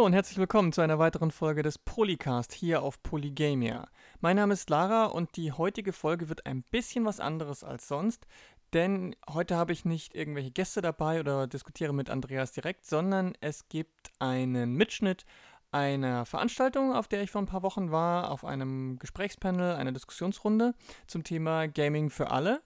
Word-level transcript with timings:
Hallo 0.00 0.06
und 0.06 0.14
herzlich 0.14 0.38
willkommen 0.38 0.72
zu 0.72 0.80
einer 0.80 0.98
weiteren 0.98 1.30
Folge 1.30 1.62
des 1.62 1.76
Polycast 1.76 2.54
hier 2.54 2.82
auf 2.82 3.02
Polygamia. 3.02 3.86
Mein 4.20 4.36
Name 4.36 4.54
ist 4.54 4.70
Lara 4.70 5.04
und 5.04 5.36
die 5.36 5.52
heutige 5.52 5.92
Folge 5.92 6.30
wird 6.30 6.46
ein 6.46 6.62
bisschen 6.62 7.04
was 7.04 7.20
anderes 7.20 7.64
als 7.64 7.86
sonst, 7.86 8.26
denn 8.72 9.14
heute 9.28 9.56
habe 9.56 9.74
ich 9.74 9.84
nicht 9.84 10.14
irgendwelche 10.14 10.52
Gäste 10.52 10.80
dabei 10.80 11.20
oder 11.20 11.46
diskutiere 11.46 11.92
mit 11.92 12.08
Andreas 12.08 12.52
direkt, 12.52 12.86
sondern 12.86 13.34
es 13.42 13.68
gibt 13.68 14.10
einen 14.18 14.72
Mitschnitt 14.72 15.26
einer 15.70 16.24
Veranstaltung, 16.24 16.94
auf 16.94 17.06
der 17.06 17.22
ich 17.22 17.30
vor 17.30 17.42
ein 17.42 17.46
paar 17.46 17.62
Wochen 17.62 17.90
war, 17.90 18.30
auf 18.30 18.46
einem 18.46 18.98
Gesprächspanel, 18.98 19.74
einer 19.74 19.92
Diskussionsrunde 19.92 20.72
zum 21.08 21.24
Thema 21.24 21.68
Gaming 21.68 22.08
für 22.08 22.30
alle. 22.30 22.62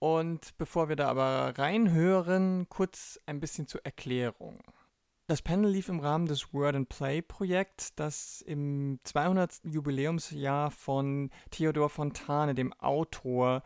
Und 0.00 0.50
bevor 0.58 0.90
wir 0.90 0.96
da 0.96 1.08
aber 1.08 1.54
reinhören, 1.56 2.68
kurz 2.68 3.18
ein 3.24 3.40
bisschen 3.40 3.66
zur 3.66 3.86
Erklärung. 3.86 4.62
Das 5.28 5.42
Panel 5.42 5.70
lief 5.70 5.90
im 5.90 6.00
Rahmen 6.00 6.24
des 6.24 6.54
Word 6.54 6.74
and 6.74 6.88
Play 6.88 7.20
Projekts, 7.20 7.94
das 7.94 8.40
im 8.40 8.98
200. 9.04 9.60
Jubiläumsjahr 9.62 10.70
von 10.70 11.28
Theodor 11.50 11.90
Fontane, 11.90 12.54
dem 12.54 12.72
Autor, 12.72 13.62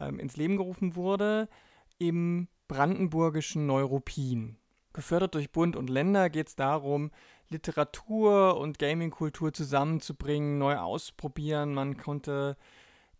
ähm, 0.00 0.20
ins 0.20 0.36
Leben 0.36 0.58
gerufen 0.58 0.96
wurde, 0.96 1.48
im 1.96 2.46
brandenburgischen 2.68 3.64
Neuruppin. 3.64 4.58
Gefördert 4.92 5.34
durch 5.34 5.50
Bund 5.50 5.76
und 5.76 5.88
Länder 5.88 6.28
geht 6.28 6.48
es 6.48 6.56
darum, 6.56 7.10
Literatur 7.48 8.58
und 8.58 8.78
Gamingkultur 8.78 9.54
zusammenzubringen, 9.54 10.58
neu 10.58 10.76
ausprobieren. 10.76 11.72
Man 11.72 11.96
konnte 11.96 12.58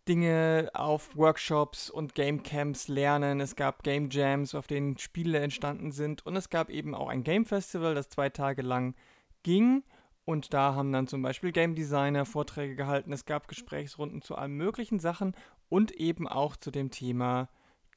Dinge 0.09 0.71
auf 0.73 1.15
Workshops 1.15 1.91
und 1.91 2.15
Gamecamps 2.15 2.87
lernen. 2.87 3.39
Es 3.39 3.55
gab 3.55 3.83
Game 3.83 4.09
Jams, 4.09 4.55
auf 4.55 4.65
denen 4.65 4.97
Spiele 4.97 5.37
entstanden 5.37 5.91
sind. 5.91 6.25
Und 6.25 6.35
es 6.35 6.49
gab 6.49 6.71
eben 6.71 6.95
auch 6.95 7.09
ein 7.09 7.23
Game 7.23 7.45
Festival, 7.45 7.93
das 7.93 8.09
zwei 8.09 8.29
Tage 8.29 8.63
lang 8.63 8.95
ging. 9.43 9.83
Und 10.25 10.51
da 10.51 10.73
haben 10.73 10.91
dann 10.91 11.05
zum 11.05 11.21
Beispiel 11.21 11.51
Game 11.51 11.75
Designer 11.75 12.25
Vorträge 12.25 12.75
gehalten. 12.75 13.13
Es 13.13 13.25
gab 13.25 13.47
Gesprächsrunden 13.47 14.23
zu 14.23 14.35
allen 14.35 14.53
möglichen 14.53 14.97
Sachen 14.97 15.35
und 15.69 15.91
eben 15.91 16.27
auch 16.27 16.55
zu 16.57 16.71
dem 16.71 16.89
Thema 16.89 17.47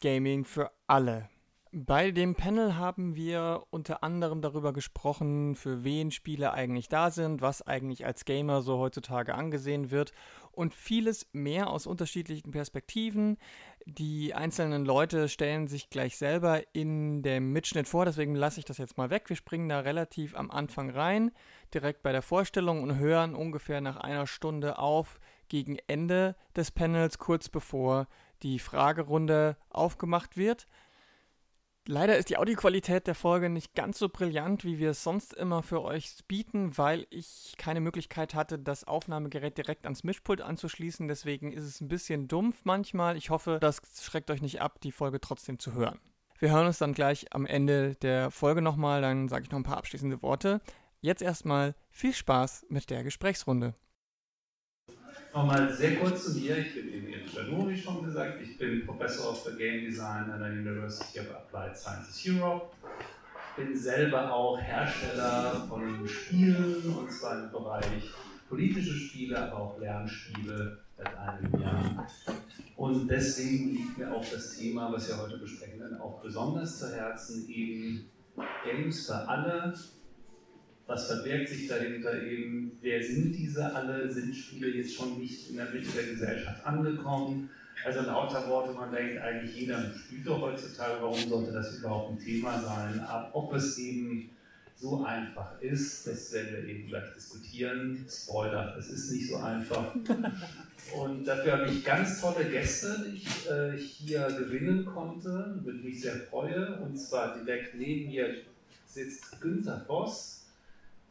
Gaming 0.03 0.45
für 0.45 0.71
alle. 0.87 1.31
Bei 1.75 2.11
dem 2.11 2.35
Panel 2.35 2.77
haben 2.77 3.17
wir 3.17 3.63
unter 3.71 4.05
anderem 4.05 4.43
darüber 4.43 4.75
gesprochen, 4.75 5.55
für 5.55 5.85
wen 5.85 6.11
Spiele 6.11 6.53
eigentlich 6.53 6.91
da 6.91 7.11
sind, 7.11 7.41
was 7.41 7.63
eigentlich 7.63 8.05
als 8.05 8.27
Gamer 8.27 8.61
so 8.61 8.77
heutzutage 8.77 9.35
angesehen 9.35 9.91
wird 9.91 10.13
und 10.53 10.75
vieles 10.75 11.27
mehr 11.33 11.71
aus 11.71 11.87
unterschiedlichen 11.87 12.51
Perspektiven. 12.51 13.39
Die 13.87 14.35
einzelnen 14.35 14.85
Leute 14.85 15.29
stellen 15.29 15.67
sich 15.67 15.91
gleich 15.91 16.17
selber 16.17 16.63
in 16.73 17.23
dem 17.23 17.53
Mitschnitt 17.53 17.89
vor, 17.89 18.05
deswegen 18.05 18.35
lasse 18.35 18.61
ich 18.61 18.65
das 18.65 18.79
jetzt 18.79 18.97
mal 18.97 19.11
weg. 19.11 19.29
Wir 19.29 19.37
springen 19.37 19.69
da 19.69 19.81
relativ 19.81 20.37
am 20.37 20.51
Anfang 20.51 20.91
rein, 20.91 21.33
direkt 21.75 22.03
bei 22.03 22.13
der 22.13 22.23
Vorstellung 22.23 22.83
und 22.83 22.99
hören 22.99 23.35
ungefähr 23.35 23.81
nach 23.81 23.97
einer 23.97 24.27
Stunde 24.27 24.79
auf 24.79 25.19
gegen 25.49 25.79
Ende 25.87 26.37
des 26.55 26.71
Panels, 26.71 27.19
kurz 27.19 27.49
bevor 27.49 28.07
die 28.43 28.59
Fragerunde 28.59 29.57
aufgemacht 29.71 30.37
wird. 30.37 30.69
Leider 31.89 32.17
ist 32.17 32.31
die 32.31 32.37
Audioqualität 32.37 33.09
der 33.09 33.17
Folge 33.17 33.49
nicht 33.49 33.75
ganz 33.75 33.99
so 33.99 34.09
brillant, 34.09 34.63
wie 34.63 34.79
wir 34.79 34.91
es 34.91 35.03
sonst 35.03 35.35
immer 35.35 35.65
für 35.65 35.83
euch 35.83 36.15
bieten, 36.29 36.79
weil 36.79 37.09
ich 37.11 37.55
keine 37.59 37.81
Möglichkeit 37.81 38.35
hatte, 38.35 38.57
das 38.57 38.85
Aufnahmegerät 38.85 39.59
direkt 39.59 39.85
ans 39.85 40.05
Mischpult 40.05 40.43
anzuschließen. 40.43 41.09
Deswegen 41.09 41.51
ist 41.51 41.65
es 41.65 41.81
ein 41.81 41.89
bisschen 41.89 42.29
dumpf 42.29 42.61
manchmal. 42.63 43.17
Ich 43.17 43.31
hoffe, 43.31 43.59
das 43.61 43.81
schreckt 44.01 44.31
euch 44.31 44.43
nicht 44.43 44.61
ab, 44.61 44.81
die 44.81 44.93
Folge 44.93 45.21
trotzdem 45.21 45.59
zu 45.59 45.73
hören. 45.73 45.99
Wir 46.39 46.53
hören 46.53 46.67
uns 46.67 46.79
dann 46.79 46.93
gleich 46.93 47.33
am 47.35 47.47
Ende 47.47 47.97
der 47.97 48.31
Folge 48.31 48.63
nochmal, 48.63 49.03
dann 49.03 49.29
sage 49.29 49.45
ich 49.45 49.51
noch 49.51 49.59
ein 49.59 49.65
paar 49.65 49.79
abschließende 49.79 50.23
Worte. 50.23 50.61
Jetzt 51.01 51.23
erstmal 51.23 51.75
viel 51.91 52.13
Spaß 52.13 52.67
mit 52.69 52.91
der 52.91 53.03
Gesprächsrunde. 53.03 53.75
Nochmal 55.35 55.73
sehr 55.73 55.97
kurz 55.97 56.25
zu 56.25 56.39
mir. 56.39 56.59
Ich 56.59 56.75
bin 56.75 56.93
eben 56.93 57.09
Janur, 57.35 57.71
wie 57.71 57.77
schon 57.77 58.05
gesagt. 58.05 58.43
Ich 58.43 58.59
bin 58.59 58.85
Professor 58.85 59.35
für 59.35 59.57
Game 59.57 59.87
Design 59.87 60.31
an 60.31 60.41
der 60.41 60.51
University 60.51 61.21
of 61.21 61.31
Applied 61.35 61.75
Sciences 61.75 62.23
Europe. 62.27 62.67
Bin 63.57 63.75
selber 63.75 64.31
auch 64.31 64.61
Hersteller 64.61 65.67
von 65.69 66.07
Spielen, 66.07 66.85
und 66.85 67.11
zwar 67.11 67.45
im 67.45 67.51
Bereich 67.51 68.11
politische 68.47 68.93
Spiele, 68.93 69.39
aber 69.39 69.57
auch 69.57 69.79
Lernspiele 69.79 70.79
seit 70.99 71.17
einigen 71.17 71.63
Jahren. 71.63 72.07
Und 72.77 73.09
deswegen 73.09 73.71
liegt 73.71 73.97
mir 73.97 74.13
auch 74.13 74.25
das 74.31 74.59
Thema, 74.59 74.93
was 74.93 75.09
wir 75.09 75.17
heute 75.17 75.39
besprechen, 75.39 75.81
dann 75.81 75.99
auch 75.99 76.21
besonders 76.21 76.79
zu 76.79 76.95
Herzen, 76.95 77.49
eben 77.49 78.11
Games 78.67 79.07
für 79.07 79.17
alle, 79.29 79.73
was 80.93 81.07
verbirgt 81.07 81.49
sich 81.49 81.67
dahinter 81.69 82.23
eben? 82.23 82.73
Wer 82.83 83.03
sind 83.03 83.33
diese 83.33 83.75
alle? 83.75 84.13
Sind 84.13 84.37
Spiele 84.37 84.69
jetzt 84.69 84.95
schon 84.95 85.19
nicht 85.19 85.49
in 85.49 85.57
der 85.57 85.71
Mitte 85.71 85.91
der 85.91 86.05
Gesellschaft 86.05 86.67
angekommen? 86.67 87.49
Also 87.85 88.03
lauter 88.03 88.47
Worte, 88.49 88.75
man 88.75 88.93
denkt 88.93 89.21
eigentlich 89.23 89.57
jeder 89.57 89.93
spielt 89.95 90.27
doch 90.27 90.41
heutzutage, 90.41 91.01
warum 91.01 91.19
sollte 91.19 91.53
das 91.53 91.79
überhaupt 91.79 92.13
ein 92.13 92.19
Thema 92.19 92.61
sein? 92.61 93.01
Aber 93.01 93.35
ob 93.35 93.55
es 93.55 93.79
eben 93.79 94.31
so 94.77 95.03
einfach 95.05 95.61
ist, 95.61 96.07
das 96.07 96.33
werden 96.33 96.49
wir 96.53 96.69
eben 96.69 96.89
gleich 96.89 97.15
diskutieren. 97.15 98.05
Spoiler, 98.09 98.77
es 98.79 98.91
ist 98.91 99.13
nicht 99.13 99.31
so 99.31 99.37
einfach. 99.37 99.95
Und 100.95 101.25
dafür 101.25 101.53
habe 101.53 101.73
ich 101.73 101.85
ganz 101.85 102.21
tolle 102.21 102.45
Gäste, 102.45 103.07
die 103.07 103.17
ich 103.17 103.51
äh, 103.51 103.79
hier 103.79 104.27
gewinnen 104.27 104.85
konnte, 104.85 105.59
mit 105.65 105.83
mich 105.83 106.03
sehr 106.03 106.17
freue. 106.17 106.77
Und 106.81 106.99
zwar 106.99 107.39
direkt 107.39 107.77
neben 107.77 108.11
mir 108.11 108.35
sitzt 108.87 109.41
Günther 109.41 109.85
Voss, 109.87 110.42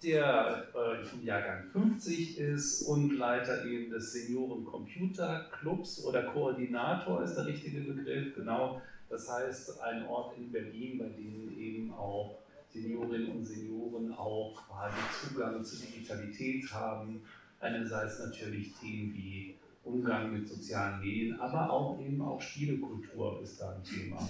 der 0.03 0.67
äh, 0.75 1.15
im 1.15 1.25
Jahrgang 1.25 1.69
50 1.71 2.39
ist 2.39 2.83
und 2.83 3.17
Leiter 3.17 3.65
eben 3.65 3.91
des 3.91 4.13
Senioren 4.13 4.65
Computer 4.65 5.47
Clubs 5.51 6.03
oder 6.05 6.23
Koordinator 6.23 7.23
ist 7.23 7.35
der 7.35 7.45
richtige 7.45 7.81
Begriff, 7.81 8.35
genau. 8.35 8.81
Das 9.09 9.29
heißt, 9.29 9.81
ein 9.81 10.07
Ort 10.07 10.37
in 10.37 10.51
Berlin, 10.51 10.97
bei 10.97 11.09
dem 11.09 11.57
eben 11.57 11.93
auch 11.93 12.37
Seniorinnen 12.69 13.31
und 13.31 13.45
Senioren 13.45 14.13
auch 14.13 14.55
quasi 14.67 14.97
Zugang 15.21 15.63
zur 15.63 15.79
Digitalität 15.79 16.71
haben. 16.73 17.21
Einerseits 17.59 18.19
natürlich 18.19 18.73
Themen 18.79 19.13
wie 19.13 19.55
Umgang 19.83 20.31
mit 20.31 20.47
sozialen 20.47 20.99
Medien, 20.99 21.39
aber 21.39 21.69
auch 21.71 21.99
eben 21.99 22.21
auch 22.21 22.39
Spielekultur 22.39 23.41
ist 23.41 23.59
da 23.59 23.71
ein 23.71 23.83
Thema. 23.83 24.29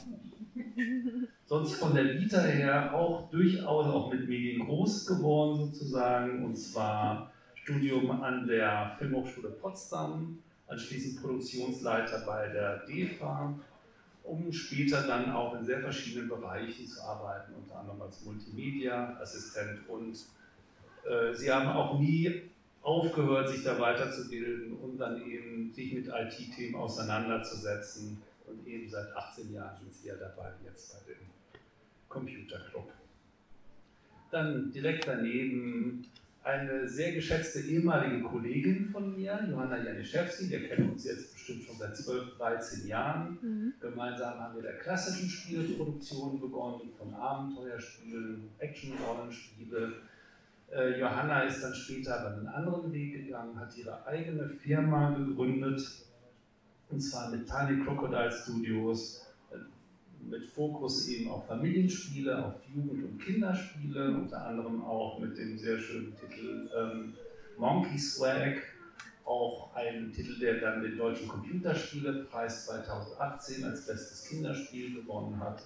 Sonst 1.45 1.75
von 1.75 1.93
der 1.93 2.05
Vita 2.19 2.41
her 2.41 2.93
auch 2.93 3.29
durchaus 3.29 3.85
auch 3.87 4.11
mit 4.11 4.27
Medien 4.27 4.65
groß 4.65 5.05
geworden 5.07 5.65
sozusagen, 5.65 6.45
und 6.45 6.55
zwar 6.55 7.31
Studium 7.55 8.09
an 8.21 8.47
der 8.47 8.95
Filmhochschule 8.97 9.49
Potsdam, 9.49 10.39
anschließend 10.67 11.21
Produktionsleiter 11.21 12.23
bei 12.25 12.47
der 12.47 12.85
DEFA, 12.85 13.53
um 14.23 14.51
später 14.53 15.05
dann 15.05 15.31
auch 15.31 15.57
in 15.59 15.65
sehr 15.65 15.81
verschiedenen 15.81 16.29
Bereichen 16.29 16.87
zu 16.87 17.03
arbeiten, 17.03 17.53
unter 17.55 17.79
anderem 17.79 18.01
als 18.01 18.23
Multimedia-Assistent 18.23 19.89
und 19.89 20.17
äh, 21.03 21.33
sie 21.35 21.51
haben 21.51 21.67
auch 21.67 21.99
nie 21.99 22.50
aufgehört, 22.81 23.49
sich 23.49 23.63
da 23.63 23.79
weiterzubilden 23.79 24.77
und 24.77 24.97
dann 24.97 25.21
eben 25.29 25.71
sich 25.73 25.93
mit 25.93 26.07
IT-Themen 26.07 26.75
auseinanderzusetzen. 26.75 28.21
Und 28.47 28.67
eben 28.67 28.89
seit 28.89 29.15
18 29.15 29.53
Jahren 29.53 29.77
sind 29.79 29.93
Sie 29.93 30.07
ja 30.07 30.15
dabei, 30.15 30.51
jetzt 30.65 30.93
bei 30.93 31.13
dem 31.13 31.19
Computer 32.09 32.59
Club. 32.69 32.91
Dann 34.29 34.71
direkt 34.71 35.07
daneben 35.07 36.05
eine 36.43 36.89
sehr 36.89 37.13
geschätzte 37.13 37.59
ehemalige 37.59 38.23
Kollegin 38.23 38.89
von 38.89 39.15
mir, 39.15 39.39
Johanna 39.49 39.83
Janiszewski, 39.83 40.49
wir 40.49 40.67
kennen 40.67 40.91
uns 40.91 41.05
jetzt 41.05 41.33
bestimmt 41.33 41.63
schon 41.63 41.77
seit 41.77 41.95
12, 41.95 42.37
13 42.37 42.87
Jahren. 42.87 43.37
Mhm. 43.41 43.73
Gemeinsam 43.79 44.39
haben 44.39 44.55
wir 44.55 44.63
der 44.63 44.79
klassischen 44.79 45.29
Spieleproduktion 45.29 46.41
begonnen, 46.41 46.89
von 46.97 47.13
Abenteuerspielen, 47.13 48.49
Action-Rollenspiele, 48.57 49.93
äh, 50.73 50.99
Johanna 50.99 51.41
ist 51.43 51.61
dann 51.61 51.73
später 51.73 52.19
aber 52.19 52.35
einen 52.35 52.47
anderen 52.47 52.91
Weg 52.91 53.13
gegangen, 53.13 53.59
hat 53.59 53.75
ihre 53.77 54.05
eigene 54.05 54.49
Firma 54.49 55.11
gegründet, 55.11 55.81
und 56.89 56.99
zwar 56.99 57.29
mit 57.29 57.47
Tiny 57.47 57.83
Crocodile 57.83 58.31
Studios, 58.31 59.25
äh, 59.51 59.55
mit 60.23 60.45
Fokus 60.45 61.07
eben 61.07 61.29
auf 61.29 61.47
Familienspiele, 61.47 62.45
auf 62.45 62.55
Jugend- 62.73 63.03
und 63.03 63.19
Kinderspiele, 63.19 64.11
unter 64.11 64.45
anderem 64.45 64.83
auch 64.83 65.19
mit 65.19 65.37
dem 65.37 65.57
sehr 65.57 65.79
schönen 65.79 66.15
Titel 66.15 66.69
ähm, 66.75 67.13
Monkey 67.57 67.97
Swag, 67.97 68.61
auch 69.25 69.73
ein 69.75 70.11
Titel, 70.11 70.39
der 70.39 70.59
dann 70.59 70.81
den 70.81 70.97
Deutschen 70.97 71.27
Computerspielepreis 71.27 72.65
2018 72.65 73.63
als 73.63 73.85
bestes 73.85 74.27
Kinderspiel 74.27 74.95
gewonnen 74.95 75.39
hat. 75.39 75.61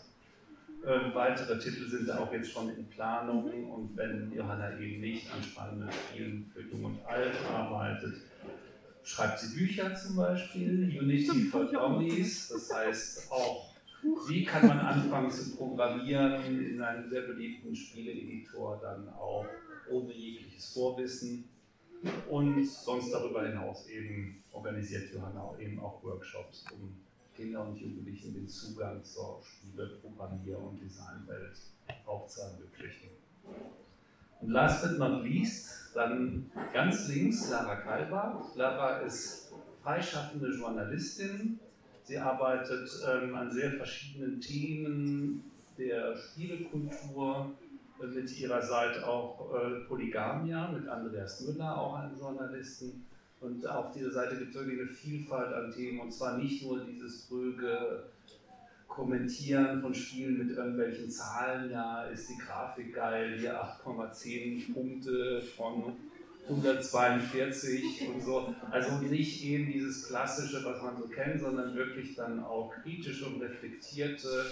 Äh, 0.85 1.15
weitere 1.15 1.57
Titel 1.57 1.89
sind 1.89 2.11
auch 2.11 2.31
jetzt 2.31 2.51
schon 2.51 2.69
in 2.69 2.85
Planung 2.87 3.71
und 3.71 3.97
wenn 3.97 4.31
Johanna 4.31 4.77
eben 4.79 5.01
nicht 5.01 5.33
an 5.33 5.41
spannenden 5.41 5.89
Spielen 5.91 6.51
für 6.53 6.61
Jung 6.61 6.85
und 6.85 7.05
Alt 7.07 7.33
arbeitet, 7.51 8.21
schreibt 9.03 9.39
sie 9.39 9.55
Bücher 9.55 9.95
zum 9.95 10.15
Beispiel, 10.15 10.95
Unity 11.01 11.45
for 11.45 11.65
Dummies, 11.65 12.49
das 12.49 12.71
heißt 12.71 13.31
auch, 13.31 13.71
wie 14.27 14.45
kann 14.45 14.67
man 14.67 14.77
anfangen 14.77 15.31
zu 15.31 15.55
programmieren 15.55 16.43
in 16.45 16.79
einem 16.79 17.09
sehr 17.09 17.21
beliebten 17.21 17.75
Spieleeditor 17.75 18.79
dann 18.79 19.09
auch 19.09 19.47
ohne 19.89 20.13
jegliches 20.13 20.71
Vorwissen. 20.71 21.49
Und 22.29 22.63
sonst 22.63 23.11
darüber 23.11 23.47
hinaus 23.47 23.87
eben 23.87 24.43
organisiert 24.51 25.11
Johanna 25.11 25.57
eben 25.59 25.79
auch 25.79 26.03
Workshops, 26.03 26.65
um 26.71 26.95
Kinder 27.35 27.67
und 27.67 27.77
Jugendlichen 27.77 28.33
den 28.33 28.47
Zugang 28.47 29.03
zur 29.03 29.41
Spiele-, 29.43 29.99
Programmier- 30.01 30.59
und 30.59 30.81
Designwelt 30.81 31.57
auch 32.05 32.27
zu 32.27 32.41
ermöglichen. 32.41 33.09
Und 34.41 34.49
last 34.49 34.83
but 34.83 34.97
not 34.99 35.23
least, 35.23 35.91
dann 35.93 36.51
ganz 36.73 37.07
links 37.07 37.49
Lara 37.49 37.75
Kalbart. 37.75 38.55
Lara 38.55 38.99
ist 38.99 39.53
freischaffende 39.81 40.49
Journalistin. 40.51 41.59
Sie 42.03 42.17
arbeitet 42.17 42.89
ähm, 43.07 43.35
an 43.35 43.51
sehr 43.51 43.71
verschiedenen 43.71 44.39
Themen 44.39 45.43
der 45.77 46.15
Spielekultur, 46.15 47.55
äh, 48.01 48.07
mit 48.07 48.37
ihrer 48.39 48.61
Seite 48.61 49.07
auch 49.07 49.53
äh, 49.53 49.85
Polygamia, 49.87 50.67
mit 50.67 50.87
Andreas 50.87 51.41
Müller, 51.41 51.77
auch 51.77 51.95
einem 51.95 52.17
Journalisten. 52.17 53.05
Und 53.41 53.67
auf 53.67 53.91
dieser 53.91 54.11
Seite 54.11 54.37
gibt 54.37 54.51
es 54.51 54.55
wirklich 54.55 54.79
eine 54.79 54.89
Vielfalt 54.89 55.53
an 55.53 55.71
Themen 55.71 55.99
und 55.99 56.11
zwar 56.11 56.37
nicht 56.37 56.63
nur 56.63 56.83
dieses 56.85 57.27
tröge 57.27 58.05
Kommentieren 58.87 59.81
von 59.81 59.93
Spielen 59.93 60.37
mit 60.37 60.55
irgendwelchen 60.55 61.09
Zahlen, 61.09 61.69
ja, 61.69 62.05
ist 62.05 62.29
die 62.29 62.37
Grafik 62.37 62.95
geil, 62.95 63.37
hier 63.37 63.61
8,10 63.61 64.73
Punkte 64.73 65.41
von 65.41 65.97
142 66.47 68.07
und 68.07 68.23
so. 68.23 68.55
Also 68.71 68.97
nicht 68.99 69.43
eben 69.43 69.71
dieses 69.71 70.07
klassische, 70.07 70.63
was 70.63 70.81
man 70.81 70.97
so 70.97 71.07
kennt, 71.07 71.41
sondern 71.41 71.75
wirklich 71.75 72.15
dann 72.15 72.39
auch 72.39 72.71
kritische 72.83 73.25
und 73.25 73.41
reflektierte 73.41 74.45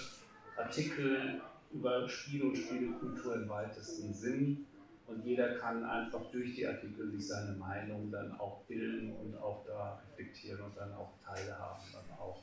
Artikel 0.57 1.41
über 1.71 2.07
Spiele 2.09 2.45
und 2.45 2.57
Spielekultur 2.57 3.35
im 3.35 3.49
weitesten 3.49 4.13
Sinn. 4.13 4.65
Und 5.07 5.25
jeder 5.25 5.55
kann 5.55 5.83
einfach 5.83 6.31
durch 6.31 6.55
die 6.55 6.65
Artikel 6.65 7.11
sich 7.11 7.27
seine 7.27 7.57
Meinung 7.57 8.09
dann 8.11 8.31
auch 8.39 8.61
bilden 8.67 9.13
und 9.13 9.35
auch 9.37 9.65
da 9.65 10.01
reflektieren 10.09 10.61
und 10.61 10.77
dann 10.77 10.93
auch 10.93 11.11
teilhaben. 11.25 11.83
Dann 11.91 12.17
auch. 12.17 12.39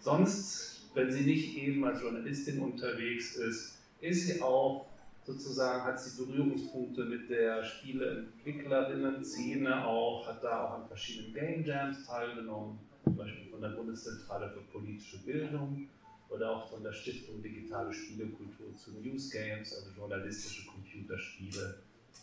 Sonst, 0.00 0.90
wenn 0.94 1.10
sie 1.10 1.24
nicht 1.24 1.56
eben 1.56 1.84
als 1.84 2.00
Journalistin 2.00 2.60
unterwegs 2.60 3.34
ist, 3.36 3.74
ist 4.00 4.26
sie 4.26 4.40
auch 4.40 4.86
sozusagen, 5.24 5.82
hat 5.84 6.00
sie 6.00 6.22
Berührungspunkte 6.22 7.06
mit 7.06 7.28
der 7.30 7.64
Spieleentwicklerinnen-Szene 7.64 9.84
auch, 9.84 10.24
hat 10.26 10.44
da 10.44 10.64
auch 10.64 10.72
an 10.80 10.86
verschiedenen 10.86 11.32
Game 11.32 11.64
Jams 11.64 12.04
teilgenommen, 12.06 12.78
zum 13.02 13.16
Beispiel 13.16 13.50
von 13.50 13.62
der 13.62 13.70
Bundeszentrale 13.70 14.50
für 14.50 14.60
politische 14.72 15.24
Bildung 15.24 15.88
oder 16.34 16.50
auch 16.50 16.68
von 16.68 16.82
der 16.82 16.92
Stiftung 16.92 17.42
Digitale 17.42 17.92
Spielekultur 17.92 18.74
zu 18.76 18.92
News 19.00 19.30
Games, 19.30 19.74
also 19.74 19.90
journalistische 19.96 20.66
Computerspiele. 20.66 21.78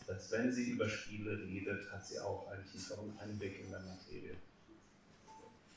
Das 0.07 0.17
heißt, 0.17 0.31
wenn 0.31 0.51
sie 0.51 0.71
über 0.71 0.89
Spiele 0.89 1.39
redet, 1.39 1.91
hat 1.91 2.05
sie 2.05 2.19
auch 2.19 2.51
einen 2.51 2.65
tieferen 2.65 3.13
Einblick 3.19 3.63
in 3.63 3.71
der 3.71 3.79
Materie. 3.79 4.35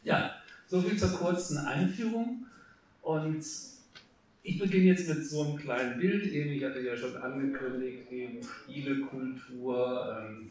Ja, 0.03 0.43
soviel 0.67 0.99
zur 0.99 1.11
kurzen 1.11 1.59
Einführung. 1.59 2.47
Und 3.03 3.45
ich 4.43 4.59
beginne 4.59 4.85
jetzt 4.85 5.09
mit 5.09 5.25
so 5.25 5.43
einem 5.45 5.57
kleinen 5.57 5.99
Bild. 5.99 6.27
Eben, 6.27 6.51
ich 6.51 6.65
hatte 6.65 6.81
ja 6.81 6.97
schon 6.97 7.17
angekündigt, 7.17 8.11
eben 8.11 8.41
Spielekultur 8.43 10.19
ähm, 10.21 10.51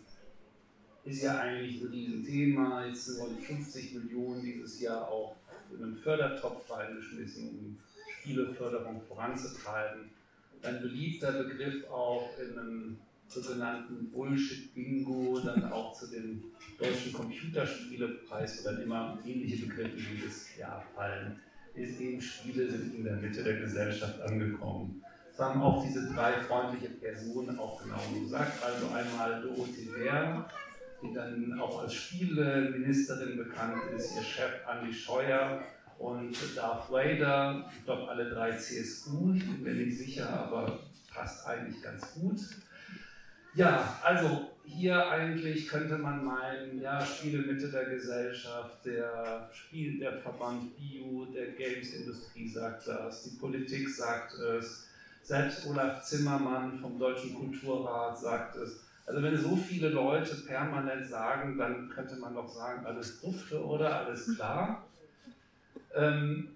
ist 1.04 1.24
ja 1.24 1.40
eigentlich 1.40 1.82
ein 1.82 1.88
Riesenthema. 1.88 2.86
Jetzt 2.86 3.20
wurden 3.20 3.38
50 3.38 3.94
Millionen 3.96 4.44
dieses 4.44 4.80
Jahr 4.80 5.08
auch 5.08 5.36
in 5.76 5.84
einen 5.84 5.98
Fördertopf 5.98 6.70
reingeschmissen, 6.72 7.50
um 7.50 7.78
Spieleförderung 8.20 9.02
voranzutreiben. 9.08 10.10
Ein 10.64 10.82
beliebter 10.82 11.32
Begriff 11.34 11.90
auch 11.90 12.30
in 12.40 12.58
einem 12.58 12.98
sogenannten 13.28 14.12
Bullshit-Bingo, 14.12 15.40
dann 15.40 15.72
auch 15.72 15.94
zu 15.94 16.08
dem 16.08 16.44
deutschen 16.80 17.14
Computerspielepreis, 17.14 18.60
wo 18.60 18.70
dann 18.70 18.82
immer 18.82 19.20
ähnliche 19.26 19.66
Begriffe 19.66 19.98
jedes 19.98 20.56
Jahr 20.58 20.86
fallen, 20.96 21.36
ist 21.76 22.00
eben 22.00 22.22
Spiele 22.22 22.70
sind 22.70 22.96
in 22.96 23.04
der 23.04 23.16
Mitte 23.16 23.44
der 23.44 23.60
Gesellschaft 23.60 24.22
angekommen. 24.22 25.02
Das 25.36 25.48
haben 25.48 25.62
auch 25.64 25.84
diese 25.84 26.14
drei 26.14 26.34
freundliche 26.34 26.90
Personen 26.90 27.58
auch 27.58 27.82
genau 27.82 28.02
gesagt. 28.22 28.64
Also 28.64 28.88
einmal 28.94 29.42
Dorothee 29.42 29.90
Bär, 29.90 30.48
die 31.04 31.14
dann 31.14 31.60
auch 31.60 31.82
als 31.82 31.94
Spieleministerin 31.94 33.38
bekannt 33.38 33.78
ist, 33.96 34.16
ihr 34.16 34.24
Chef 34.24 34.52
Andy 34.70 34.94
Scheuer 34.94 35.62
und 36.00 36.36
Darth 36.56 36.92
Vader, 36.92 37.70
ich 37.78 37.86
glaube 37.86 38.10
alle 38.10 38.30
drei 38.30 38.52
CSU, 38.52 39.34
ich 39.34 39.46
bin 39.46 39.64
mir 39.64 39.86
nicht 39.86 39.98
sicher, 39.98 40.30
aber 40.30 40.80
passt 41.14 41.46
eigentlich 41.46 41.82
ganz 41.82 42.14
gut. 42.14 42.40
Ja, 43.56 44.00
also 44.02 44.50
hier 44.66 45.10
eigentlich 45.10 45.68
könnte 45.68 45.98
man 45.98 46.24
meinen, 46.24 46.82
ja, 46.82 47.06
Spiele 47.06 47.40
Mitte 47.40 47.70
der 47.70 47.86
Gesellschaft, 47.86 48.86
der 48.86 49.48
Spiel, 49.52 50.00
der 50.00 50.14
Verband 50.14 50.76
Bio, 50.76 51.26
der 51.26 51.48
Games-Industrie 51.48 52.48
sagt 52.48 52.88
das, 52.88 53.24
die 53.24 53.32
Politik 53.32 53.90
sagt 53.90 54.34
es, 54.34 54.86
selbst 55.22 55.68
Olaf 55.68 56.02
Zimmermann 56.02 56.80
vom 56.80 56.98
Deutschen 56.98 57.34
Kulturrat 57.34 58.18
sagt 58.18 58.56
es. 58.56 58.80
Also 59.06 59.22
wenn 59.22 59.38
so 59.38 59.56
viele 59.56 59.90
Leute 59.90 60.36
permanent 60.48 61.06
sagen, 61.06 61.58
dann 61.58 61.90
könnte 61.90 62.16
man 62.16 62.34
doch 62.34 62.48
sagen, 62.48 62.86
alles 62.86 63.20
dufte 63.20 63.64
oder 63.64 64.06
alles 64.06 64.36
klar. 64.36 64.88
Ähm, 65.94 66.50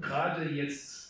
Gerade 0.00 0.48
jetzt 0.48 1.08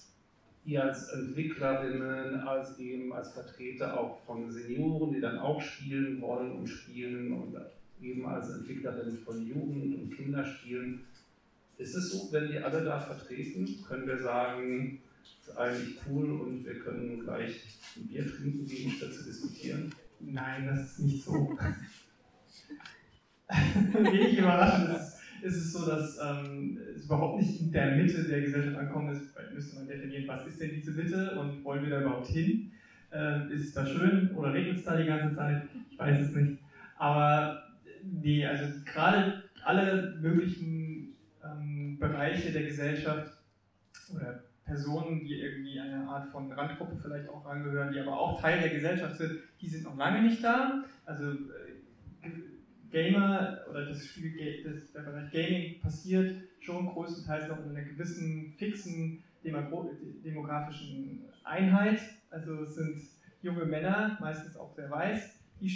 ihr 0.65 0.83
als 0.83 1.09
Entwicklerinnen, 1.11 2.41
als 2.41 2.79
eben 2.79 3.13
als 3.13 3.33
Vertreter 3.33 3.99
auch 3.99 4.21
von 4.25 4.51
Senioren, 4.51 5.13
die 5.13 5.21
dann 5.21 5.39
auch 5.39 5.61
spielen 5.61 6.21
wollen 6.21 6.53
und 6.53 6.67
spielen 6.67 7.33
und 7.33 7.57
eben 8.01 8.27
als 8.27 8.51
Entwicklerin 8.51 9.17
von 9.17 9.47
Jugend- 9.47 9.99
und 9.99 10.17
Kinderspielen. 10.17 11.05
Ist 11.79 11.95
es 11.95 12.11
so, 12.11 12.33
wenn 12.33 12.49
die 12.49 12.59
alle 12.59 12.83
da 12.85 12.99
vertreten, 12.99 13.83
können 13.87 14.07
wir 14.07 14.19
sagen, 14.19 15.01
ist 15.41 15.57
eigentlich 15.57 15.99
cool 16.09 16.31
und 16.33 16.65
wir 16.65 16.79
können 16.79 17.21
gleich 17.21 17.63
ein 17.97 18.07
Bier 18.07 18.27
trinken 18.27 18.67
gehen, 18.67 18.93
statt 18.93 19.13
zu 19.13 19.25
diskutieren? 19.25 19.93
Nein, 20.21 20.67
das 20.67 20.93
ist 20.93 20.99
nicht 21.01 21.25
so. 21.25 21.57
Wenig 23.93 24.39
überraschend 24.39 24.97
ist, 24.97 25.19
ist 25.43 25.57
es 25.57 25.73
so, 25.73 25.87
dass 25.87 26.19
ähm, 26.23 26.79
es 26.95 27.05
überhaupt 27.05 27.41
nicht 27.41 27.61
in 27.61 27.73
der 27.73 27.97
Mitte 27.97 28.25
der 28.25 28.43
Gesellschaft 28.43 28.77
ankommt. 28.77 29.13
ist. 29.13 29.31
Vielleicht 29.33 29.55
müsste 29.55 29.77
man 29.77 29.89
definieren, 29.89 30.29
was 30.29 30.47
ist 30.47 30.61
denn 30.61 30.75
diese 30.75 30.93
Mitte 30.93 31.39
und 31.39 31.65
wollen 31.65 31.83
wir 31.83 31.91
da 31.91 32.01
überhaupt 32.03 32.29
hin? 32.29 32.73
Ähm, 33.11 33.51
ist 33.51 33.69
es 33.69 33.73
da 33.73 33.87
schön 33.87 34.35
oder 34.35 34.53
regnet 34.53 34.79
es 34.79 34.85
da 34.85 34.97
die 34.97 35.07
ganze 35.07 35.35
Zeit? 35.35 35.63
Ich 35.91 35.99
weiß 35.99 36.21
es 36.21 36.35
nicht. 36.35 36.59
Aber 36.97 37.63
nee, 38.03 38.45
also 38.45 38.65
gerade 38.85 39.45
alle 39.65 40.19
möglichen 40.21 41.15
ähm, 41.43 41.99
Bereiche 41.99 42.53
der 42.53 42.65
Gesellschaft 42.65 43.33
oder 44.15 44.45
Personen, 44.69 45.25
die 45.25 45.41
irgendwie 45.41 45.81
eine 45.81 46.07
Art 46.07 46.31
von 46.31 46.53
Randgruppe 46.53 46.97
vielleicht 47.03 47.29
auch 47.29 47.47
angehören, 47.47 47.91
die 47.93 48.01
aber 48.01 48.21
auch 48.21 48.41
Teil 48.41 48.61
der 48.61 48.71
Gesellschaft 48.71 49.17
sind, 49.17 49.41
die 49.61 49.69
sind 49.69 49.85
noch 49.85 49.97
lange 49.97 50.23
nicht 50.23 50.45
da. 50.45 50.85
Also 51.07 51.33
äh, 51.33 52.31
Gamer 52.91 53.59
oder 53.71 53.87
das, 53.87 54.07
Spiel, 54.07 54.63
das, 54.65 54.93
der 54.93 55.01
Bereich 55.01 55.31
Gaming 55.33 55.81
passiert 55.81 56.37
schon 56.61 56.87
größtenteils 56.87 57.49
noch 57.49 57.65
in 57.65 57.71
einer 57.71 57.83
gewissen 57.83 58.53
fixen 58.57 59.19
demografischen 59.43 61.23
Einheit. 61.45 62.01
Also 62.31 62.63
es 62.63 62.75
sind 62.75 63.01
junge 63.43 63.65
Männer, 63.65 64.19
meistens 64.21 64.57
auch 64.57 64.71
sehr 64.75 64.91
weiß, 64.91 65.41
die, 65.61 65.69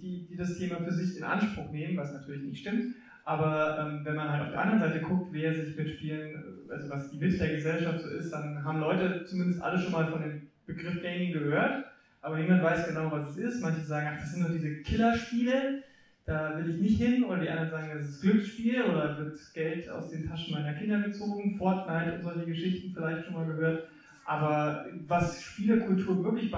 die, 0.00 0.26
die 0.28 0.36
das 0.36 0.56
Thema 0.56 0.78
für 0.78 0.92
sich 0.92 1.16
in 1.16 1.24
Anspruch 1.24 1.70
nehmen, 1.72 1.96
was 1.96 2.12
natürlich 2.12 2.44
nicht 2.44 2.60
stimmt. 2.60 2.94
Aber 3.24 3.78
ähm, 3.80 4.04
wenn 4.04 4.14
man 4.14 4.30
halt 4.30 4.42
auf 4.42 4.50
der 4.50 4.60
anderen 4.60 4.80
Seite 4.80 5.00
guckt, 5.00 5.32
wer 5.32 5.52
sich 5.52 5.76
mit 5.76 5.90
Spielen, 5.90 6.55
also 6.70 6.90
was 6.90 7.10
die 7.10 7.18
Mitte 7.18 7.38
der 7.38 7.56
Gesellschaft 7.56 8.00
so 8.00 8.08
ist, 8.08 8.32
dann 8.32 8.64
haben 8.64 8.80
Leute 8.80 9.24
zumindest 9.24 9.62
alle 9.62 9.78
schon 9.78 9.92
mal 9.92 10.06
von 10.10 10.22
dem 10.22 10.42
Begriff 10.66 11.02
Gaming 11.02 11.32
gehört, 11.32 11.86
aber 12.22 12.38
niemand 12.38 12.62
weiß 12.62 12.88
genau, 12.88 13.10
was 13.12 13.30
es 13.30 13.36
ist. 13.36 13.62
Manche 13.62 13.82
sagen, 13.82 14.08
ach, 14.12 14.20
das 14.20 14.32
sind 14.32 14.42
nur 14.42 14.50
diese 14.50 14.82
Killerspiele, 14.82 15.82
da 16.26 16.58
will 16.58 16.74
ich 16.74 16.80
nicht 16.80 17.00
hin. 17.00 17.24
Oder 17.24 17.40
die 17.40 17.48
anderen 17.48 17.70
sagen, 17.70 17.92
das 17.96 18.08
ist 18.08 18.20
Glücksspiel 18.20 18.82
oder 18.82 19.16
wird 19.18 19.36
Geld 19.54 19.88
aus 19.88 20.10
den 20.10 20.28
Taschen 20.28 20.54
meiner 20.54 20.74
Kinder 20.74 21.00
gezogen. 21.00 21.56
Fortnite 21.56 22.16
und 22.16 22.22
solche 22.22 22.46
Geschichten 22.46 22.92
vielleicht 22.92 23.24
schon 23.24 23.34
mal 23.34 23.46
gehört. 23.46 23.84
Aber 24.24 24.86
was 25.06 25.40
Spielekultur 25.40 26.24
wirklich 26.24 26.50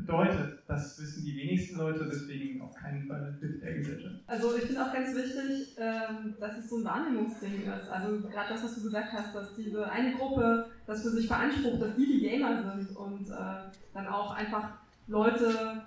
bedeutet. 0.00 0.62
Das 0.66 1.00
wissen 1.00 1.24
die 1.24 1.36
wenigsten 1.36 1.78
Leute, 1.78 2.08
deswegen 2.10 2.60
auf 2.62 2.74
keinen 2.74 3.06
Fall 3.06 3.36
mit 3.40 3.62
der 3.62 3.74
Gesellschaft. 3.74 4.14
Also 4.26 4.56
ich 4.56 4.64
finde 4.64 4.84
auch 4.84 4.92
ganz 4.92 5.14
wichtig, 5.14 5.76
ähm, 5.78 6.34
dass 6.38 6.58
es 6.58 6.68
so 6.68 6.78
ein 6.78 6.84
Wahrnehmungsding 6.84 7.62
ist. 7.62 7.88
Also 7.88 8.20
gerade 8.28 8.54
das, 8.54 8.64
was 8.64 8.74
du 8.76 8.82
gesagt 8.82 9.12
hast, 9.12 9.34
dass 9.34 9.54
diese 9.56 9.90
eine 9.90 10.14
Gruppe 10.14 10.66
das 10.86 11.02
für 11.02 11.10
sich 11.10 11.28
beansprucht, 11.28 11.82
dass 11.82 11.96
die 11.96 12.06
die 12.06 12.20
Gamer 12.20 12.62
sind 12.62 12.96
und 12.96 13.28
äh, 13.30 13.70
dann 13.94 14.06
auch 14.06 14.32
einfach 14.32 14.70
Leute 15.06 15.82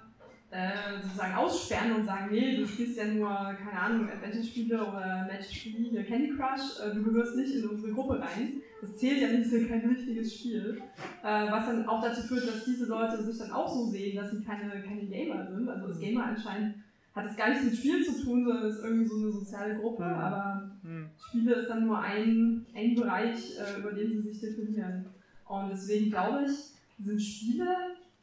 äh, 0.54 1.02
sozusagen 1.02 1.34
aussperren 1.34 1.94
und 1.94 2.06
sagen, 2.06 2.28
nee, 2.30 2.58
du 2.58 2.68
spielst 2.68 2.96
ja 2.96 3.06
nur, 3.06 3.28
keine 3.28 3.80
Ahnung, 3.80 4.08
Adventure-Spiele 4.08 4.86
oder 4.86 5.28
Match-Spiele, 5.28 6.04
Candy 6.04 6.30
Crush, 6.30 6.80
äh, 6.80 6.94
du 6.94 7.02
gehörst 7.02 7.36
nicht 7.36 7.56
in 7.56 7.68
unsere 7.68 7.92
Gruppe 7.92 8.20
rein. 8.20 8.62
Das 8.80 8.96
zählt 8.98 9.20
ja 9.20 9.30
nicht, 9.30 9.52
ist 9.52 9.68
kein 9.68 9.82
richtiges 9.82 10.36
Spiel. 10.36 10.80
Äh, 11.24 11.52
was 11.52 11.66
dann 11.66 11.88
auch 11.88 12.04
dazu 12.04 12.22
führt, 12.22 12.48
dass 12.48 12.66
diese 12.66 12.86
Leute 12.86 13.24
sich 13.24 13.36
dann 13.40 13.52
auch 13.52 13.68
so 13.68 13.88
sehen, 13.88 14.16
dass 14.16 14.30
sie 14.30 14.44
keine, 14.44 14.70
keine 14.84 15.06
Gamer 15.08 15.48
sind. 15.48 15.68
Also 15.68 15.88
das 15.88 16.00
Gamer 16.00 16.26
anscheinend 16.26 16.76
hat 17.16 17.26
es 17.26 17.36
gar 17.36 17.50
nichts 17.50 17.66
mit 17.66 17.76
Spielen 17.76 18.04
zu 18.04 18.24
tun, 18.24 18.46
sondern 18.46 18.70
ist 18.70 18.84
irgendwie 18.84 19.08
so 19.08 19.16
eine 19.18 19.32
soziale 19.32 19.76
Gruppe, 19.78 20.04
mhm. 20.04 20.14
aber 20.14 20.72
mhm. 20.84 21.10
Spiele 21.30 21.56
ist 21.56 21.70
dann 21.70 21.88
nur 21.88 22.00
ein, 22.00 22.66
ein 22.76 22.94
Bereich, 22.94 23.58
über 23.80 23.92
den 23.92 24.10
sie 24.10 24.22
sich 24.22 24.40
definieren. 24.40 25.06
Und 25.48 25.70
deswegen 25.72 26.12
glaube 26.12 26.46
ich, 26.46 26.74
sind 27.04 27.20
Spiele 27.20 27.68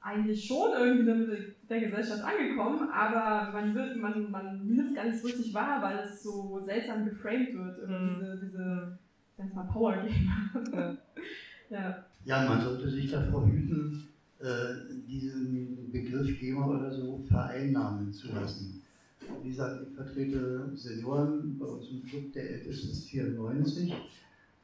eigentlich 0.00 0.46
schon 0.46 0.72
irgendwie 0.72 1.12
mit 1.12 1.68
der 1.68 1.80
Gesellschaft 1.80 2.22
angekommen, 2.22 2.88
aber 2.90 3.52
man 3.52 3.74
wird, 3.74 3.96
man, 3.96 4.30
man 4.30 4.66
nimmt 4.66 4.88
es 4.88 4.94
gar 4.94 5.04
nicht 5.04 5.18
so 5.18 5.26
richtig 5.26 5.52
wahr, 5.52 5.82
weil 5.82 5.98
es 5.98 6.22
so 6.22 6.62
seltsam 6.64 7.04
geframed 7.04 7.54
wird, 7.54 7.88
mhm. 7.88 8.16
diese, 8.18 8.40
diese 8.42 8.98
sag 9.36 9.54
mal, 9.54 9.64
Power 9.64 9.96
Gamer. 9.96 10.96
ja. 11.70 12.04
ja, 12.24 12.48
man 12.48 12.60
sollte 12.62 12.88
sich 12.88 13.10
davor 13.10 13.46
hüten, 13.46 14.08
äh, 14.38 15.06
diesen 15.06 15.90
Begriff 15.92 16.40
Gamer 16.40 16.68
oder 16.68 16.90
so 16.90 17.22
vereinnahmen 17.28 18.12
zu 18.12 18.32
lassen. 18.32 18.82
Wie 19.42 19.50
gesagt, 19.50 19.86
ich 19.86 19.94
vertrete 19.94 20.70
Senioren 20.74 21.58
bei 21.58 21.66
uns 21.66 21.90
im 21.90 22.02
Club, 22.02 22.32
der 22.32 22.50
älteste 22.50 22.88
ist 22.88 23.10
94 23.10 23.90
ähm, 23.90 23.96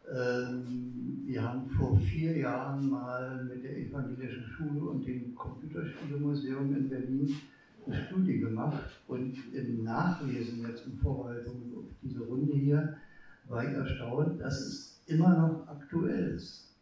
wir 0.09 1.43
haben 1.43 1.69
vor 1.71 1.99
vier 1.99 2.39
Jahren 2.39 2.89
mal 2.89 3.45
mit 3.45 3.65
der 3.65 3.77
Evangelischen 3.77 4.45
Schule 4.45 4.91
und 4.91 5.05
dem 5.05 5.35
Computerspielemuseum 5.35 6.77
in 6.77 6.89
Berlin 6.89 7.35
eine 7.85 8.07
Studie 8.07 8.39
gemacht 8.39 9.01
und 9.09 9.37
im 9.53 9.83
Nachlesen 9.83 10.67
jetzt 10.67 10.87
in 10.87 10.97
Vorbereitung 10.99 11.73
auf 11.77 11.91
diese 12.03 12.21
Runde 12.21 12.53
hier 12.53 12.97
war 13.49 13.69
ich 13.69 13.77
erstaunt, 13.77 14.41
dass 14.41 14.61
es 14.61 15.03
immer 15.07 15.37
noch 15.37 15.69
aktuell 15.69 16.35
ist. 16.35 16.75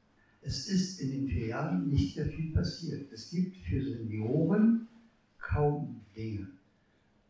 Es 0.42 0.68
ist 0.68 1.00
in 1.00 1.10
den 1.10 1.28
vier 1.28 1.46
Jahren 1.48 1.88
nicht 1.88 2.14
sehr 2.14 2.26
viel 2.26 2.52
passiert. 2.52 3.10
Es 3.12 3.30
gibt 3.30 3.56
für 3.56 3.82
Senioren 3.82 4.86
kaum 5.38 6.00
Dinge 6.14 6.48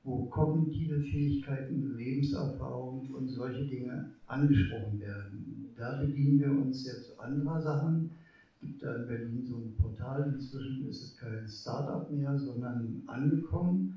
wo 0.04 0.26
kognitive 0.26 1.00
Fähigkeiten, 1.00 1.96
Lebenserfahrung 1.96 3.08
und 3.14 3.26
solche 3.28 3.64
Dinge 3.64 4.10
angesprochen 4.26 5.00
werden. 5.00 5.53
Da 5.76 5.92
bedienen 6.00 6.38
wir 6.38 6.52
uns 6.52 6.84
jetzt 6.84 7.18
anderer 7.18 7.60
Sachen. 7.60 8.10
Es 8.54 8.60
gibt 8.60 8.82
da 8.82 8.94
in 8.94 9.06
Berlin 9.06 9.44
so 9.44 9.56
ein 9.56 9.74
Portal, 9.76 10.30
inzwischen 10.34 10.88
ist 10.88 11.02
es 11.02 11.16
kein 11.16 11.46
Startup 11.48 12.08
mehr, 12.08 12.38
sondern 12.38 13.02
angekommen, 13.06 13.92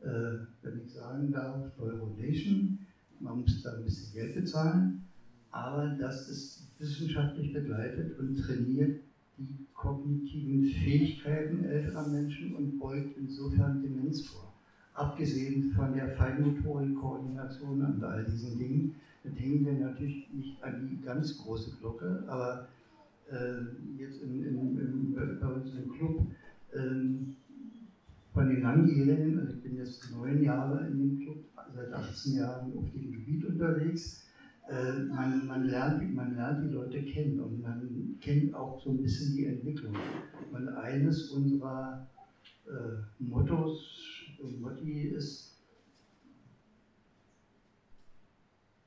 äh, 0.00 0.06
wenn 0.62 0.78
ich 0.78 0.90
sagen 0.90 1.30
darf, 1.30 1.62
Eurodation. 1.78 2.70
Man 3.20 3.40
muss 3.42 3.60
da 3.62 3.72
ein 3.72 3.82
bisschen 3.82 4.10
Geld 4.12 4.34
bezahlen, 4.34 4.88
aber 5.50 5.88
das 5.88 6.26
ist 6.28 6.60
wissenschaftlich 6.78 7.52
begleitet 7.52 8.12
und 8.18 8.38
trainiert 8.38 8.90
die 9.36 9.54
kognitiven 9.74 10.62
Fähigkeiten 10.62 11.60
älterer 11.60 12.04
Menschen 12.04 12.50
und 12.52 12.78
beugt 12.78 13.16
insofern 13.16 13.78
Demenz 13.80 14.20
vor 14.20 14.50
abgesehen 14.92 15.62
von 15.62 15.92
der 15.92 16.08
Feinmotorik-Koordination 16.08 17.82
und 17.82 18.02
all 18.02 18.22
diesen 18.22 18.56
Dingen, 18.56 18.84
hängen 19.24 19.64
wir 19.64 19.74
natürlich 19.74 20.26
nicht 20.32 20.62
an 20.62 20.86
die 20.88 21.04
ganz 21.04 21.36
große 21.36 21.70
Glocke, 21.78 22.24
aber 22.26 22.66
äh, 23.30 23.60
jetzt 23.96 24.20
in, 24.20 24.42
in, 24.42 24.78
in, 24.78 25.38
bei 25.40 25.46
uns 25.46 25.70
im 25.74 25.88
Club 25.88 26.26
äh, 26.72 27.24
von 28.32 28.48
den 28.48 28.62
Langjährigen, 28.62 29.38
also 29.38 29.52
ich 29.52 29.62
bin 29.62 29.76
jetzt 29.76 30.10
neun 30.10 30.42
Jahre 30.42 30.86
in 30.86 30.98
dem 30.98 31.18
Club, 31.20 31.36
seit 31.74 31.92
18 31.92 32.34
Jahren 32.36 32.76
auf 32.76 32.90
dem 32.92 33.12
Gebiet 33.12 33.44
unterwegs, 33.44 34.24
äh, 34.68 34.92
man, 35.08 35.46
man, 35.46 35.64
lernt, 35.64 36.14
man 36.14 36.34
lernt 36.34 36.62
die 36.62 36.68
Leute 36.68 37.02
kennen 37.02 37.40
und 37.40 37.60
man 37.60 38.14
kennt 38.20 38.54
auch 38.54 38.78
so 38.80 38.90
ein 38.90 39.02
bisschen 39.02 39.34
die 39.34 39.44
Entwicklung. 39.44 39.94
Und 40.50 40.68
eines 40.68 41.24
unserer 41.24 42.00
äh, 42.66 42.70
Mottos 43.18 44.22
Motti 44.42 45.02
ist 45.02 45.49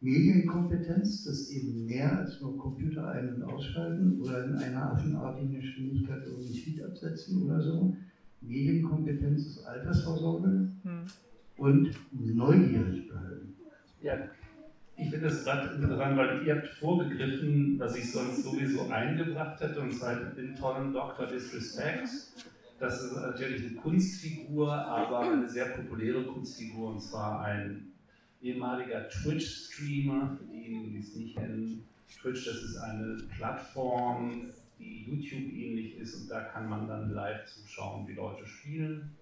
Medienkompetenz, 0.04 1.24
das 1.24 1.50
eben 1.50 1.86
mehr 1.86 2.20
als 2.20 2.42
nur 2.42 2.58
Computer 2.58 3.08
ein- 3.08 3.36
und 3.36 3.44
ausschalten 3.44 4.22
oder 4.22 4.46
in 4.46 4.56
einer 4.56 4.92
affenartigen 4.92 5.56
Geschwindigkeit 5.56 6.22
irgendwie 6.26 6.60
Feed 6.60 6.84
absetzen 6.84 7.44
oder 7.44 7.62
so. 7.62 7.96
Medienkompetenz 8.42 9.46
ist 9.48 9.66
Altersvorsorge 9.66 10.68
hm. 10.84 11.06
und 11.58 11.92
neugierig 12.12 13.08
bleiben. 13.08 13.56
Ja, 14.02 14.18
ich 14.98 15.10
finde 15.10 15.28
es 15.28 15.44
gerade 15.46 15.74
interessant, 15.76 16.18
weil 16.18 16.46
ihr 16.46 16.56
habt 16.58 16.68
vorgegriffen, 16.68 17.80
was 17.80 17.96
ich 17.96 18.12
sonst 18.12 18.44
sowieso 18.44 18.90
eingebracht 18.90 19.60
hätte, 19.62 19.80
und 19.80 19.94
zwar 19.94 20.16
den 20.16 20.54
tollen 20.56 20.94
Dr. 20.94 21.26
Disrespect 21.28 22.10
das 22.84 23.02
ist 23.02 23.16
natürlich 23.16 23.66
eine 23.66 23.76
Kunstfigur, 23.76 24.74
aber 24.74 25.20
eine 25.22 25.48
sehr 25.48 25.68
populäre 25.68 26.26
Kunstfigur, 26.26 26.92
und 26.92 27.02
zwar 27.02 27.42
ein 27.42 27.93
ehemaliger 28.44 29.08
Twitch-Streamer, 29.10 30.38
für 30.38 30.46
diejenigen, 30.46 30.94
die 30.94 31.00
es 31.00 31.16
nicht 31.16 31.36
kennen. 31.36 31.86
Twitch, 32.22 32.46
das 32.46 32.58
ist 32.58 32.78
eine 32.78 33.18
Plattform, 33.36 34.52
die 34.80 35.04
YouTube 35.04 35.54
ähnlich 35.54 35.98
ist 35.98 36.16
und 36.16 36.30
da 36.30 36.42
kann 36.42 36.70
man 36.70 36.88
dann 36.88 37.12
live 37.12 37.46
zuschauen, 37.46 38.08
wie 38.08 38.14
Leute 38.14 38.46
spielen. 38.46 39.16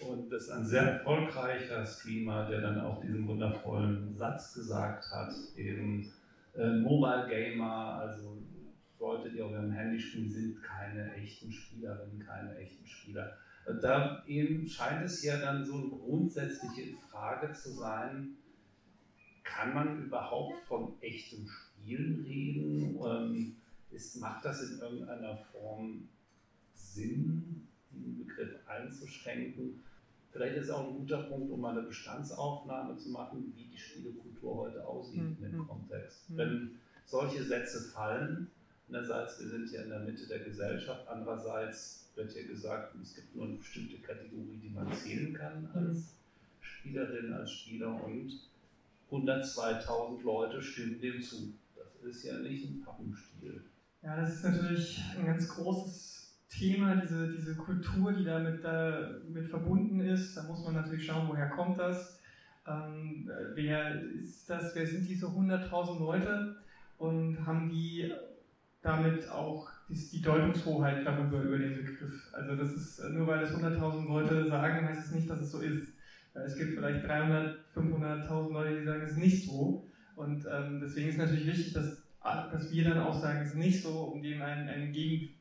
Und 0.00 0.30
das 0.30 0.44
ist 0.44 0.50
ein 0.50 0.64
sehr 0.64 0.82
erfolgreicher 0.82 1.84
Streamer, 1.84 2.48
der 2.48 2.60
dann 2.60 2.80
auch 2.80 3.00
diesen 3.00 3.26
wundervollen 3.26 4.16
Satz 4.16 4.54
gesagt 4.54 5.10
hat, 5.10 5.32
eben 5.56 6.08
äh, 6.56 6.68
Mobile 6.68 7.26
Gamer, 7.28 7.94
also 8.00 8.38
Leute, 9.00 9.30
die 9.30 9.42
auf 9.42 9.50
ihrem 9.50 9.72
Handy 9.72 9.98
spielen, 9.98 10.30
sind 10.30 10.62
keine 10.62 11.12
echten 11.14 11.50
Spielerinnen, 11.50 12.24
keine 12.24 12.56
echten 12.56 12.86
Spieler. 12.86 13.36
Da 13.80 14.22
eben 14.26 14.66
scheint 14.66 15.04
es 15.04 15.22
ja 15.22 15.36
dann 15.38 15.64
so 15.64 15.74
eine 15.74 15.88
grundsätzliche 15.88 16.96
Frage 17.10 17.52
zu 17.52 17.70
sein, 17.70 18.36
kann 19.54 19.74
man 19.74 20.04
überhaupt 20.04 20.58
von 20.66 20.94
echtem 21.00 21.46
Spielen 21.48 22.24
reden? 22.24 22.98
Ähm, 23.04 23.56
ist, 23.90 24.20
macht 24.20 24.44
das 24.44 24.62
in 24.62 24.78
irgendeiner 24.78 25.36
Form 25.36 26.08
Sinn, 26.74 27.66
den 27.90 28.18
Begriff 28.18 28.54
einzuschränken? 28.66 29.82
Vielleicht 30.30 30.56
ist 30.56 30.64
es 30.64 30.70
auch 30.70 30.88
ein 30.88 30.98
guter 30.98 31.22
Punkt, 31.22 31.50
um 31.50 31.60
mal 31.60 31.76
eine 31.76 31.86
Bestandsaufnahme 31.86 32.96
zu 32.98 33.08
machen, 33.10 33.52
wie 33.56 33.64
die 33.64 33.78
Spielekultur 33.78 34.56
heute 34.56 34.86
aussieht 34.86 35.22
mhm. 35.22 35.36
in 35.44 35.52
dem 35.52 35.66
Kontext. 35.66 36.28
Mhm. 36.30 36.36
Wenn 36.36 36.70
solche 37.06 37.42
Sätze 37.42 37.90
fallen, 37.90 38.50
Einerseits, 38.88 39.38
wir 39.40 39.48
sind 39.48 39.70
ja 39.70 39.82
in 39.82 39.90
der 39.90 40.00
Mitte 40.00 40.26
der 40.26 40.38
Gesellschaft, 40.40 41.06
andererseits 41.08 42.08
wird 42.14 42.34
ja 42.34 42.46
gesagt, 42.46 42.94
es 43.02 43.14
gibt 43.14 43.36
nur 43.36 43.46
eine 43.46 43.56
bestimmte 43.56 43.98
Kategorie, 43.98 44.58
die 44.62 44.70
man 44.70 44.90
zählen 44.94 45.34
kann 45.34 45.68
als 45.74 46.14
Spielerin, 46.60 47.34
als 47.34 47.52
Spieler 47.52 48.02
und 48.02 48.32
102.000 49.10 50.22
Leute 50.22 50.62
stimmen 50.62 51.00
dem 51.00 51.20
zu. 51.20 51.54
Das 51.74 52.16
ist 52.16 52.24
ja 52.24 52.38
nicht 52.38 52.64
ein 52.64 52.82
Pappenspiel. 52.82 53.62
Ja, 54.02 54.16
das 54.16 54.34
ist 54.34 54.44
natürlich 54.44 55.02
ein 55.18 55.26
ganz 55.26 55.48
großes 55.48 56.36
Thema, 56.48 56.96
diese, 56.96 57.32
diese 57.32 57.56
Kultur, 57.56 58.12
die 58.12 58.24
damit, 58.24 58.64
damit 58.64 59.48
verbunden 59.48 60.00
ist. 60.00 60.36
Da 60.36 60.44
muss 60.44 60.64
man 60.64 60.74
natürlich 60.74 61.06
schauen, 61.06 61.28
woher 61.28 61.48
kommt 61.50 61.78
das. 61.78 62.20
Ähm, 62.66 63.30
wer 63.54 64.02
ist 64.02 64.48
das? 64.48 64.74
Wer 64.74 64.86
sind 64.86 65.08
diese 65.08 65.26
100.000 65.26 65.98
Leute? 65.98 66.56
Und 66.98 67.46
haben 67.46 67.68
die 67.70 68.12
damit 68.82 69.28
auch 69.28 69.68
die, 69.88 70.20
Deutungshoheit 70.20 71.06
darüber, 71.06 71.42
über 71.42 71.58
den 71.58 71.76
Begriff. 71.76 72.28
Also 72.32 72.56
das 72.56 72.72
ist, 72.72 73.02
nur 73.10 73.26
weil 73.26 73.42
es 73.42 73.50
100.000 73.50 74.06
Leute 74.06 74.46
sagen, 74.48 74.86
heißt 74.86 75.06
es 75.06 75.14
nicht, 75.14 75.28
dass 75.30 75.40
es 75.40 75.50
so 75.50 75.60
ist. 75.60 75.88
Es 76.44 76.56
gibt 76.56 76.74
vielleicht 76.74 77.06
300, 77.06 77.58
500.000 77.74 78.52
Leute, 78.52 78.78
die 78.80 78.84
sagen, 78.84 79.02
es 79.02 79.12
ist 79.12 79.18
nicht 79.18 79.46
so. 79.46 79.86
Und 80.16 80.44
ähm, 80.50 80.80
deswegen 80.82 81.08
ist 81.08 81.18
natürlich 81.18 81.46
wichtig, 81.46 81.72
dass, 81.72 82.02
dass 82.22 82.72
wir 82.72 82.84
dann 82.84 82.98
auch 82.98 83.14
sagen, 83.14 83.40
es 83.40 83.48
ist 83.48 83.56
nicht 83.56 83.82
so, 83.82 83.90
um 83.90 84.22
dem 84.22 84.42
einen, 84.42 84.68
einen 84.68 84.92
Gegen, 84.92 85.34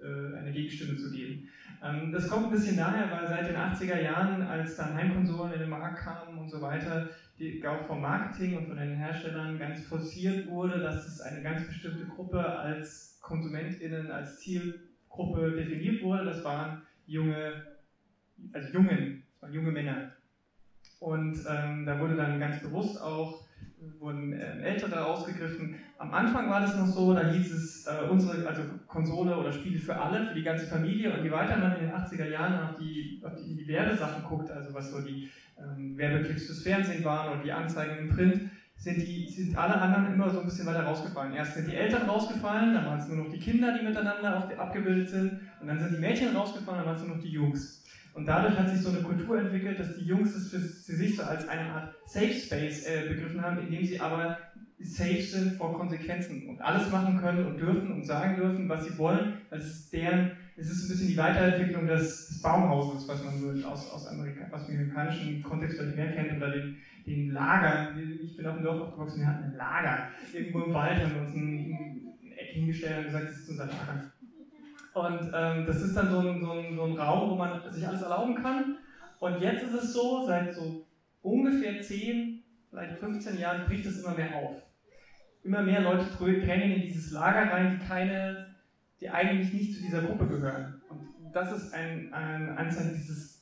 äh, 0.00 0.36
eine 0.36 0.52
Gegenstimme 0.52 0.96
zu 0.96 1.10
geben. 1.10 1.48
Ähm, 1.82 2.12
das 2.12 2.28
kommt 2.28 2.46
ein 2.46 2.52
bisschen 2.52 2.76
daher, 2.76 3.10
weil 3.10 3.26
seit 3.26 3.48
den 3.48 3.56
80er 3.56 4.02
Jahren, 4.02 4.42
als 4.42 4.76
dann 4.76 4.94
Heimkonsolen 4.94 5.54
in 5.54 5.60
den 5.60 5.70
Markt 5.70 6.00
kamen 6.00 6.38
und 6.38 6.50
so 6.50 6.60
weiter, 6.60 7.08
die 7.38 7.64
auch 7.66 7.86
vom 7.86 8.02
Marketing 8.02 8.58
und 8.58 8.66
von 8.66 8.76
den 8.76 8.96
Herstellern 8.96 9.58
ganz 9.58 9.86
forciert 9.86 10.48
wurde, 10.48 10.80
dass 10.80 11.06
es 11.06 11.20
eine 11.20 11.42
ganz 11.42 11.66
bestimmte 11.66 12.04
Gruppe 12.06 12.44
als 12.44 13.18
KonsumentInnen, 13.22 14.10
als 14.10 14.40
Zielgruppe 14.40 15.52
definiert 15.52 16.02
wurde. 16.02 16.24
Das 16.24 16.42
waren 16.44 16.82
junge, 17.06 17.64
also 18.52 18.72
Jungen, 18.72 19.22
das 19.32 19.42
waren 19.42 19.54
junge 19.54 19.70
Männer. 19.70 20.12
Und 20.98 21.38
ähm, 21.48 21.86
da 21.86 21.98
wurde 22.00 22.16
dann 22.16 22.40
ganz 22.40 22.60
bewusst 22.60 23.00
auch 23.00 23.48
wurden 23.98 24.32
äh, 24.32 24.62
Ältere 24.62 24.96
rausgegriffen. 24.96 25.76
Am 25.98 26.12
Anfang 26.12 26.50
war 26.50 26.60
das 26.60 26.76
noch 26.76 26.86
so, 26.86 27.14
da 27.14 27.28
hieß 27.28 27.52
es, 27.52 27.86
äh, 27.86 28.08
unsere, 28.08 28.46
also 28.46 28.62
Konsole 28.86 29.36
oder 29.36 29.52
Spiele 29.52 29.78
für 29.78 29.96
alle, 29.96 30.26
für 30.26 30.34
die 30.34 30.42
ganze 30.42 30.66
Familie. 30.66 31.12
Und 31.12 31.24
je 31.24 31.30
weiter 31.30 31.56
man 31.56 31.76
in 31.76 31.86
den 31.86 31.92
80er 31.92 32.28
Jahren 32.28 32.68
auf 32.68 32.76
die, 32.78 33.22
auf 33.24 33.34
die, 33.34 33.66
Werbesachen 33.68 34.24
guckt, 34.24 34.50
also 34.50 34.72
was 34.72 34.90
so 34.90 35.00
die 35.00 35.28
ähm, 35.58 35.96
Werbeclips 35.96 36.46
fürs 36.46 36.62
Fernsehen 36.62 37.04
waren 37.04 37.32
oder 37.32 37.42
die 37.42 37.52
Anzeigen 37.52 37.98
im 37.98 38.08
Print, 38.08 38.50
sind, 38.76 38.96
die, 38.96 39.28
sind 39.28 39.58
alle 39.58 39.74
anderen 39.74 40.14
immer 40.14 40.30
so 40.30 40.40
ein 40.40 40.46
bisschen 40.46 40.66
weiter 40.66 40.84
rausgefallen. 40.84 41.34
Erst 41.34 41.54
sind 41.54 41.68
die 41.68 41.74
Eltern 41.74 42.08
rausgefallen, 42.08 42.74
dann 42.74 42.86
waren 42.86 42.98
es 42.98 43.08
nur 43.08 43.24
noch 43.24 43.30
die 43.30 43.38
Kinder, 43.38 43.76
die 43.76 43.84
miteinander 43.84 44.38
auf 44.38 44.58
abgebildet 44.58 45.08
sind, 45.08 45.40
und 45.60 45.66
dann 45.66 45.78
sind 45.78 45.96
die 45.96 46.00
Mädchen 46.00 46.34
rausgefallen, 46.34 46.78
dann 46.78 46.86
waren 46.86 46.96
es 46.96 47.06
nur 47.06 47.16
noch 47.16 47.22
die 47.22 47.30
Jungs. 47.30 47.77
Und 48.18 48.26
dadurch 48.26 48.58
hat 48.58 48.68
sich 48.68 48.80
so 48.80 48.88
eine 48.90 49.02
Kultur 49.02 49.38
entwickelt, 49.38 49.78
dass 49.78 49.94
die 49.94 50.04
Jungs 50.04 50.34
es 50.34 50.50
für, 50.50 50.58
sich 50.58 51.14
so 51.14 51.22
als 51.22 51.46
eine 51.46 51.70
Art 51.70 51.94
Safe 52.04 52.32
Space 52.32 52.84
äh, 52.84 53.08
begriffen 53.08 53.40
haben, 53.40 53.60
in 53.60 53.70
dem 53.70 53.84
sie 53.84 54.00
aber 54.00 54.36
safe 54.80 55.22
sind 55.22 55.52
vor 55.52 55.78
Konsequenzen 55.78 56.48
und 56.48 56.60
alles 56.60 56.90
machen 56.90 57.16
können 57.18 57.46
und 57.46 57.60
dürfen 57.60 57.92
und 57.92 58.04
sagen 58.04 58.34
dürfen, 58.34 58.68
was 58.68 58.84
sie 58.84 58.98
wollen. 58.98 59.34
Das 59.50 59.64
ist 59.64 59.92
deren, 59.92 60.32
es 60.56 60.68
ist 60.68 60.84
ein 60.84 60.88
bisschen 60.88 61.08
die 61.08 61.16
Weiterentwicklung 61.16 61.86
des, 61.86 62.26
des 62.26 62.42
Baumhauses, 62.42 63.06
was 63.06 63.22
man 63.22 63.38
so 63.38 63.68
aus, 63.68 63.88
aus, 63.92 64.08
Amerika, 64.08 64.52
aus 64.52 64.66
dem 64.66 64.74
amerikanischen 64.74 65.40
Kontext 65.44 65.78
vielleicht 65.78 65.96
mehr 65.96 66.12
kennt, 66.12 66.36
oder 66.36 66.50
den, 66.50 66.76
den 67.06 67.30
Lagern. 67.30 67.96
Ich 68.20 68.36
bin 68.36 68.46
auf 68.46 68.56
dem 68.56 68.64
Dorf 68.64 68.80
aufgewachsen, 68.80 69.20
wir 69.20 69.28
hatten 69.28 69.44
ein 69.44 69.56
Lager. 69.56 70.08
Irgendwo 70.32 70.62
im 70.62 70.74
Wald 70.74 71.00
haben 71.00 71.14
wir 71.14 71.20
uns 71.20 71.34
ein, 71.36 72.10
ein 72.22 72.32
Eck 72.32 72.50
hingestellt 72.54 72.98
und 72.98 73.04
gesagt, 73.04 73.28
das 73.28 73.38
ist 73.38 73.50
unser 73.50 73.66
Lager. 73.66 74.12
Und 75.00 75.32
ähm, 75.34 75.66
das 75.66 75.82
ist 75.82 75.96
dann 75.96 76.10
so 76.10 76.20
ein, 76.20 76.40
so, 76.40 76.52
ein, 76.52 76.76
so 76.76 76.84
ein 76.84 76.98
Raum, 76.98 77.30
wo 77.30 77.34
man 77.36 77.60
sich 77.72 77.86
alles 77.86 78.02
erlauben 78.02 78.34
kann. 78.34 78.76
Und 79.20 79.40
jetzt 79.40 79.62
ist 79.64 79.74
es 79.74 79.92
so, 79.92 80.26
seit 80.26 80.54
so 80.54 80.86
ungefähr 81.22 81.80
10, 81.80 82.42
vielleicht 82.70 82.98
15 82.98 83.38
Jahren 83.38 83.66
bricht 83.66 83.86
es 83.86 84.02
immer 84.02 84.14
mehr 84.14 84.34
auf. 84.36 84.62
Immer 85.42 85.62
mehr 85.62 85.80
Leute 85.80 86.06
drängen 86.16 86.72
in 86.72 86.82
dieses 86.82 87.12
Lager 87.12 87.50
rein, 87.50 87.78
die 87.78 87.86
keine, 87.86 88.54
die 89.00 89.08
eigentlich 89.08 89.52
nicht 89.52 89.74
zu 89.74 89.82
dieser 89.82 90.02
Gruppe 90.02 90.26
gehören. 90.26 90.82
Und 90.88 91.32
das 91.32 91.52
ist 91.52 91.72
ein, 91.72 92.12
ein 92.12 92.56
Anzeichen 92.56 92.94
dieses 92.94 93.37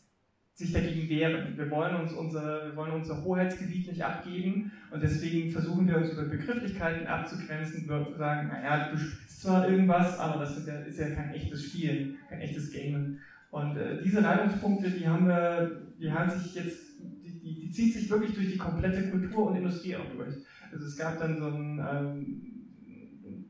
sich 0.57 0.73
dagegen 0.73 1.07
wehren. 1.11 1.53
Wir 1.55 1.71
wollen 1.71 1.97
uns 1.97 2.15
unser, 2.15 2.65
wir 2.65 2.77
wollen 2.77 2.93
unser 2.93 3.23
Hoheitsgebiet 3.23 3.89
nicht 3.89 4.03
abgeben 4.03 4.73
und 4.91 5.03
deswegen 5.03 5.51
versuchen 5.51 5.87
wir 5.87 5.99
uns 5.99 6.13
über 6.13 6.23
Begrifflichkeiten 6.23 7.07
abzugrenzen, 7.07 7.87
wir 7.87 8.15
sagen, 8.17 8.49
naja, 8.49 8.89
du 8.91 8.97
spielst 8.97 9.43
zwar 9.43 9.69
irgendwas, 9.69 10.19
aber 10.19 10.41
das 10.41 10.57
ist 10.57 10.67
ja, 10.67 10.79
ist 10.81 10.99
ja 10.99 11.11
kein 11.11 11.35
echtes 11.35 11.63
Spielen, 11.67 12.17
kein 12.31 12.41
echtes 12.41 12.73
Gamen. 12.73 13.21
Und 13.51 13.77
äh, 13.77 14.03
diese 14.03 14.25
Reibungspunkte, 14.25 14.91
die 14.91 15.07
haben 15.07 15.29
wir, 15.29 15.93
die 16.01 16.11
haben 16.11 16.31
sich 16.31 16.55
jetzt, 16.55 17.01
die, 17.01 17.39
die, 17.39 17.61
die, 17.61 17.71
zieht 17.71 17.93
sich 17.93 18.09
wirklich 18.09 18.35
durch 18.35 18.51
die 18.51 18.57
komplette 18.57 19.11
Kultur 19.11 19.51
und 19.51 19.57
Industrie 19.57 19.97
auch 19.97 20.11
durch. 20.17 20.37
Also 20.73 20.87
es 20.87 20.97
gab 20.97 21.19
dann 21.19 21.39
so 21.39 21.49
ein 21.49 21.79
ähm, 21.79 23.45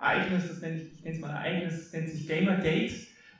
Ereignis, 0.00 0.46
das 0.46 0.60
nenne 0.60 0.76
ich, 0.76 0.92
ich 0.92 1.02
nenne 1.02 1.16
es 1.16 1.20
mal 1.20 1.30
Ereignis, 1.30 1.82
das 1.82 1.92
nennt 1.92 2.10
sich 2.10 2.28
Gamergate, 2.28 2.92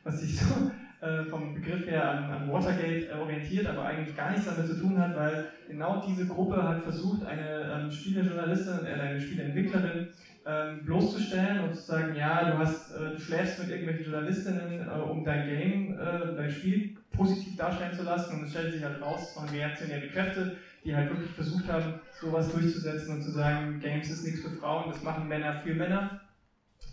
was 0.02 0.20
sich 0.20 0.36
so 0.36 0.72
äh, 1.02 1.24
vom 1.24 1.52
Begriff 1.52 1.84
her 1.88 2.08
an, 2.08 2.24
an, 2.30 2.52
Watergate 2.52 3.10
äh, 3.10 3.14
orientiert, 3.20 3.66
aber 3.66 3.86
eigentlich 3.86 4.16
gar 4.16 4.30
nichts 4.30 4.46
damit 4.46 4.68
zu 4.68 4.80
tun 4.80 4.96
hat, 4.96 5.16
weil 5.16 5.48
genau 5.66 6.00
diese 6.06 6.28
Gruppe 6.28 6.62
hat 6.62 6.84
versucht, 6.84 7.26
eine 7.26 7.72
ähm, 7.72 7.90
Spielejournalistin, 7.90 8.86
äh, 8.86 9.00
eine 9.00 9.20
Spieleentwicklerin 9.20 10.10
ähm, 10.46 10.84
bloßzustellen 10.84 11.64
und 11.64 11.74
zu 11.74 11.82
sagen, 11.82 12.14
ja, 12.14 12.52
du 12.52 12.58
hast, 12.58 12.94
äh, 12.94 13.10
du 13.10 13.18
schläfst 13.18 13.58
mit 13.58 13.70
irgendwelchen 13.70 14.04
Journalistinnen, 14.04 14.88
um 14.88 15.24
dein 15.24 15.48
Game, 15.48 15.98
dein 16.36 16.50
Spiel 16.52 16.96
positiv 17.10 17.56
darstellen 17.56 17.94
zu 17.94 18.04
lassen 18.04 18.38
und 18.38 18.44
es 18.44 18.50
stellt 18.50 18.72
sich 18.72 18.84
halt 18.84 19.02
raus, 19.02 19.30
es 19.30 19.36
waren 19.36 19.48
reaktionäre 19.48 20.06
Kräfte, 20.06 20.56
die 20.84 20.94
halt 20.94 21.10
wirklich 21.10 21.30
versucht 21.30 21.66
haben, 21.66 21.94
sowas 22.20 22.52
durchzusetzen 22.52 23.16
und 23.16 23.22
zu 23.22 23.32
sagen, 23.32 23.80
Games 23.80 24.08
ist 24.08 24.24
nichts 24.24 24.42
für 24.42 24.50
Frauen, 24.50 24.92
das 24.92 25.02
machen 25.02 25.26
Männer 25.26 25.54
für 25.64 25.74
Männer. 25.74 26.20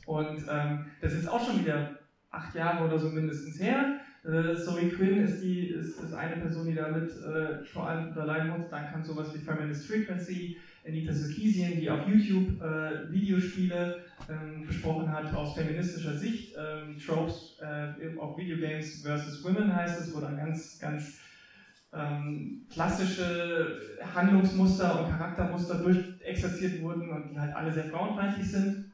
Und 0.07 0.43
ähm, 0.49 0.87
das 1.01 1.13
ist 1.13 1.27
auch 1.27 1.45
schon 1.45 1.59
wieder 1.59 1.98
acht 2.31 2.55
Jahre 2.55 2.85
oder 2.85 2.99
so 2.99 3.09
mindestens 3.09 3.59
her. 3.59 3.99
Äh, 4.23 4.55
Zoe 4.55 4.89
Quinn 4.89 5.23
ist, 5.23 5.41
die, 5.41 5.67
ist, 5.67 5.99
ist 5.99 6.13
eine 6.13 6.35
Person, 6.37 6.67
die 6.67 6.75
damit 6.75 7.09
äh, 7.09 7.63
vor 7.63 7.87
allem 7.87 8.09
unterleiden 8.09 8.49
muss. 8.49 8.69
Dann 8.69 8.91
kam 8.91 9.03
sowas 9.03 9.33
wie 9.33 9.39
Feminist 9.39 9.87
Frequency, 9.87 10.57
Anita 10.85 11.13
Sarkeesian, 11.13 11.79
die 11.79 11.89
auf 11.89 12.07
YouTube 12.07 12.61
äh, 12.61 13.11
Videospiele 13.11 13.99
ähm, 14.29 14.65
besprochen 14.67 15.11
hat 15.11 15.33
aus 15.33 15.55
feministischer 15.55 16.15
Sicht. 16.15 16.55
Ähm, 16.57 16.97
Tropes 16.97 17.59
äh, 17.61 18.17
auf 18.17 18.37
Videogames 18.37 19.01
versus 19.01 19.43
Women 19.43 19.73
heißt 19.73 20.01
es, 20.01 20.15
wo 20.15 20.19
dann 20.19 20.37
ganz, 20.37 20.79
ganz 20.79 21.19
ähm, 21.93 22.65
klassische 22.71 23.79
Handlungsmuster 24.13 25.03
und 25.05 25.11
Charaktermuster 25.11 25.75
durchexerziert 25.75 26.81
wurden 26.81 27.09
und 27.09 27.29
die 27.31 27.39
halt 27.39 27.55
alle 27.55 27.71
sehr 27.71 27.85
frauenfeindlich 27.85 28.51
sind. 28.51 28.91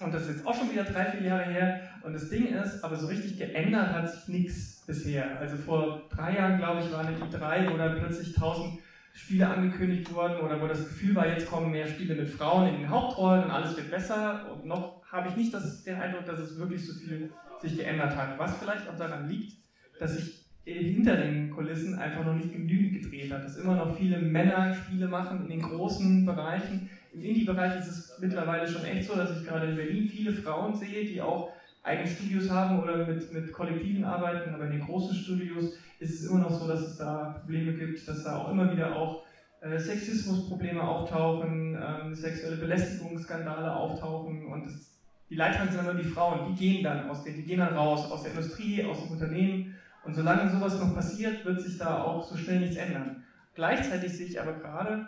Und 0.00 0.12
das 0.12 0.22
ist 0.22 0.36
jetzt 0.36 0.46
auch 0.46 0.54
schon 0.54 0.70
wieder 0.70 0.84
drei, 0.84 1.04
vier 1.06 1.22
Jahre 1.22 1.44
her. 1.44 1.80
Und 2.04 2.12
das 2.12 2.28
Ding 2.28 2.48
ist, 2.48 2.84
aber 2.84 2.96
so 2.96 3.06
richtig 3.06 3.38
geändert 3.38 3.92
hat 3.92 4.10
sich 4.10 4.28
nichts 4.28 4.84
bisher. 4.86 5.38
Also 5.38 5.56
vor 5.56 6.02
drei 6.10 6.36
Jahren, 6.36 6.58
glaube 6.58 6.82
ich, 6.82 6.92
war 6.92 7.00
eine 7.00 7.16
E3, 7.16 7.72
wo 7.72 7.78
dann 7.78 7.98
plötzlich 7.98 8.34
tausend 8.34 8.78
Spiele 9.14 9.48
angekündigt 9.48 10.12
wurden 10.12 10.40
oder 10.40 10.60
wo 10.60 10.66
das 10.66 10.86
Gefühl 10.86 11.14
war, 11.14 11.26
jetzt 11.26 11.48
kommen 11.48 11.70
mehr 11.70 11.86
Spiele 11.86 12.14
mit 12.14 12.28
Frauen 12.28 12.68
in 12.68 12.80
den 12.80 12.90
Hauptrollen 12.90 13.44
und 13.44 13.50
alles 13.50 13.76
wird 13.76 13.90
besser. 13.90 14.52
Und 14.52 14.66
noch 14.66 15.02
habe 15.10 15.28
ich 15.28 15.36
nicht 15.36 15.54
das, 15.54 15.84
den 15.84 15.94
Eindruck, 15.94 16.26
dass 16.26 16.40
es 16.40 16.58
wirklich 16.58 16.86
so 16.86 16.92
viel 16.92 17.30
sich 17.62 17.76
geändert 17.76 18.14
hat. 18.14 18.38
Was 18.38 18.58
vielleicht 18.58 18.86
auch 18.88 18.98
daran 18.98 19.28
liegt, 19.28 19.56
dass 19.98 20.16
sich 20.16 20.44
hinter 20.64 21.16
den 21.16 21.50
Kulissen 21.50 21.98
einfach 21.98 22.24
noch 22.24 22.34
nicht 22.34 22.52
genügend 22.52 23.02
gedreht 23.02 23.32
hat. 23.32 23.44
Dass 23.44 23.56
immer 23.56 23.76
noch 23.76 23.96
viele 23.96 24.18
Männer 24.18 24.74
Spiele 24.74 25.08
machen 25.08 25.42
in 25.44 25.48
den 25.48 25.62
großen 25.62 26.26
Bereichen, 26.26 26.90
im 27.14 27.22
Indie-Bereich 27.22 27.78
ist 27.78 27.86
es 27.86 28.18
mittlerweile 28.20 28.66
schon 28.66 28.84
echt 28.84 29.08
so, 29.08 29.14
dass 29.14 29.38
ich 29.38 29.46
gerade 29.46 29.68
in 29.68 29.76
Berlin 29.76 30.08
viele 30.08 30.32
Frauen 30.32 30.74
sehe, 30.74 31.04
die 31.04 31.22
auch 31.22 31.52
eigene 31.84 32.08
Studios 32.08 32.50
haben 32.50 32.82
oder 32.82 33.06
mit, 33.06 33.32
mit 33.32 33.52
Kollektiven 33.52 34.04
arbeiten, 34.04 34.54
aber 34.54 34.64
in 34.64 34.72
den 34.72 34.86
großen 34.86 35.14
Studios 35.14 35.74
ist 36.00 36.20
es 36.20 36.30
immer 36.30 36.40
noch 36.40 36.50
so, 36.50 36.66
dass 36.66 36.80
es 36.80 36.96
da 36.96 37.36
Probleme 37.40 37.74
gibt, 37.74 38.08
dass 38.08 38.24
da 38.24 38.38
auch 38.38 38.50
immer 38.50 38.72
wieder 38.72 38.96
auch 38.96 39.24
äh, 39.60 39.78
Sexismusprobleme 39.78 40.82
auftauchen, 40.82 41.78
ähm, 41.80 42.14
sexuelle 42.14 42.56
Belästigungsskandale 42.56 43.74
auftauchen 43.74 44.46
und 44.46 44.66
das, 44.66 44.98
die 45.28 45.36
Leidtragenden 45.36 45.76
sind 45.76 45.90
immer 45.90 46.02
die 46.02 46.08
Frauen, 46.08 46.54
die 46.54 46.58
gehen 46.58 46.82
dann 46.82 47.08
aus 47.08 47.22
den, 47.22 47.36
die 47.36 47.44
gehen 47.44 47.58
dann 47.58 47.74
raus 47.74 48.10
aus 48.10 48.22
der 48.22 48.32
Industrie, 48.32 48.84
aus 48.84 49.02
dem 49.02 49.12
Unternehmen 49.12 49.74
und 50.04 50.14
solange 50.14 50.50
sowas 50.50 50.80
noch 50.80 50.94
passiert, 50.94 51.44
wird 51.44 51.60
sich 51.60 51.76
da 51.78 52.02
auch 52.02 52.24
so 52.24 52.36
schnell 52.36 52.60
nichts 52.60 52.76
ändern. 52.76 53.22
Gleichzeitig 53.54 54.12
sehe 54.12 54.26
ich 54.26 54.40
aber 54.40 54.54
gerade, 54.54 55.06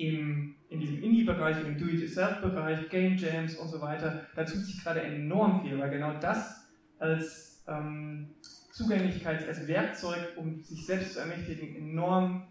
im, 0.00 0.54
in 0.68 0.80
diesem 0.80 1.02
Indie-Bereich, 1.02 1.64
im 1.64 1.78
Do-it-yourself-Bereich, 1.78 2.88
Game 2.88 3.16
Jams 3.16 3.56
und 3.56 3.68
so 3.68 3.80
weiter, 3.80 4.26
da 4.34 4.44
tut 4.44 4.64
sich 4.64 4.82
gerade 4.82 5.02
enorm 5.02 5.62
viel, 5.62 5.78
weil 5.78 5.90
genau 5.90 6.18
das 6.18 6.68
als 6.98 7.64
ähm, 7.68 8.30
Zugänglichkeit, 8.72 9.46
als 9.46 9.66
Werkzeug, 9.68 10.36
um 10.36 10.62
sich 10.62 10.86
selbst 10.86 11.14
zu 11.14 11.20
ermächtigen, 11.20 11.76
enorm 11.76 12.46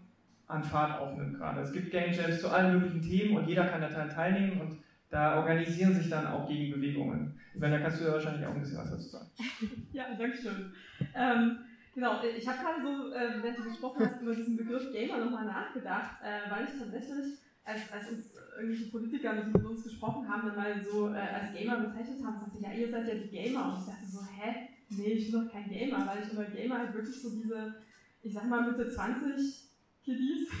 an 0.46 0.62
Fahrt 0.62 1.00
aufnimmt 1.00 1.38
gerade. 1.38 1.60
Es 1.60 1.72
gibt 1.72 1.90
Game 1.90 2.12
Jams 2.12 2.40
zu 2.40 2.48
allen 2.50 2.74
möglichen 2.74 3.02
Themen 3.02 3.36
und 3.36 3.48
jeder 3.48 3.66
kann 3.66 3.80
daran 3.80 4.08
teilnehmen 4.08 4.60
und 4.60 4.78
da 5.10 5.38
organisieren 5.38 5.94
sich 5.94 6.08
dann 6.08 6.26
auch 6.26 6.48
Gegenbewegungen. 6.48 7.38
Wenn, 7.54 7.72
da 7.72 7.78
kannst 7.80 8.00
du 8.00 8.04
ja 8.04 8.12
wahrscheinlich 8.12 8.46
auch 8.46 8.54
ein 8.54 8.60
bisschen 8.60 8.78
was 8.78 8.90
dazu 8.90 9.08
sagen. 9.08 9.26
ja, 9.92 10.04
danke 10.16 10.36
schön. 10.36 10.72
Ähm, 11.14 11.58
Genau, 11.94 12.22
ich 12.22 12.46
habe 12.46 12.58
gerade 12.58 12.82
so, 12.82 13.12
äh, 13.12 13.42
während 13.42 13.58
du 13.58 13.64
gesprochen 13.64 14.06
hast, 14.06 14.22
über 14.22 14.34
diesen 14.34 14.56
Begriff 14.56 14.92
Gamer 14.92 15.18
nochmal 15.24 15.46
nachgedacht, 15.46 16.22
äh, 16.22 16.50
weil 16.50 16.64
ich 16.64 16.78
tatsächlich, 16.78 17.38
als, 17.64 17.92
als 17.92 18.10
uns 18.10 18.34
irgendwelche 18.56 18.90
Politiker, 18.90 19.32
mit 19.32 19.64
uns 19.64 19.82
gesprochen 19.82 20.28
haben, 20.28 20.48
dann 20.48 20.56
mal 20.56 20.80
so 20.82 21.08
äh, 21.08 21.18
als 21.18 21.52
Gamer 21.52 21.80
bezeichnet 21.80 22.24
haben, 22.24 22.38
sagte, 22.38 22.62
ja, 22.62 22.72
ihr 22.72 22.90
seid 22.90 23.08
ja 23.08 23.14
die 23.14 23.28
Gamer. 23.28 23.72
Und 23.72 23.80
ich 23.80 23.86
dachte 23.86 24.06
so, 24.06 24.20
hä? 24.22 24.68
Nee, 24.90 25.12
ich 25.12 25.30
bin 25.30 25.40
doch 25.40 25.52
kein 25.52 25.68
Gamer, 25.68 26.06
weil 26.06 26.22
ich 26.22 26.30
unter 26.30 26.44
Gamer 26.50 26.78
halt 26.78 26.94
wirklich 26.94 27.20
so 27.20 27.30
diese, 27.30 27.74
ich 28.22 28.32
sag 28.34 28.48
mal 28.48 28.70
Mitte 28.70 28.88
20 28.88 29.70
Kiddies 30.04 30.48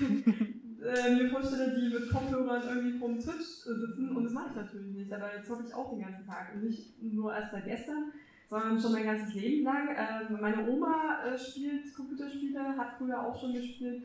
äh, 0.82 1.14
mir 1.14 1.30
vorstelle, 1.30 1.74
die 1.74 1.94
mit 1.94 2.10
Kopfhörern 2.10 2.62
irgendwie 2.62 2.98
vorm 2.98 3.18
Twitch 3.18 3.64
sitzen 3.64 4.14
und 4.14 4.24
das 4.24 4.32
mache 4.32 4.50
ich 4.50 4.56
natürlich 4.56 4.94
nicht, 4.94 5.12
aber 5.12 5.34
jetzt 5.34 5.48
hoffe 5.50 5.64
ich 5.66 5.74
auch 5.74 5.90
den 5.90 6.00
ganzen 6.00 6.26
Tag 6.26 6.54
und 6.54 6.64
nicht 6.64 7.02
nur 7.02 7.34
erst 7.34 7.52
seit 7.52 7.64
gestern 7.64 8.12
sondern 8.50 8.80
schon 8.80 8.92
mein 8.92 9.04
ganzes 9.04 9.32
Leben 9.34 9.64
lang. 9.64 9.88
Ähm, 9.96 10.38
meine 10.40 10.68
Oma 10.68 11.22
äh, 11.24 11.38
spielt 11.38 11.94
Computerspiele, 11.94 12.76
hat 12.76 12.98
früher 12.98 13.24
auch 13.24 13.40
schon 13.40 13.54
gespielt. 13.54 14.02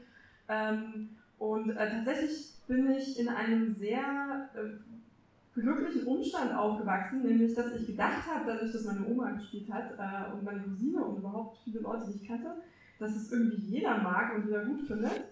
Ähm, 0.47 1.09
und 1.39 1.71
äh, 1.71 1.89
tatsächlich 1.89 2.53
bin 2.67 2.91
ich 2.91 3.19
in 3.19 3.27
einem 3.27 3.73
sehr 3.73 4.49
äh, 4.53 5.59
glücklichen 5.59 6.05
Umstand 6.05 6.53
aufgewachsen, 6.53 7.23
nämlich 7.23 7.55
dass 7.55 7.75
ich 7.75 7.87
gedacht 7.87 8.27
habe, 8.27 8.45
dadurch, 8.45 8.71
dass 8.71 8.85
meine 8.85 9.07
Oma 9.07 9.31
gespielt 9.31 9.71
hat 9.71 9.91
und 10.33 10.43
meine 10.43 10.59
Cousine 10.61 11.03
und 11.03 11.17
überhaupt 11.19 11.57
viele 11.63 11.79
Leute, 11.79 12.11
die 12.11 12.21
ich 12.21 12.27
kannte, 12.27 12.55
dass 12.99 13.15
es 13.15 13.31
irgendwie 13.31 13.61
jeder 13.61 13.97
mag 13.99 14.35
und 14.35 14.45
jeder 14.45 14.65
gut 14.65 14.81
findet. 14.81 15.23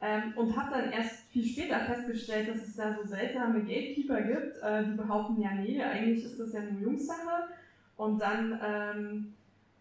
Ähm, 0.00 0.32
und 0.36 0.56
habe 0.56 0.70
dann 0.70 0.92
erst 0.92 1.26
viel 1.30 1.44
später 1.44 1.80
festgestellt, 1.80 2.48
dass 2.48 2.68
es 2.68 2.76
da 2.76 2.94
so 2.94 3.06
seltsame 3.06 3.60
Gatekeeper 3.60 4.20
gibt, 4.22 4.56
die 4.56 4.96
behaupten, 4.96 5.40
ja 5.40 5.54
nee, 5.54 5.82
eigentlich 5.82 6.24
ist 6.24 6.38
das 6.38 6.52
ja 6.52 6.60
nur 6.62 6.80
Jungssache 6.80 7.48
und 7.96 8.20
dann, 8.20 8.60
ähm, 8.64 9.34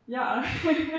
ja, 0.08 0.44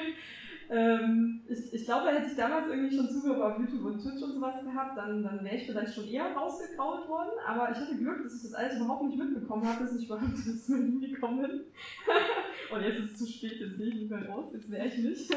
ähm, 0.71 1.43
ich, 1.49 1.73
ich 1.73 1.85
glaube, 1.85 2.11
hätte 2.11 2.27
ich 2.31 2.37
damals 2.37 2.69
irgendwie 2.69 2.97
schon 2.97 3.09
Zugriff 3.09 3.39
auf 3.39 3.59
YouTube 3.59 3.85
und 3.85 4.01
Twitch 4.01 4.23
und 4.23 4.33
sowas 4.33 4.65
gehabt, 4.65 4.97
dann, 4.97 5.23
dann 5.23 5.45
wäre 5.45 5.57
ich 5.57 5.67
vielleicht 5.67 5.95
schon 5.95 6.09
eher 6.09 6.33
rausgekrault 6.33 7.09
worden. 7.09 7.33
Aber 7.47 7.71
ich 7.71 7.77
hatte 7.77 7.97
Glück, 7.97 8.23
dass 8.23 8.37
ich 8.37 8.43
das 8.43 8.55
alles 8.55 8.77
überhaupt 8.77 9.05
nicht 9.05 9.19
mitbekommen 9.19 9.67
habe, 9.67 9.85
bis 9.85 9.97
ich 9.97 10.07
überhaupt 10.07 10.33
ins 10.47 10.67
Berlin 10.67 11.01
gekommen 11.01 11.43
bin. 11.43 11.61
und 12.73 12.83
jetzt 12.83 12.99
ist 12.99 13.13
es 13.13 13.19
zu 13.19 13.27
spät, 13.27 13.61
jetzt 13.61 13.77
gehe 13.77 13.87
ich 13.87 13.95
nicht 13.95 14.11
mehr 14.11 14.29
raus, 14.29 14.51
jetzt 14.53 14.71
wäre 14.71 14.87
ich 14.87 14.99
nicht. 14.99 15.37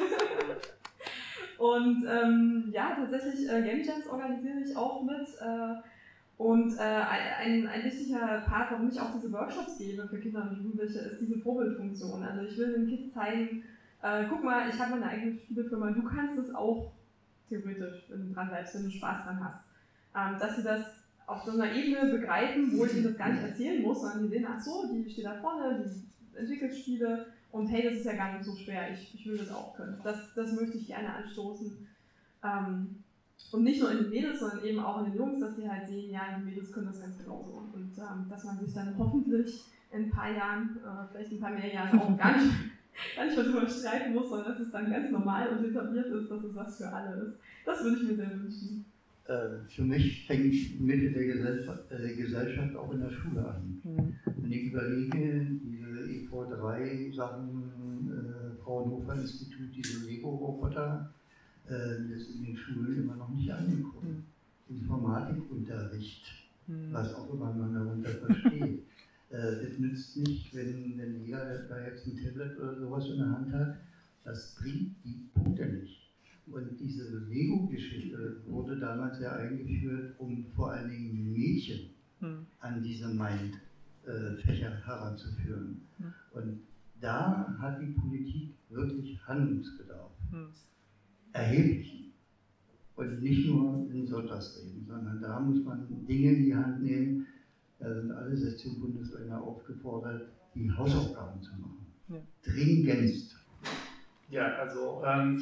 und 1.59 2.05
ähm, 2.09 2.69
ja, 2.71 2.95
tatsächlich, 2.95 3.47
äh, 3.49 3.61
Game 3.61 3.83
Jams 3.83 4.07
organisiere 4.07 4.61
ich 4.61 4.75
auch 4.75 5.03
mit. 5.03 5.27
Äh, 5.39 5.75
und 6.37 6.77
äh, 6.77 6.81
ein, 6.81 7.65
ein 7.65 7.83
wichtiger 7.83 8.43
Part, 8.45 8.71
warum 8.71 8.89
ich 8.89 8.99
auch 8.99 9.11
diese 9.11 9.31
Workshops 9.31 9.77
gebe 9.77 10.07
für 10.07 10.19
Kinder 10.19 10.43
und 10.43 10.55
Jugendliche, 10.55 10.99
ist 10.99 11.19
diese 11.19 11.39
Vorbildfunktion. 11.39 12.23
Also 12.23 12.41
ich 12.41 12.57
will 12.57 12.73
den 12.73 12.87
Kids 12.87 13.11
zeigen, 13.13 13.63
äh, 14.03 14.25
guck 14.29 14.43
mal, 14.43 14.69
ich 14.69 14.79
habe 14.79 14.91
meine 14.91 15.07
eigene 15.07 15.33
Spielefirma, 15.33 15.91
du 15.91 16.03
kannst 16.03 16.37
es 16.37 16.53
auch 16.53 16.91
theoretisch, 17.49 18.05
wenn 18.09 18.27
du 18.27 18.33
dran 18.33 18.49
bleibst, 18.49 18.75
wenn 18.75 18.83
du 18.83 18.89
Spaß 18.91 19.23
dran 19.23 19.43
hast. 19.43 19.61
Ähm, 20.15 20.37
dass 20.39 20.55
sie 20.55 20.63
das 20.63 20.97
auf 21.25 21.43
so 21.43 21.51
einer 21.51 21.71
Ebene 21.73 22.11
begreifen, 22.11 22.77
wo 22.77 22.85
ich 22.85 22.93
ihnen 22.93 23.03
das 23.03 23.17
gar 23.17 23.29
nicht 23.29 23.43
erzählen 23.43 23.81
muss, 23.81 24.01
sondern 24.01 24.23
die 24.23 24.29
sehen, 24.29 24.45
ach 24.47 24.59
so, 24.59 24.85
die 24.93 25.09
steht 25.09 25.25
da 25.25 25.35
vorne, 25.35 25.83
die 25.83 26.37
entwickelt 26.37 26.75
Spiele 26.75 27.25
und 27.51 27.67
hey, 27.67 27.83
das 27.83 27.95
ist 27.95 28.05
ja 28.05 28.13
gar 28.13 28.31
nicht 28.31 28.45
so 28.45 28.55
schwer, 28.55 28.91
ich, 28.91 29.09
ich 29.13 29.25
will 29.25 29.37
das 29.37 29.49
auch 29.49 29.73
können. 29.73 29.99
Das, 30.03 30.19
das 30.35 30.51
möchte 30.51 30.77
ich 30.77 30.87
gerne 30.87 31.13
anstoßen. 31.13 31.75
Ähm, 32.43 32.95
und 33.51 33.63
nicht 33.63 33.79
nur 33.79 33.91
in 33.91 33.97
den 33.97 34.09
Mädels, 34.09 34.39
sondern 34.39 34.65
eben 34.65 34.79
auch 34.79 34.99
in 34.99 35.11
den 35.11 35.19
Jungs, 35.19 35.39
dass 35.39 35.55
sie 35.55 35.69
halt 35.69 35.87
sehen, 35.87 36.11
ja, 36.11 36.37
die 36.37 36.45
Mädels 36.45 36.71
können 36.71 36.87
das 36.87 37.01
ganz 37.01 37.17
genauso. 37.17 37.63
Und 37.73 37.91
ähm, 37.97 38.25
dass 38.29 38.43
man 38.43 38.59
sich 38.59 38.73
dann 38.73 38.97
hoffentlich 38.97 39.63
in 39.91 40.05
ein 40.05 40.09
paar 40.09 40.31
Jahren, 40.31 40.77
äh, 40.77 41.07
vielleicht 41.11 41.31
ein 41.31 41.39
paar 41.39 41.51
mehr 41.51 41.73
Jahren 41.73 41.99
auch 41.99 42.17
gar 42.17 42.37
nicht, 42.37 42.53
gar 43.15 43.25
nicht 43.25 43.37
mehr 43.37 43.45
darüber 43.45 43.69
streiten 43.69 44.13
muss, 44.13 44.29
sondern 44.29 44.51
dass 44.51 44.59
es 44.59 44.71
dann 44.71 44.91
ganz 44.91 45.11
normal 45.11 45.49
und 45.49 45.65
etabliert 45.65 46.07
ist, 46.07 46.29
dass 46.29 46.43
es 46.43 46.55
was 46.55 46.77
für 46.77 46.91
alle 46.91 47.23
ist. 47.23 47.39
Das 47.65 47.83
würde 47.83 47.97
ich 47.97 48.09
mir 48.09 48.15
sehr 48.15 48.31
wünschen. 48.31 48.85
Äh, 49.27 49.59
für 49.67 49.83
mich 49.83 50.25
fängt 50.25 50.81
Mitte 50.81 51.11
der 51.11 51.25
Gesellschaft, 51.25 51.91
äh, 51.91 52.15
Gesellschaft, 52.15 52.75
auch 52.75 52.91
in 52.93 53.01
der 53.01 53.11
Schule 53.11 53.45
an. 53.45 53.81
Mhm. 53.83 54.15
Wenn 54.25 54.51
ich 54.51 54.71
überlege, 54.71 55.45
diese 55.63 56.05
EV3-Sachen, 56.05 58.09
äh, 58.09 58.63
Fraunhofer-Institut, 58.63 59.75
diese 59.75 60.05
Lego-Roboter, 60.05 61.13
äh, 61.69 62.13
ist 62.13 62.35
in 62.35 62.45
den 62.45 62.57
Schulen 62.57 63.03
immer 63.03 63.15
noch 63.15 63.29
nicht 63.29 63.51
angekommen. 63.51 64.23
Mhm. 64.69 64.75
Informatikunterricht, 64.75 66.25
mhm. 66.67 66.91
was 66.91 67.13
auch 67.13 67.33
immer 67.33 67.53
man 67.53 67.73
darunter 67.73 68.09
versteht. 68.09 68.83
äh, 69.29 69.35
es 69.35 69.79
nützt 69.79 70.17
nicht, 70.17 70.53
wenn, 70.55 70.97
wenn 70.97 71.23
jeder 71.23 71.63
da 71.63 71.85
jetzt 71.85 72.05
ein 72.07 72.17
Tablet 72.17 72.57
oder 72.57 72.79
sowas 72.79 73.07
in 73.09 73.17
der 73.17 73.29
Hand 73.29 73.53
hat, 73.53 73.77
das 74.23 74.55
bringt 74.55 74.95
die 75.05 75.29
Punkte 75.33 75.65
nicht. 75.65 76.11
Und 76.47 76.79
diese 76.79 77.25
Lego-Geschichte 77.27 78.41
wurde 78.45 78.79
damals 78.79 79.19
ja 79.19 79.33
eingeführt, 79.35 80.15
um 80.17 80.45
vor 80.55 80.71
allen 80.71 80.89
Dingen 80.89 81.33
Mädchen 81.33 81.89
mhm. 82.21 82.45
an 82.59 82.81
diese 82.81 83.07
Mind-Fächer 83.09 84.71
äh, 84.71 84.85
heranzuführen. 84.85 85.81
Mhm. 85.97 86.13
Und 86.31 86.59
da 87.01 87.55
hat 87.59 87.81
die 87.81 87.91
Politik 87.91 88.53
wirklich 88.69 89.19
Handlungsbedarf. 89.27 90.11
Mhm 90.31 90.47
erheblichen. 91.33 92.13
Und 92.95 93.21
nicht 93.21 93.47
nur 93.47 93.87
in 93.91 94.07
Sonntagsreden, 94.07 94.85
sondern 94.87 95.21
da 95.21 95.39
muss 95.39 95.63
man 95.63 95.87
Dinge 96.07 96.31
in 96.31 96.45
die 96.45 96.55
Hand 96.55 96.81
nehmen. 96.81 97.27
Da 97.79 97.93
sind 97.93 98.11
alle 98.11 98.35
16 98.35 98.79
Bundesländer 98.79 99.39
aufgefordert, 99.39 100.29
die 100.55 100.71
Hausaufgaben 100.71 101.41
zu 101.41 101.51
machen. 101.51 101.85
Ja. 102.07 102.17
Dringendst. 102.43 103.35
Ja, 104.29 104.55
also 104.55 105.03
ähm, 105.05 105.41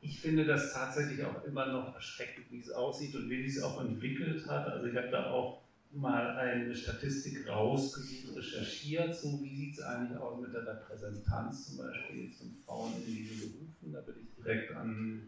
ich 0.00 0.20
finde 0.20 0.44
das 0.44 0.72
tatsächlich 0.72 1.24
auch 1.24 1.44
immer 1.44 1.66
noch 1.66 1.94
erschreckend, 1.94 2.46
wie 2.50 2.60
es 2.60 2.70
aussieht 2.70 3.14
und 3.14 3.28
wie 3.28 3.44
es 3.44 3.62
auch 3.62 3.84
entwickelt 3.84 4.46
hat. 4.46 4.66
Also 4.68 4.86
ich 4.86 4.96
habe 4.96 5.08
da 5.10 5.30
auch 5.30 5.63
mal 5.96 6.36
eine 6.36 6.74
Statistik 6.74 7.48
rausgesucht, 7.48 8.36
recherchiert, 8.36 9.14
so 9.14 9.40
wie 9.42 9.54
sieht 9.54 9.78
es 9.78 9.84
eigentlich 9.84 10.18
aus 10.18 10.40
mit 10.40 10.52
der 10.52 10.66
Repräsentanz 10.66 11.68
zum 11.68 11.78
Beispiel 11.78 12.30
von 12.30 12.54
Frauen 12.64 12.92
in 13.06 13.14
diesen 13.14 13.38
Berufen. 13.38 13.92
Da 13.92 14.06
würde 14.06 14.20
ich 14.20 14.34
direkt 14.42 14.74
an, 14.74 15.22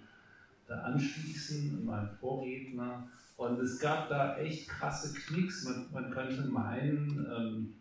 da 0.66 0.82
anschließen, 0.82 1.84
meinen 1.84 2.08
Vorredner. 2.20 3.08
Und 3.36 3.60
es 3.60 3.78
gab 3.78 4.08
da 4.08 4.36
echt 4.38 4.68
krasse 4.68 5.14
Knicks. 5.14 5.64
Man, 5.64 5.86
man 5.92 6.10
könnte 6.10 6.42
meinen, 6.42 7.26
ähm, 7.30 7.74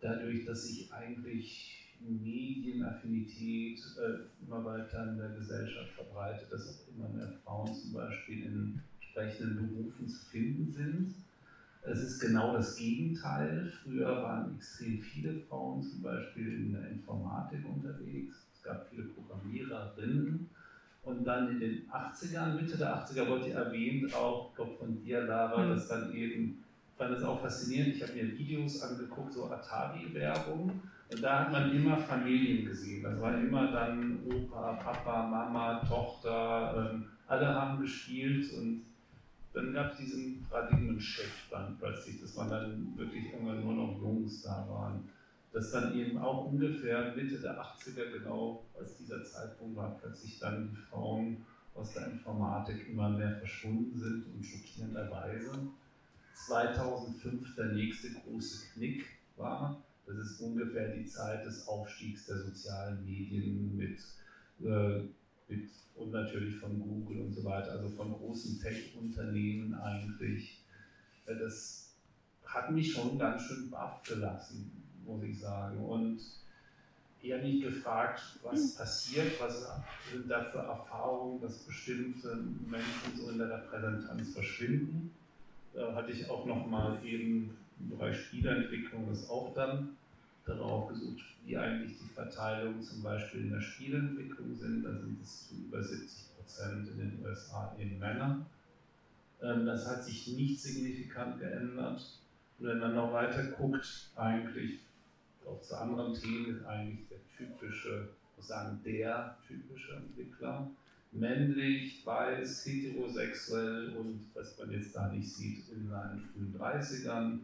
dadurch, 0.00 0.44
dass 0.44 0.68
sich 0.68 0.92
eigentlich 0.92 1.80
Medienaffinität 2.00 3.78
äh, 3.98 4.44
immer 4.46 4.64
weiter 4.64 5.10
in 5.10 5.18
der 5.18 5.30
Gesellschaft 5.30 5.92
verbreitet, 5.92 6.52
dass 6.52 6.68
auch 6.68 6.88
immer 6.94 7.08
mehr 7.08 7.32
Frauen 7.44 7.72
zum 7.74 7.92
Beispiel 7.92 8.44
in 8.44 8.80
entsprechenden 9.00 9.56
Berufen 9.56 10.08
zu 10.08 10.24
finden 10.26 10.72
sind 10.72 11.23
es 11.86 12.02
ist 12.02 12.20
genau 12.20 12.54
das 12.54 12.76
Gegenteil. 12.76 13.70
Früher 13.82 14.22
waren 14.22 14.54
extrem 14.56 15.00
viele 15.00 15.34
Frauen 15.34 15.82
zum 15.82 16.02
Beispiel 16.02 16.54
in 16.54 16.72
der 16.72 16.88
Informatik 16.88 17.60
unterwegs. 17.64 18.46
Es 18.54 18.62
gab 18.62 18.88
viele 18.88 19.04
Programmiererinnen. 19.04 20.48
Und 21.02 21.24
dann 21.24 21.50
in 21.50 21.60
den 21.60 21.90
80ern, 21.90 22.54
Mitte 22.54 22.78
der 22.78 22.96
80er 22.96 23.28
wurde 23.28 23.50
erwähnt, 23.50 24.14
auch, 24.14 24.48
ich 24.48 24.56
glaube 24.56 24.74
von 24.78 25.04
dir, 25.04 25.24
Lara, 25.24 25.62
mhm. 25.62 25.70
dass 25.70 25.88
dann 25.88 26.14
eben, 26.14 26.64
ich 26.90 26.96
fand 26.96 27.12
das 27.12 27.22
auch 27.22 27.42
faszinierend, 27.42 27.96
ich 27.96 28.02
habe 28.02 28.14
mir 28.14 28.38
Videos 28.38 28.80
angeguckt, 28.80 29.34
so 29.34 29.50
Atari-Werbung. 29.50 30.80
Und 31.10 31.22
da 31.22 31.40
hat 31.40 31.52
man 31.52 31.70
immer 31.76 31.98
Familien 31.98 32.64
gesehen. 32.64 33.02
Das 33.02 33.20
war 33.20 33.38
immer 33.38 33.70
dann 33.70 34.20
Opa, 34.24 34.72
Papa, 34.82 35.26
Mama, 35.26 35.84
Tochter, 35.86 36.90
ähm, 36.94 37.04
alle 37.26 37.46
haben 37.46 37.80
gespielt 37.80 38.50
und 38.54 38.82
dann 39.54 39.72
gab 39.72 39.92
es 39.92 39.98
diesen 39.98 40.44
Paradigmen-Shift 40.50 41.50
dann 41.50 41.76
plötzlich, 41.78 42.20
dass 42.20 42.34
man 42.34 42.50
dann 42.50 42.92
wirklich 42.96 43.32
irgendwann 43.32 43.64
nur 43.64 43.74
noch 43.74 44.02
Jungs 44.02 44.42
da 44.42 44.66
waren. 44.68 45.08
Dass 45.52 45.70
dann 45.70 45.94
eben 45.96 46.18
auch 46.18 46.46
ungefähr 46.46 47.14
Mitte 47.14 47.38
der 47.40 47.62
80er, 47.62 48.10
genau 48.10 48.64
als 48.76 48.96
dieser 48.96 49.22
Zeitpunkt 49.22 49.76
war, 49.76 49.96
plötzlich 50.00 50.40
dann 50.40 50.70
die 50.70 50.76
Frauen 50.76 51.46
aus 51.74 51.94
der 51.94 52.08
Informatik 52.08 52.88
immer 52.88 53.10
mehr 53.10 53.36
verschwunden 53.36 53.96
sind 53.96 54.26
und 54.34 54.44
schockierenderweise 54.44 55.52
2005 56.34 57.54
der 57.54 57.66
nächste 57.66 58.10
große 58.12 58.72
Knick 58.72 59.06
war. 59.36 59.80
Das 60.06 60.16
ist 60.16 60.40
ungefähr 60.40 60.88
die 60.88 61.06
Zeit 61.06 61.46
des 61.46 61.66
Aufstiegs 61.68 62.26
der 62.26 62.38
sozialen 62.38 63.04
Medien 63.04 63.76
mit, 63.76 63.98
äh, 64.60 65.04
mit 65.48 65.68
und 65.96 66.10
natürlich 66.10 66.56
von 66.56 66.80
Google 66.80 67.22
und 67.22 67.32
so 67.32 67.44
weiter, 67.44 67.72
also 67.72 67.88
von 67.88 68.12
großen 68.12 68.60
Tech-Unternehmen 68.60 69.74
eigentlich. 69.74 70.58
Äh, 71.26 71.36
das 71.36 71.94
hat 72.44 72.70
mich 72.70 72.92
schon 72.92 73.18
ganz 73.18 73.42
schön 73.42 73.70
baff 73.70 74.02
gelassen, 74.02 74.70
muss 75.04 75.22
ich 75.22 75.38
sagen. 75.38 75.78
Und 75.78 76.20
eher 77.22 77.38
nicht 77.38 77.62
gefragt, 77.62 78.38
was 78.42 78.74
passiert, 78.74 79.40
was 79.40 79.66
sind 80.12 80.28
da 80.28 80.42
für 80.44 80.58
Erfahrungen, 80.58 81.40
dass 81.40 81.58
bestimmte 81.58 82.36
Menschen 82.36 83.16
so 83.16 83.30
in 83.30 83.38
der 83.38 83.50
Repräsentanz 83.50 84.32
verschwinden. 84.32 85.10
Da 85.72 85.94
hatte 85.94 86.12
ich 86.12 86.28
auch 86.28 86.44
nochmal 86.44 87.04
eben 87.04 87.56
im 87.80 87.90
Bereich 87.90 88.16
Spielentwicklung 88.16 89.08
das 89.08 89.28
auch 89.28 89.54
dann 89.54 89.96
darauf 90.44 90.88
gesucht, 90.88 91.24
wie 91.44 91.56
eigentlich 91.56 91.98
die 91.98 92.08
Verteilung 92.08 92.80
zum 92.80 93.02
Beispiel 93.02 93.42
in 93.42 93.50
der 93.50 93.60
Spielentwicklung 93.60 94.54
sind. 94.54 94.84
Da 94.84 94.94
sind 94.94 95.20
es 95.20 95.48
zu 95.48 95.54
über 95.54 95.82
70 95.82 96.34
Prozent 96.36 96.88
in 96.88 96.98
den 96.98 97.24
USA 97.24 97.74
eben 97.78 97.98
Männer. 97.98 98.46
Ähm, 99.42 99.66
das 99.66 99.86
hat 99.86 100.04
sich 100.04 100.26
nicht 100.28 100.60
signifikant 100.60 101.38
geändert. 101.38 102.18
Und 102.58 102.66
wenn 102.66 102.78
man 102.78 102.94
noch 102.94 103.12
weiter 103.12 103.44
guckt, 103.44 104.10
eigentlich 104.16 104.78
auch 105.46 105.60
zu 105.60 105.76
anderen 105.76 106.14
Themen 106.14 106.56
ist 106.56 106.64
eigentlich 106.64 107.06
der 107.08 107.18
typische, 107.36 108.08
muss 108.36 108.48
sagen, 108.48 108.80
der 108.84 109.36
typische 109.46 109.94
Entwickler. 109.96 110.70
Männlich, 111.12 112.04
weiß, 112.04 112.64
heterosexuell 112.66 113.90
und 113.96 114.20
was 114.34 114.58
man 114.58 114.72
jetzt 114.72 114.96
da 114.96 115.08
nicht 115.08 115.32
sieht, 115.32 115.68
in 115.68 115.88
seinen 115.88 116.20
frühen 116.20 116.54
30ern 116.58 117.38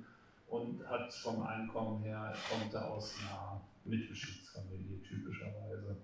und 0.51 0.87
hat 0.89 1.13
vom 1.13 1.43
Einkommen 1.43 2.03
her, 2.03 2.35
kommt 2.51 2.75
er 2.75 2.91
aus 2.91 3.15
einer 3.21 3.61
Mittelschichtsfamilie 3.85 5.01
typischerweise. 5.03 5.97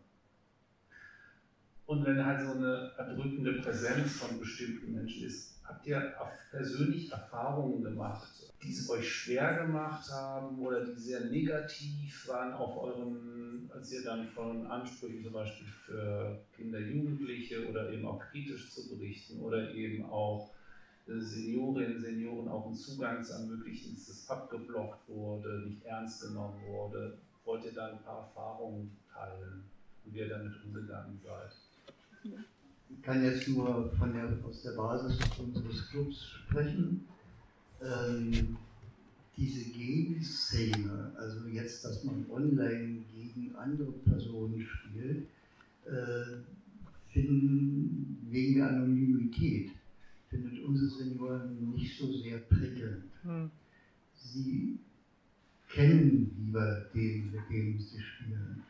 Und 1.87 2.05
wenn 2.05 2.25
halt 2.25 2.45
so 2.45 2.53
eine 2.53 2.93
erdrückende 2.97 3.55
Präsenz 3.55 4.13
von 4.15 4.39
bestimmten 4.39 4.93
Menschen 4.93 5.25
ist, 5.25 5.61
habt 5.65 5.87
ihr 5.87 6.15
persönlich 6.51 7.11
Erfahrungen 7.11 7.83
gemacht, 7.83 8.29
die 8.63 8.71
es 8.71 8.89
euch 8.89 9.09
schwer 9.09 9.65
gemacht 9.65 10.09
haben 10.11 10.59
oder 10.59 10.85
die 10.85 10.99
sehr 10.99 11.27
negativ 11.27 12.29
waren 12.29 12.53
auf 12.55 12.77
euren, 12.77 13.71
als 13.73 13.93
ihr 13.93 14.03
dann 14.05 14.27
von 14.27 14.67
Ansprüchen 14.67 15.23
zum 15.23 15.33
Beispiel 15.33 15.67
für 15.67 16.45
Kinder, 16.57 16.81
Jugendliche 16.81 17.69
oder 17.69 17.91
eben 17.91 18.07
auch 18.07 18.19
kritisch 18.19 18.71
zu 18.71 18.89
berichten 18.89 19.41
oder 19.41 19.73
eben 19.73 20.05
auch 20.07 20.56
Seniorinnen, 21.07 22.01
Senioren 22.01 22.49
auch 22.49 22.67
einen 22.67 22.75
Zugang 22.75 23.23
zu 23.23 23.33
ermöglichen, 23.35 23.95
dass 23.95 24.07
das 24.07 24.29
abgeblockt 24.29 25.09
wurde, 25.09 25.63
nicht 25.67 25.85
ernst 25.85 26.23
genommen 26.23 26.61
wurde. 26.67 27.19
Wollt 27.45 27.65
ihr 27.65 27.73
da 27.73 27.87
ein 27.87 28.03
paar 28.03 28.23
Erfahrungen 28.23 28.91
teilen? 29.13 29.63
und 30.07 30.15
wie 30.15 30.19
ihr 30.19 30.29
damit 30.29 30.53
umgegangen 30.65 31.19
seid. 31.23 32.35
Ich 32.89 33.03
kann 33.03 33.25
jetzt 33.25 33.49
nur 33.49 33.93
von 33.99 34.13
der, 34.13 34.33
aus 34.45 34.63
der 34.63 34.73
Basis 34.73 35.19
unseres 35.39 35.89
Clubs 35.91 36.25
sprechen. 36.25 37.07
Ähm, 37.83 38.57
diese 39.37 39.71
Game-Szene, 39.71 41.13
also 41.17 41.47
jetzt, 41.49 41.85
dass 41.85 42.05
man 42.05 42.25
online 42.31 43.03
gegen 43.13 43.55
andere 43.57 43.93
Personen 43.93 44.65
spielt, 44.65 45.27
äh, 45.85 46.39
finden 47.13 48.27
wegen 48.31 48.57
der 48.57 48.69
Anonymität, 48.69 49.73
findet 50.29 50.63
unsere 50.65 50.91
Senioren 50.91 51.71
nicht 51.71 51.99
so 51.99 52.13
sehr 52.13 52.39
prickelnd. 52.39 53.05
Hm. 53.23 53.51
Sie 54.15 54.79
kennen 55.69 56.31
lieber 56.39 56.87
den, 56.95 57.31
mit 57.33 57.41
dem 57.51 57.79
sie 57.79 58.01
spielen. 58.01 58.63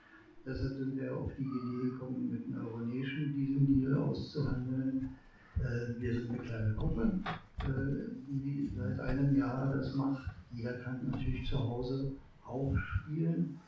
Deshalb 0.45 0.79
sind 0.79 0.97
wir 0.97 1.17
auf 1.17 1.33
die 1.37 1.43
Idee 1.43 1.91
gekommen, 1.91 2.31
mit 2.31 2.49
Neuronation 2.49 3.35
diesen 3.35 3.81
Deal 3.81 3.95
auszuhandeln. 3.95 5.11
Äh, 5.59 6.01
wir 6.01 6.15
sind 6.15 6.31
eine 6.31 6.39
kleine 6.39 6.75
Gruppe, 6.75 7.21
äh, 7.61 8.15
die 8.29 8.71
seit 8.77 9.01
einem 9.01 9.37
Jahr 9.37 9.75
das 9.75 9.95
macht. 9.97 10.31
Jeder 10.53 10.75
kann 10.75 11.11
natürlich 11.11 11.49
zu 11.49 11.59
Hause 11.59 12.13
auch 12.45 12.77
spielen. 12.77 13.59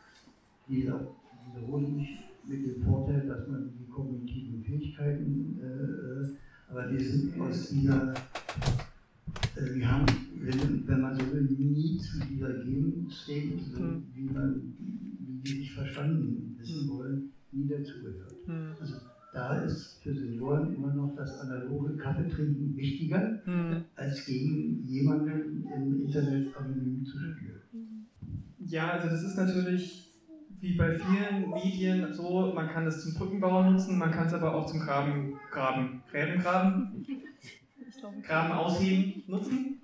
Dieser, 0.69 1.09
diese 1.47 1.65
Runde 1.67 2.07
mit 2.47 2.65
dem 2.65 2.85
Vorteil, 2.85 3.27
dass 3.27 3.49
man 3.49 3.73
die 3.79 3.91
kognitiven 3.91 4.63
Fähigkeiten, 4.63 5.59
äh, 5.61 6.48
aber 6.71 6.91
wir 6.91 7.01
sind 7.01 7.41
aus 7.41 7.71
dieser, 7.71 8.15
äh, 9.57 9.75
wir 9.75 9.91
haben, 9.91 10.07
wenn, 10.41 10.87
wenn, 10.87 11.01
man 11.01 11.15
so 11.15 11.33
will, 11.33 11.43
nie 11.43 11.99
zu 11.99 12.21
dieser 12.21 12.53
Game-State, 12.65 13.59
so 13.75 13.83
mhm. 13.83 14.03
wie, 14.15 14.25
man, 14.25 14.75
wie 15.19 15.41
die 15.41 15.59
sich 15.59 15.75
verstanden 15.75 16.57
wissen 16.59 16.83
hm. 16.83 16.89
wollen, 16.91 17.33
nie 17.53 17.69
dazugehört. 17.69 18.35
Mhm. 18.47 18.75
Also 18.81 18.95
da 19.33 19.63
ist 19.63 20.03
für 20.03 20.15
Senioren 20.15 20.75
immer 20.75 20.95
noch 20.95 21.15
das 21.17 21.41
analoge 21.41 21.97
Kaffeetrinken 21.97 22.77
wichtiger, 22.77 23.41
mhm. 23.47 23.85
als 23.97 24.27
gegen 24.27 24.85
jemanden 24.85 25.65
im 25.75 26.03
Internet 26.03 26.57
anonym 26.57 27.05
zu 27.05 27.19
spielen. 27.19 28.07
Ja, 28.67 28.93
also 28.93 29.09
das 29.09 29.23
ist 29.23 29.37
natürlich 29.37 30.08
wie 30.61 30.75
bei 30.75 30.99
vielen 30.99 31.51
Medien 31.51 32.13
so, 32.13 32.53
man 32.55 32.69
kann 32.69 32.87
es 32.87 33.03
zum 33.03 33.15
Brückenbau 33.15 33.63
nutzen, 33.63 33.99
man 33.99 34.11
kann 34.11 34.27
es 34.27 34.35
aber 34.35 34.55
auch 34.55 34.67
zum 34.67 34.81
Graben, 34.81 35.39
Graben, 35.51 36.03
Gräben 36.11 36.41
graben, 36.41 37.05
Graben 38.23 38.53
ausheben 38.53 39.23
nutzen. 39.27 39.81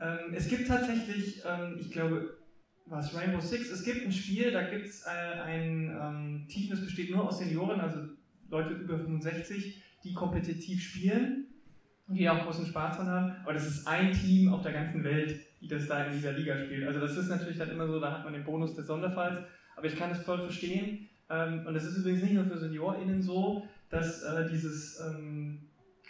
Ähm, 0.00 0.34
es 0.34 0.48
gibt 0.48 0.66
tatsächlich, 0.66 1.42
ähm, 1.46 1.76
ich 1.78 1.90
glaube, 1.90 2.38
was 2.86 3.14
Rainbow 3.14 3.40
Six, 3.40 3.70
es 3.70 3.84
gibt 3.84 4.04
ein 4.04 4.12
Spiel, 4.12 4.50
da 4.50 4.68
gibt 4.68 4.86
es 4.86 5.06
äh, 5.06 5.40
ein 5.42 5.96
ähm, 6.00 6.46
Team, 6.48 6.70
das 6.70 6.80
besteht 6.80 7.10
nur 7.10 7.28
aus 7.28 7.38
Senioren, 7.38 7.80
also 7.80 8.00
Leute 8.48 8.74
über 8.74 8.98
65, 8.98 9.82
die 10.02 10.14
kompetitiv 10.14 10.82
spielen 10.82 11.46
und 12.08 12.16
die 12.16 12.28
auch 12.28 12.44
großen 12.44 12.66
Spaß 12.66 12.96
dran 12.96 13.06
haben. 13.06 13.36
Aber 13.44 13.52
das 13.52 13.66
ist 13.66 13.86
ein 13.86 14.12
Team 14.12 14.52
auf 14.52 14.62
der 14.62 14.72
ganzen 14.72 15.04
Welt, 15.04 15.38
die 15.60 15.68
das 15.68 15.86
da 15.86 16.04
in 16.04 16.14
dieser 16.14 16.32
Liga 16.32 16.56
spielt. 16.56 16.86
Also 16.86 16.98
das 16.98 17.16
ist 17.16 17.28
natürlich 17.28 17.58
dann 17.58 17.70
immer 17.70 17.86
so, 17.86 18.00
da 18.00 18.10
hat 18.10 18.24
man 18.24 18.32
den 18.32 18.44
Bonus 18.44 18.74
des 18.74 18.86
Sonderfalls 18.86 19.38
aber 19.76 19.86
ich 19.86 19.96
kann 19.96 20.10
es 20.10 20.18
voll 20.18 20.38
verstehen. 20.38 21.08
Ähm, 21.28 21.66
und 21.66 21.76
es 21.76 21.84
ist 21.84 21.98
übrigens 21.98 22.22
nicht 22.22 22.34
nur 22.34 22.44
für 22.44 22.58
SeniorInnen 22.58 23.22
so, 23.22 23.66
dass 23.88 24.22
äh, 24.22 24.48
dieses 24.50 25.00
ähm, 25.00 25.60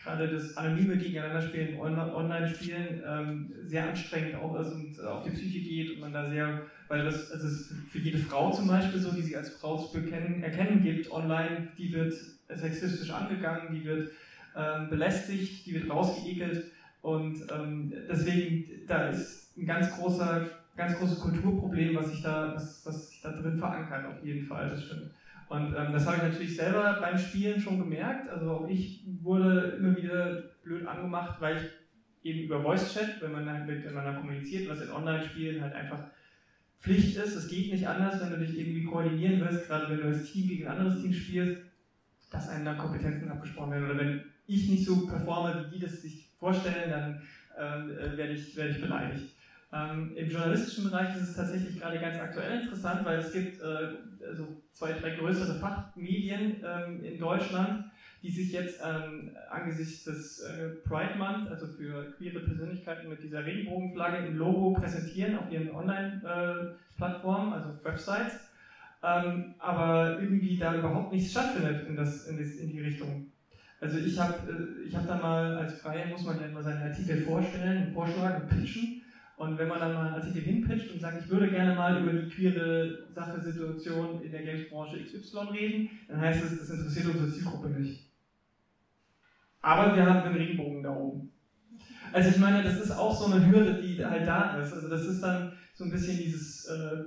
gerade 0.03 0.29
das 0.29 0.57
anonyme 0.57 0.97
Gegeneinanderspielen, 0.97 1.79
Online-Spielen 1.79 3.03
ähm, 3.07 3.53
sehr 3.65 3.89
anstrengend 3.89 4.37
auch 4.37 4.59
ist 4.59 4.73
und 4.73 5.01
auf 5.05 5.25
die 5.25 5.31
Psyche 5.31 5.61
geht 5.61 5.91
und 5.93 6.01
man 6.01 6.13
da 6.13 6.29
sehr, 6.29 6.63
weil 6.89 7.05
das 7.05 7.31
also 7.31 7.47
es 7.47 7.73
für 7.91 7.99
jede 7.99 8.19
Frau 8.19 8.51
zum 8.51 8.67
Beispiel 8.67 9.01
so, 9.01 9.11
die 9.11 9.23
sich 9.23 9.37
als 9.37 9.51
Frau 9.51 9.77
zu 9.77 9.93
bekennen, 9.93 10.43
erkennen 10.43 10.83
gibt 10.83 11.11
online, 11.11 11.69
die 11.77 11.93
wird 11.93 12.15
sexistisch 12.49 13.11
angegangen, 13.11 13.75
die 13.75 13.85
wird 13.85 14.11
ähm, 14.57 14.89
belästigt, 14.89 15.67
die 15.67 15.75
wird 15.75 15.91
rausgeekelt 15.91 16.71
und 17.03 17.47
ähm, 17.53 17.93
deswegen 18.09 18.87
da 18.87 19.09
ist 19.09 19.57
ein 19.57 19.67
ganz 19.67 19.91
großer 19.97 20.49
ganz 20.81 20.99
großes 20.99 21.21
Kulturproblem, 21.21 21.95
was 21.95 22.11
sich 22.11 22.23
da, 22.23 22.53
was, 22.55 22.85
was 22.87 23.11
sich 23.11 23.21
da 23.21 23.31
drin 23.33 23.59
verankert, 23.59 24.07
auf 24.07 24.25
jeden 24.25 24.47
Fall, 24.47 24.71
das 24.71 24.85
stimmt. 24.85 25.11
Und 25.51 25.75
ähm, 25.77 25.93
das 25.93 26.07
habe 26.07 26.17
ich 26.17 26.23
natürlich 26.23 26.57
selber 26.57 26.99
beim 27.01 27.19
Spielen 27.19 27.61
schon 27.61 27.79
gemerkt. 27.79 28.31
Also 28.31 28.51
auch 28.51 28.69
ich 28.69 29.05
wurde 29.21 29.77
immer 29.79 29.97
wieder 29.97 30.45
blöd 30.63 30.87
angemacht, 30.87 31.41
weil 31.41 31.57
ich 31.57 31.65
eben 32.23 32.45
über 32.45 32.63
Voice 32.63 32.95
Chat, 32.95 33.21
wenn 33.21 33.33
man 33.33 33.47
dann 33.47 33.67
miteinander 33.67 34.15
kommuniziert, 34.15 34.69
was 34.69 34.81
in 34.81 34.91
Online-Spielen 34.91 35.61
halt 35.61 35.75
einfach 35.75 36.05
Pflicht 36.79 37.17
ist. 37.17 37.35
Es 37.35 37.49
geht 37.49 37.73
nicht 37.73 37.87
anders, 37.87 38.21
wenn 38.21 38.31
du 38.31 38.39
dich 38.39 38.59
irgendwie 38.59 38.85
koordinieren 38.85 39.41
willst, 39.41 39.67
gerade 39.67 39.91
wenn 39.91 39.99
du 39.99 40.05
als 40.05 40.31
Team 40.31 40.49
gegen 40.49 40.67
ein 40.67 40.79
anderes 40.79 41.03
Team 41.03 41.13
spielst, 41.13 41.63
dass 42.31 42.49
einem 42.49 42.65
dann 42.65 42.79
Kompetenzen 42.79 43.29
abgesprochen 43.29 43.73
werden. 43.73 43.91
Oder 43.91 43.99
wenn 43.99 44.25
ich 44.47 44.69
nicht 44.69 44.87
so 44.87 45.07
performe, 45.07 45.67
wie 45.67 45.75
die 45.75 45.85
das 45.85 46.01
sich 46.01 46.29
vorstellen, 46.39 46.91
dann 46.91 47.23
ähm, 47.59 47.91
äh, 47.91 48.17
werde 48.17 48.33
ich, 48.33 48.57
werd 48.57 48.71
ich 48.71 48.81
beleidigt. 48.81 49.35
Ähm, 49.73 50.17
Im 50.17 50.29
journalistischen 50.29 50.91
Bereich 50.91 51.15
ist 51.17 51.29
es 51.29 51.37
tatsächlich 51.37 51.79
gerade 51.79 52.01
ganz 52.01 52.19
aktuell 52.19 52.63
interessant, 52.63 53.05
weil 53.05 53.21
es 53.21 53.33
gibt 53.33 53.61
äh, 53.61 54.27
also 54.27 54.49
zwei, 54.73 54.93
drei 54.93 55.15
größere 55.15 55.61
Fachmedien 55.61 56.57
ähm, 56.65 57.05
in 57.05 57.21
Deutschland, 57.21 57.85
die 58.23 58.33
sich 58.33 58.53
jetzt 58.53 58.81
ähm, 58.85 59.31
angesichts 59.49 60.05
des 60.05 60.41
äh, 60.41 60.71
Pride 60.89 61.17
Month, 61.17 61.49
also 61.51 61.69
für 61.69 62.13
queere 62.17 62.41
Persönlichkeiten 62.41 63.09
mit 63.09 63.23
dieser 63.23 63.47
Regenbogenflagge 63.47 64.27
im 64.27 64.37
Logo 64.37 64.73
präsentieren 64.73 65.39
auf 65.39 65.51
ihren 65.53 65.71
Online-Plattformen, 65.71 67.53
äh, 67.53 67.55
also 67.55 67.85
Websites, 67.85 68.51
ähm, 69.05 69.55
aber 69.59 70.19
irgendwie 70.21 70.59
da 70.59 70.75
überhaupt 70.77 71.13
nichts 71.13 71.31
stattfindet 71.31 71.87
in, 71.87 71.95
das, 71.95 72.27
in, 72.27 72.39
das, 72.39 72.57
in 72.57 72.71
die 72.71 72.81
Richtung. 72.81 73.31
Also 73.81 73.99
ich 73.99 74.19
habe 74.19 74.35
äh, 74.51 74.89
ich 74.89 74.97
hab 74.97 75.07
da 75.07 75.17
mal 75.17 75.57
als 75.59 75.75
Freie, 75.81 76.09
muss 76.09 76.25
man 76.25 76.41
ja 76.41 76.47
immer 76.47 76.63
seinen 76.63 76.83
Artikel 76.83 77.23
vorstellen, 77.23 77.95
vorschlagen, 77.95 78.49
pitchen 78.49 79.00
und 79.41 79.57
wenn 79.57 79.69
man 79.69 79.81
dann 79.81 79.95
mal 79.95 80.07
einen 80.07 80.17
Artikel 80.17 80.43
hinpitcht 80.43 80.93
und 80.93 81.01
sagt, 81.01 81.25
ich 81.25 81.31
würde 81.31 81.49
gerne 81.49 81.75
mal 81.75 82.03
über 82.03 82.13
die 82.13 82.29
queere 82.29 83.07
Sache, 83.15 83.41
Situation 83.41 84.21
in 84.23 84.31
der 84.31 84.43
Games-Branche 84.43 85.03
XY 85.03 85.39
reden, 85.51 85.91
dann 86.09 86.21
heißt 86.21 86.45
es, 86.45 86.59
das 86.59 86.69
interessiert 86.69 87.07
unsere 87.07 87.31
Zielgruppe 87.31 87.71
nicht. 87.71 88.11
Aber 89.63 89.97
wir 89.97 90.05
haben 90.05 90.25
den 90.25 90.39
Regenbogen 90.39 90.83
da 90.83 90.95
oben. 90.95 91.31
Also 92.13 92.29
ich 92.29 92.37
meine, 92.37 92.63
das 92.63 92.83
ist 92.83 92.91
auch 92.91 93.19
so 93.19 93.33
eine 93.33 93.47
Hürde, 93.47 93.81
die 93.81 94.05
halt 94.05 94.29
da 94.29 94.61
ist. 94.61 94.75
Also 94.75 94.91
das 94.91 95.07
ist 95.07 95.23
dann 95.23 95.55
so 95.73 95.85
ein 95.85 95.91
bisschen 95.91 96.19
dieses 96.19 96.67
äh, 96.67 97.05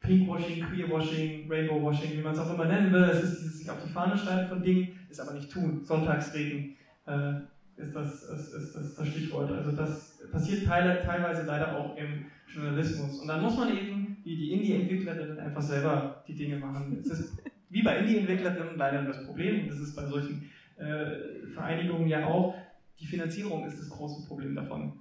Pinkwashing, 0.00 0.64
Queerwashing, 0.64 1.48
Rainbowwashing, 1.48 2.18
wie 2.18 2.22
man 2.22 2.32
es 2.32 2.40
auch 2.40 2.52
immer 2.52 2.64
nennen 2.64 2.92
will. 2.92 3.04
Es 3.04 3.22
ist 3.22 3.42
dieses 3.42 3.58
sich 3.60 3.70
auf 3.70 3.80
die 3.86 3.92
Fahne 3.92 4.18
schreiben 4.18 4.48
von 4.48 4.60
Dingen, 4.60 4.98
ist 5.08 5.20
aber 5.20 5.34
nicht 5.34 5.52
tun. 5.52 5.84
Sonntagsreden. 5.84 6.74
Äh, 7.06 7.34
ist 7.76 7.94
das, 7.94 8.22
ist, 8.22 8.54
ist 8.54 8.76
das, 8.76 8.94
das 8.94 9.08
Stichwort. 9.08 9.50
Also 9.52 9.72
das 9.72 10.18
passiert 10.30 10.64
teilweise 10.64 11.46
leider 11.46 11.78
auch 11.78 11.96
im 11.96 12.26
Journalismus. 12.52 13.20
Und 13.20 13.28
dann 13.28 13.42
muss 13.42 13.56
man 13.56 13.76
eben, 13.76 14.16
wie 14.24 14.36
die 14.36 14.52
Indie-Entwicklerinnen, 14.52 15.38
einfach 15.38 15.62
selber 15.62 16.24
die 16.26 16.34
Dinge 16.34 16.56
machen. 16.56 16.98
Es 17.00 17.10
ist 17.10 17.38
wie 17.68 17.82
bei 17.82 17.98
Indie-Entwicklerinnen 17.98 18.76
leider 18.76 19.02
das 19.02 19.24
Problem, 19.24 19.62
und 19.62 19.68
das 19.68 19.80
ist 19.80 19.94
bei 19.94 20.06
solchen 20.06 20.50
äh, 20.76 21.46
Vereinigungen 21.52 22.08
ja 22.08 22.26
auch, 22.26 22.54
die 22.98 23.06
Finanzierung 23.06 23.66
ist 23.66 23.78
das 23.78 23.90
große 23.90 24.26
Problem 24.26 24.54
davon. 24.54 25.00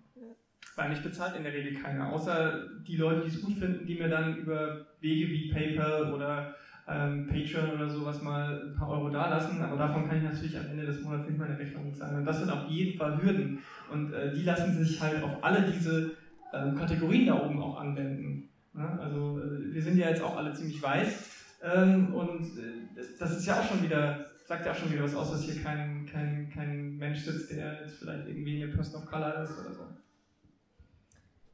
Weil 0.76 0.90
mich 0.90 1.02
bezahlt 1.02 1.38
in 1.38 1.44
der 1.44 1.54
Regel 1.54 1.76
keiner, 1.82 2.12
außer 2.12 2.68
die 2.86 2.98
Leute, 2.98 3.22
die 3.22 3.30
es 3.30 3.42
gut 3.42 3.54
finden, 3.54 3.86
die 3.86 3.96
mir 3.96 4.10
dann 4.10 4.38
über 4.38 4.86
Wege 5.00 5.30
wie 5.30 5.50
PayPal 5.50 6.14
oder 6.14 6.54
ähm, 6.88 7.28
Patreon 7.28 7.72
oder 7.76 7.90
sowas 7.90 8.22
mal 8.22 8.68
ein 8.68 8.76
paar 8.76 8.90
Euro 8.90 9.10
dalassen, 9.10 9.62
aber 9.62 9.76
davon 9.76 10.08
kann 10.08 10.18
ich 10.18 10.24
natürlich 10.24 10.58
am 10.58 10.68
Ende 10.68 10.86
des 10.86 11.02
Monats 11.02 11.28
nicht 11.28 11.40
meine 11.40 11.58
Rechnung 11.58 11.94
zahlen. 11.94 12.18
Und 12.18 12.26
das 12.26 12.40
sind 12.40 12.50
auf 12.50 12.70
jeden 12.70 12.98
Fall 12.98 13.22
Hürden. 13.22 13.60
Und 13.92 14.14
äh, 14.14 14.34
die 14.34 14.44
lassen 14.44 14.72
sich 14.84 15.02
halt 15.02 15.24
auf 15.24 15.44
alle 15.44 15.64
diese 15.64 16.12
äh, 16.52 16.72
Kategorien 16.78 17.28
da 17.28 17.44
oben 17.44 17.62
auch 17.62 17.80
anwenden. 17.80 18.50
Ja? 18.76 19.00
Also 19.02 19.40
äh, 19.40 19.74
wir 19.74 19.82
sind 19.82 19.98
ja 19.98 20.10
jetzt 20.10 20.22
auch 20.22 20.38
alle 20.38 20.54
ziemlich 20.54 20.82
weiß. 20.82 21.30
Ähm, 21.64 22.14
und 22.14 22.44
äh, 22.44 23.04
das 23.20 23.38
ist 23.38 23.48
ja 23.48 23.60
auch 23.60 23.68
schon 23.68 23.82
wieder, 23.82 24.28
sagt 24.46 24.66
ja 24.66 24.72
auch 24.72 24.76
schon 24.76 24.92
wieder 24.92 25.04
was 25.04 25.16
aus, 25.16 25.32
dass 25.32 25.44
hier 25.44 25.64
kein, 25.64 26.06
kein, 26.06 26.50
kein 26.54 26.98
Mensch 26.98 27.20
sitzt, 27.20 27.52
der 27.52 27.82
jetzt 27.82 27.98
vielleicht 27.98 28.28
irgendwie 28.28 28.64
eine 28.64 28.72
Person 28.72 29.02
of 29.02 29.08
Color 29.08 29.42
ist 29.42 29.60
oder 29.60 29.74
so. 29.74 29.95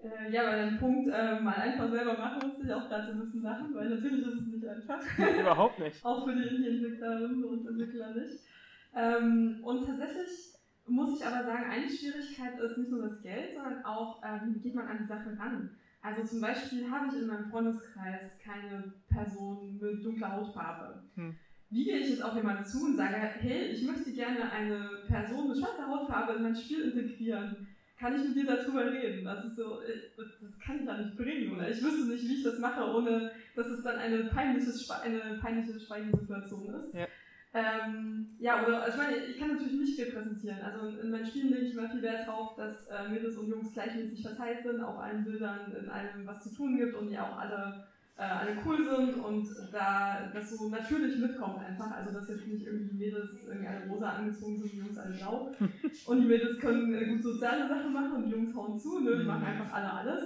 Äh, 0.04 0.32
ja, 0.32 0.48
weil 0.48 0.70
den 0.70 0.80
Punkt 0.80 1.08
äh, 1.08 1.40
mal 1.40 1.56
einfach 1.56 1.90
selber 1.90 2.18
machen, 2.18 2.48
musste 2.48 2.66
ich 2.66 2.74
auch 2.74 2.90
gerade 2.90 3.08
so 3.08 3.12
ein 3.14 3.20
bisschen 3.20 3.44
lachen, 3.44 3.74
weil 3.74 3.90
natürlich 3.90 4.26
ist 4.26 4.42
es 4.42 4.48
nicht 4.48 4.68
einfach. 4.68 5.00
Überhaupt 5.40 5.80
nicht. 5.80 6.04
auch 6.06 6.26
für 6.26 6.34
die 6.34 6.48
Indie-Entwicklerinnen 6.48 7.44
und 7.44 7.68
Entwickler 7.68 8.14
nicht. 8.16 8.40
Ähm, 8.96 9.60
und 9.64 9.86
tatsächlich 9.86 10.56
muss 10.88 11.20
ich 11.20 11.26
aber 11.26 11.46
sagen, 11.46 11.70
eine 11.70 11.90
Schwierigkeit 11.90 12.60
ist 12.60 12.78
nicht 12.78 12.92
nur 12.92 13.04
das 13.04 13.22
Geld, 13.22 13.54
sondern 13.54 13.86
auch, 13.86 14.24
äh, 14.24 14.40
wie 14.48 14.60
geht 14.60 14.76
man 14.76 14.88
an 14.88 14.98
die 15.00 15.08
Sache 15.08 15.38
ran. 15.38 15.70
Also 16.02 16.24
zum 16.24 16.42
Beispiel 16.42 16.90
habe 16.90 17.08
ich 17.08 17.22
in 17.22 17.28
meinem 17.28 17.50
Freundeskreis 17.50 18.40
keine 18.44 18.94
Person 19.08 19.78
mit 19.80 20.04
dunkler 20.04 20.36
Hautfarbe. 20.36 21.04
Hm. 21.14 21.36
Wie 21.70 21.86
gehe 21.86 22.00
ich 22.00 22.10
jetzt 22.10 22.24
auf 22.24 22.36
jemanden 22.36 22.66
zu 22.66 22.84
und 22.86 22.98
sage, 22.98 23.16
hey, 23.16 23.68
ich 23.68 23.84
möchte 23.84 24.12
gerne 24.12 24.52
eine 24.52 25.04
Person 25.08 25.48
mit 25.48 25.58
schwarzer 25.58 25.88
Hautfarbe 25.88 26.34
in 26.34 26.44
mein 26.44 26.56
Spiel 26.56 26.82
integrieren? 26.82 27.68
Kann 28.02 28.16
ich 28.16 28.28
mit 28.28 28.36
dir 28.36 28.46
darüber 28.48 28.92
reden? 28.92 29.24
Das 29.24 29.46
ist 29.46 29.56
so, 29.56 29.80
äh, 29.82 30.10
das, 30.18 30.28
kann 30.60 30.80
ich 30.80 30.86
ja 30.88 30.98
nicht 30.98 31.16
bringen. 31.16 31.56
Oder 31.56 31.70
ich 31.70 31.84
wüsste 31.84 32.08
nicht, 32.08 32.28
wie 32.28 32.38
ich 32.38 32.44
das 32.44 32.58
mache, 32.58 32.84
ohne 32.84 33.32
dass 33.56 33.68
es 33.68 33.84
dann 33.84 33.98
eine 33.98 34.24
peinliche, 34.24 34.72
eine 35.02 35.38
peinliche 35.40 35.80
Schweigesituation 35.80 36.74
ist. 36.74 36.94
Ja. 36.96 37.06
Ähm, 37.54 38.38
ja, 38.40 38.66
oder 38.66 38.82
also 38.82 38.98
ich 38.98 39.08
meine, 39.08 39.18
ich 39.18 39.38
kann 39.38 39.50
natürlich 39.50 39.78
mich 39.78 40.02
repräsentieren. 40.02 40.62
Also 40.62 40.88
in, 40.88 41.00
in 41.00 41.12
meinen 41.12 41.26
Spielen 41.28 41.50
lege 41.50 41.66
ich 41.66 41.74
immer 41.74 41.90
viel 41.90 42.02
Wert 42.02 42.28
darauf, 42.28 42.56
dass 42.56 42.88
äh, 42.88 43.10
Mädels 43.10 43.38
und 43.38 43.50
Jungs 43.50 43.74
gleichmäßig 43.74 44.24
verteilt 44.24 44.64
sind, 44.64 44.82
auf 44.82 44.98
allen 44.98 45.24
Bildern, 45.24 45.72
in 45.80 45.90
allem, 45.90 46.26
was 46.26 46.42
zu 46.42 46.56
tun 46.56 46.78
gibt 46.78 46.96
und 46.96 47.10
die 47.10 47.20
auch 47.20 47.38
alle 47.38 47.86
äh, 48.22 48.24
alle 48.24 48.52
cool 48.64 48.78
sind 48.78 49.16
und 49.16 49.50
da 49.72 50.30
das 50.32 50.52
so 50.52 50.70
natürlich 50.70 51.18
mitkommt 51.18 51.58
einfach. 51.58 51.92
Also 51.92 52.12
dass 52.12 52.30
jetzt 52.30 52.48
nicht 52.48 52.68
irgendwie 52.68 52.90
die 52.90 52.98
Mädels 52.98 53.48
irgendwie 53.48 53.68
alle 53.68 53.88
rosa 53.90 54.10
angezogen 54.10 54.60
sind, 54.60 54.72
die 54.74 54.78
Jungs 54.78 54.98
alle 54.98 55.16
blau. 55.16 55.52
und 56.06 56.22
die 56.22 56.28
Mädels 56.28 56.60
können 56.60 56.94
äh, 56.94 57.06
gut 57.06 57.24
soziale 57.24 57.68
Sachen 57.68 57.92
machen 57.92 58.12
und 58.12 58.26
die 58.26 58.32
Jungs 58.32 58.56
hauen 58.56 58.80
zu, 58.80 59.00
ne? 59.00 59.18
die 59.18 59.26
machen 59.26 59.44
einfach 59.44 59.74
alle 59.74 59.92
alles. 59.92 60.24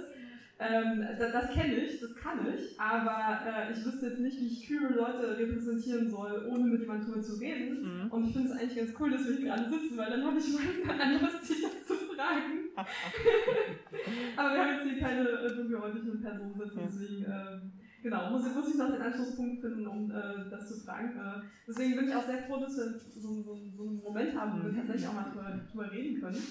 Ähm, 0.58 1.06
das, 1.18 1.32
das 1.32 1.50
kenne 1.52 1.76
ich, 1.76 2.00
das 2.00 2.14
kann 2.16 2.38
ich, 2.54 2.80
aber 2.80 3.40
äh, 3.44 3.72
ich 3.72 3.84
wüsste 3.84 4.06
jetzt 4.06 4.20
nicht, 4.20 4.40
wie 4.40 4.46
ich 4.46 4.66
queere 4.66 4.92
Leute 4.94 5.36
repräsentieren 5.38 6.10
soll, 6.10 6.46
ohne 6.50 6.64
mit 6.64 6.80
jemandem 6.80 7.12
drüber 7.12 7.22
zu 7.22 7.34
reden. 7.34 7.82
Mhm. 7.82 8.10
Und 8.10 8.24
ich 8.24 8.32
finde 8.32 8.48
es 8.48 8.58
eigentlich 8.58 8.76
ganz 8.76 8.94
cool, 8.98 9.10
dass 9.10 9.28
wir 9.28 9.36
hier 9.36 9.46
gerade 9.46 9.68
sitzen, 9.68 9.96
weil 9.96 10.10
dann 10.10 10.24
habe 10.24 10.38
ich 10.38 10.48
mal 10.48 10.94
ein 10.94 11.00
anderes 11.00 11.42
Ziel 11.42 11.66
zu 11.86 11.94
fragen. 11.94 12.72
aber 14.36 14.54
wir 14.54 14.64
haben 14.64 14.74
jetzt 14.76 14.84
hier 14.84 14.98
keine 14.98 15.28
äh, 15.28 15.56
dunkelhäutigen 15.56 16.22
Personen 16.22 16.54
sitzen, 16.54 16.80
deswegen 16.84 17.24
ähm, 17.24 17.72
genau, 18.06 18.30
muss, 18.30 18.54
muss 18.54 18.68
ich 18.68 18.76
noch 18.76 18.92
den 18.92 19.02
Anschlusspunkt 19.02 19.60
finden, 19.60 19.86
um 19.86 20.10
äh, 20.10 20.48
das 20.48 20.68
zu 20.68 20.80
fragen. 20.80 21.18
Äh, 21.18 21.42
deswegen 21.66 21.96
bin 21.96 22.08
ich 22.08 22.14
auch 22.14 22.24
sehr 22.24 22.44
froh, 22.44 22.60
dass 22.60 22.76
wir 22.76 23.00
so, 23.20 23.42
so, 23.42 23.58
so 23.76 23.82
einen 23.82 24.02
Moment 24.02 24.38
haben, 24.38 24.58
wo 24.58 24.64
wir 24.64 24.72
mhm. 24.72 24.76
tatsächlich 24.76 25.08
auch 25.08 25.14
mal 25.14 25.30
drüber, 25.32 25.60
drüber 25.70 25.90
reden 25.90 26.20
können. 26.20 26.42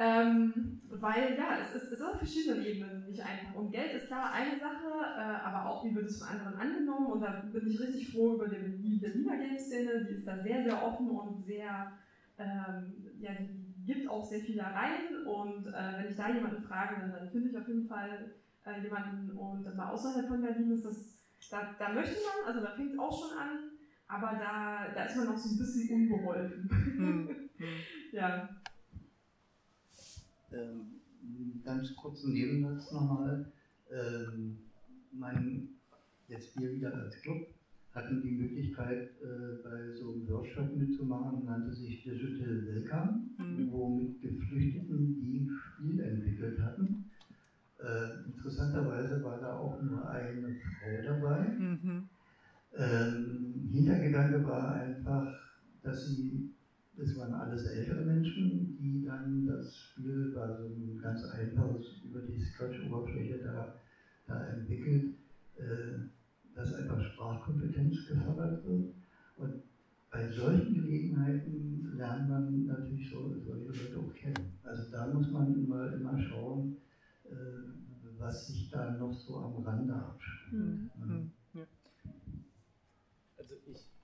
Ähm, 0.00 0.80
weil 0.88 1.36
ja, 1.36 1.58
es 1.60 1.74
ist, 1.74 1.86
es 1.86 1.98
ist 1.98 2.02
auf 2.02 2.18
verschiedenen 2.18 2.64
Ebenen 2.64 3.06
nicht 3.06 3.20
einfach. 3.20 3.54
Und 3.56 3.72
Geld 3.72 3.92
ist 3.92 4.06
klar 4.06 4.32
eine 4.32 4.58
Sache, 4.58 4.88
äh, 5.18 5.44
aber 5.44 5.68
auch 5.68 5.84
wie 5.84 5.94
wird 5.94 6.06
es 6.06 6.18
von 6.18 6.28
anderen 6.28 6.54
angenommen. 6.54 7.06
Und 7.08 7.20
da 7.20 7.42
bin 7.52 7.66
ich 7.66 7.80
richtig 7.80 8.12
froh 8.12 8.34
über 8.34 8.48
die, 8.48 8.78
die 8.78 8.96
Berliner 8.96 9.36
Game-Szene, 9.36 10.06
die 10.08 10.14
ist 10.14 10.26
da 10.26 10.38
sehr, 10.42 10.62
sehr 10.62 10.82
offen 10.82 11.10
und 11.10 11.44
sehr, 11.44 11.92
ähm, 12.38 12.94
ja, 13.18 13.32
die 13.34 13.84
gibt 13.84 14.08
auch 14.08 14.24
sehr 14.24 14.40
viel 14.40 14.56
da 14.56 14.68
rein. 14.68 15.26
Und 15.26 15.66
äh, 15.66 15.98
wenn 15.98 16.08
ich 16.08 16.16
da 16.16 16.32
jemanden 16.32 16.62
frage, 16.62 17.00
dann, 17.00 17.12
dann 17.12 17.28
finde 17.28 17.50
ich 17.50 17.58
auf 17.58 17.68
jeden 17.68 17.86
Fall 17.86 18.30
äh, 18.68 18.82
jemanden. 18.82 19.30
Und 19.36 19.76
mal 19.76 19.90
außerhalb 19.90 20.28
von 20.28 20.42
Berlin 20.42 20.72
ist 20.72 20.84
das, 20.84 21.18
da, 21.50 21.74
da 21.78 21.92
möchte 21.92 22.16
man, 22.16 22.48
also 22.48 22.60
da 22.64 22.72
fängt 22.74 22.92
es 22.92 22.98
auch 22.98 23.18
schon 23.18 23.38
an, 23.38 23.70
aber 24.06 24.38
da, 24.38 24.92
da 24.94 25.04
ist 25.04 25.16
man 25.16 25.26
noch 25.26 25.38
so 25.38 25.54
ein 25.54 25.58
bisschen 25.58 25.94
unbeholfen. 25.94 26.68
Hm. 26.70 27.28
Hm. 27.58 27.66
ja 28.12 28.48
ähm, 30.52 31.60
ganz 31.64 31.94
kurzen 31.96 32.32
Nebensatz 32.32 32.92
nochmal. 32.92 33.52
Ähm, 33.90 34.58
mein, 35.12 35.68
jetzt 36.28 36.58
wir 36.58 36.74
wieder 36.74 36.94
als 36.94 37.20
Club 37.22 37.48
hatten 37.92 38.22
die 38.22 38.30
Möglichkeit, 38.30 39.10
äh, 39.22 39.62
bei 39.62 39.92
so 39.92 40.12
einem 40.12 40.28
Workshop 40.28 40.76
mitzumachen, 40.76 41.44
nannte 41.44 41.74
sich 41.74 42.02
Digital 42.04 42.66
Welcome, 42.66 43.30
mhm. 43.38 43.72
wo 43.72 43.88
mit 43.88 44.20
Geflüchteten 44.20 45.20
die 45.20 45.40
ein 45.40 45.50
Spiel 45.50 46.00
entwickelt 46.00 46.60
hatten. 46.60 47.07
Äh, 47.78 48.28
interessanterweise 48.28 49.22
war 49.22 49.40
da 49.40 49.54
auch 49.54 49.80
nur 49.82 50.08
eine 50.08 50.54
Frau 50.54 51.02
dabei. 51.04 51.48
Mhm. 51.48 52.08
Ähm, 52.76 53.68
Hintergedanke 53.70 54.44
war 54.44 54.74
einfach, 54.74 55.32
dass 55.82 56.06
sie 56.06 56.54
das 56.98 57.16
waren 57.16 57.32
alles 57.32 57.64
ältere 57.64 58.04
Menschen, 58.04 58.76
die 58.76 59.04
dann 59.04 59.46
das 59.46 59.76
Spiel 59.76 60.34
war 60.34 60.56
so 60.56 60.66
ein 60.66 60.98
ganz 61.00 61.24
einfaches 61.26 62.02
über 62.02 62.22
die 62.22 62.40
Scratch-Oberfläche 62.40 63.38
da, 63.38 63.74
da 64.26 64.46
entwickelt, 64.48 65.14
äh, 65.56 66.56
dass 66.56 66.74
einfach 66.74 67.00
Sprachkompetenz 67.00 68.08
gefördert 68.08 68.64
wird. 68.64 68.94
Und 69.36 69.62
bei 70.10 70.28
solchen 70.28 70.74
Gelegenheiten 70.74 71.92
lernt 71.96 72.28
man 72.28 72.66
natürlich 72.66 73.08
so, 73.10 73.32
solche 73.44 73.68
Leute 73.68 73.98
auch 73.98 74.14
kennen. 74.14 74.58
Also 74.64 74.90
da 74.90 75.06
muss 75.06 75.30
man 75.30 75.54
immer, 75.54 75.92
immer 75.94 76.18
schauen, 76.18 76.76
was 78.18 78.46
sich 78.48 78.70
da 78.70 78.90
noch 78.90 79.12
so 79.12 79.38
am 79.38 79.62
Rande 79.62 79.94
abspielt. 79.94 80.52
Mhm. 80.52 80.90
Mhm. 80.96 81.30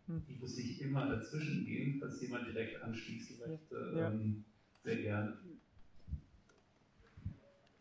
Hm. 0.07 0.23
Ich 0.29 0.41
muss 0.41 0.57
nicht 0.57 0.81
immer 0.81 1.07
dazwischen 1.07 1.65
gehen, 1.65 1.99
falls 1.99 2.21
jemand 2.21 2.47
direkt 2.47 2.83
anschließen 2.83 3.39
möchte. 3.39 3.93
Ja. 3.97 4.11
Ähm, 4.11 4.45
sehr 4.83 4.97
gerne. 4.97 5.39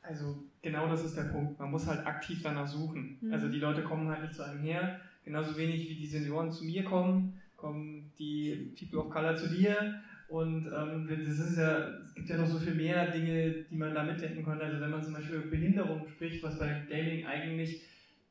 Also 0.02 0.44
genau 0.62 0.88
das 0.88 1.04
ist 1.04 1.18
der 1.18 1.24
Punkt. 1.24 1.60
Man 1.60 1.72
muss 1.72 1.88
halt 1.88 2.06
aktiv 2.06 2.42
danach 2.42 2.68
suchen. 2.68 3.18
Mhm. 3.22 3.34
Also 3.34 3.50
die 3.50 3.60
Leute 3.60 3.84
kommen 3.84 4.08
halt 4.10 4.22
nicht 4.22 4.36
zu 4.36 4.44
einem 4.44 4.62
her. 4.62 5.02
Genauso 5.26 5.58
wenig 5.58 5.90
wie 5.90 5.96
die 5.96 6.08
Senioren 6.08 6.52
zu 6.52 6.66
mir 6.66 6.84
kommen, 6.84 7.42
kommen 7.56 8.12
die 8.20 8.74
People 8.78 9.00
of 9.00 9.10
Color 9.10 9.36
zu 9.36 9.50
dir. 9.50 10.02
Und 10.34 10.66
ähm, 10.66 11.08
das 11.08 11.56
ja, 11.56 11.90
es 12.04 12.16
gibt 12.16 12.28
ja 12.28 12.38
noch 12.38 12.48
so 12.48 12.58
viel 12.58 12.74
mehr 12.74 13.12
Dinge, 13.12 13.52
die 13.70 13.76
man 13.76 13.94
da 13.94 14.02
mitdenken 14.02 14.44
könnte. 14.44 14.66
Also 14.66 14.82
wenn 14.82 14.90
man 14.90 15.04
zum 15.04 15.14
Beispiel 15.14 15.36
über 15.36 15.52
Behinderung 15.52 16.08
spricht, 16.08 16.42
was 16.42 16.58
bei 16.58 16.82
Gaming 16.90 17.28
eigentlich 17.28 17.84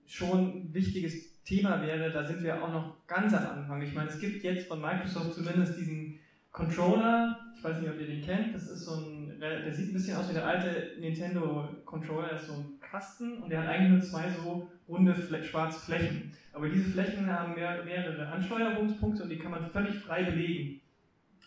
schon 0.04 0.40
ein 0.40 0.74
wichtiges 0.74 1.40
Thema 1.44 1.80
wäre, 1.80 2.10
da 2.10 2.24
sind 2.24 2.42
wir 2.42 2.60
auch 2.60 2.72
noch 2.72 3.06
ganz 3.06 3.32
am 3.34 3.46
Anfang. 3.46 3.82
Ich 3.82 3.94
meine, 3.94 4.08
es 4.08 4.18
gibt 4.18 4.42
jetzt 4.42 4.66
von 4.66 4.80
Microsoft 4.80 5.34
zumindest 5.34 5.78
diesen 5.78 6.18
Controller, 6.50 7.38
ich 7.56 7.62
weiß 7.62 7.80
nicht, 7.80 7.90
ob 7.90 8.00
ihr 8.00 8.08
den 8.08 8.20
kennt, 8.20 8.52
das 8.52 8.68
ist 8.68 8.84
so 8.84 8.96
ein, 8.96 9.38
der 9.40 9.72
sieht 9.72 9.90
ein 9.90 9.92
bisschen 9.92 10.16
aus 10.16 10.28
wie 10.28 10.34
der 10.34 10.46
alte 10.46 10.98
Nintendo 10.98 11.68
Controller, 11.84 12.30
das 12.32 12.42
ist 12.42 12.48
so 12.48 12.54
ein 12.54 12.80
Kasten 12.80 13.38
und 13.44 13.48
der 13.48 13.62
hat 13.62 13.68
eigentlich 13.68 13.90
nur 13.92 14.00
zwei 14.00 14.28
so 14.28 14.68
runde 14.88 15.14
schwarze 15.44 15.78
Flächen. 15.78 16.32
Aber 16.52 16.68
diese 16.68 16.90
Flächen 16.90 17.26
haben 17.28 17.54
mehr, 17.54 17.84
mehrere 17.84 18.26
Ansteuerungspunkte 18.26 19.22
und 19.22 19.28
die 19.28 19.38
kann 19.38 19.52
man 19.52 19.70
völlig 19.70 19.94
frei 19.94 20.24
bewegen. 20.24 20.81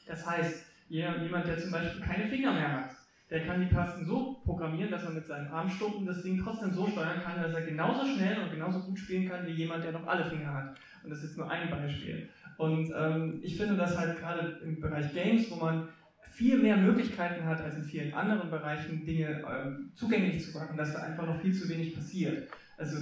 Das 0.06 0.26
heißt, 0.26 0.65
jemand, 0.89 1.48
der 1.48 1.58
zum 1.58 1.72
Beispiel 1.72 2.02
keine 2.02 2.28
Finger 2.28 2.54
mehr 2.54 2.72
hat, 2.72 2.89
der 3.30 3.44
kann 3.44 3.60
die 3.60 3.74
Tasten 3.74 4.06
so 4.06 4.39
programmieren, 4.46 4.91
dass 4.91 5.04
man 5.04 5.15
mit 5.15 5.26
seinen 5.26 5.48
Armstunden 5.48 6.06
das 6.06 6.22
Ding 6.22 6.41
trotzdem 6.44 6.72
so 6.72 6.88
steuern 6.88 7.22
kann, 7.24 7.41
dass 7.41 7.54
er 7.54 7.65
genauso 7.65 8.06
schnell 8.06 8.39
und 8.39 8.52
genauso 8.52 8.82
gut 8.82 9.00
spielen 9.00 9.28
kann 9.28 9.48
wie 9.48 9.52
jemand, 9.52 9.84
der 9.84 9.94
noch 9.94 10.06
alle 10.06 10.30
Finger 10.30 10.54
hat. 10.54 10.76
Und 11.04 11.10
das 11.10 11.20
ist 11.20 11.30
jetzt 11.30 11.38
nur 11.38 11.50
ein 11.50 11.70
Beispiel. 11.70 12.30
Und 12.58 12.91
ähm, 12.96 13.39
ich 13.41 13.58
finde 13.58 13.76
das 13.78 13.98
halt 13.98 14.20
gerade 14.20 14.60
im 14.63 14.80
Bereich 14.80 15.12
Games, 15.13 15.50
wo 15.50 15.56
man 15.56 15.88
viel 16.36 16.58
mehr 16.58 16.78
Möglichkeiten 16.78 17.46
hat 17.46 17.62
als 17.62 17.76
in 17.78 17.84
vielen 17.84 18.13
anderen 18.13 18.50
Bereichen, 18.50 19.06
Dinge 19.06 19.44
ähm, 19.50 19.91
zugänglich 19.96 20.44
zu 20.44 20.58
machen, 20.58 20.78
dass 20.78 20.94
da 20.94 21.00
einfach 21.00 21.26
noch 21.26 21.39
viel 21.41 21.54
zu 21.54 21.68
wenig 21.70 21.96
passiert. 21.96 22.50
Also, 22.78 22.98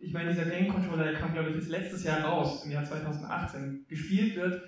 ich 0.00 0.12
meine, 0.12 0.30
dieser 0.30 0.46
Game 0.46 0.68
Controller, 0.68 1.04
der 1.04 1.14
kam, 1.14 1.32
glaube 1.32 1.50
ich, 1.50 1.56
jetzt 1.56 1.68
letztes 1.68 2.04
Jahr 2.04 2.22
raus, 2.22 2.64
im 2.64 2.72
Jahr 2.72 2.84
2018. 2.84 3.84
Gespielt 3.88 4.36
wird, 4.36 4.62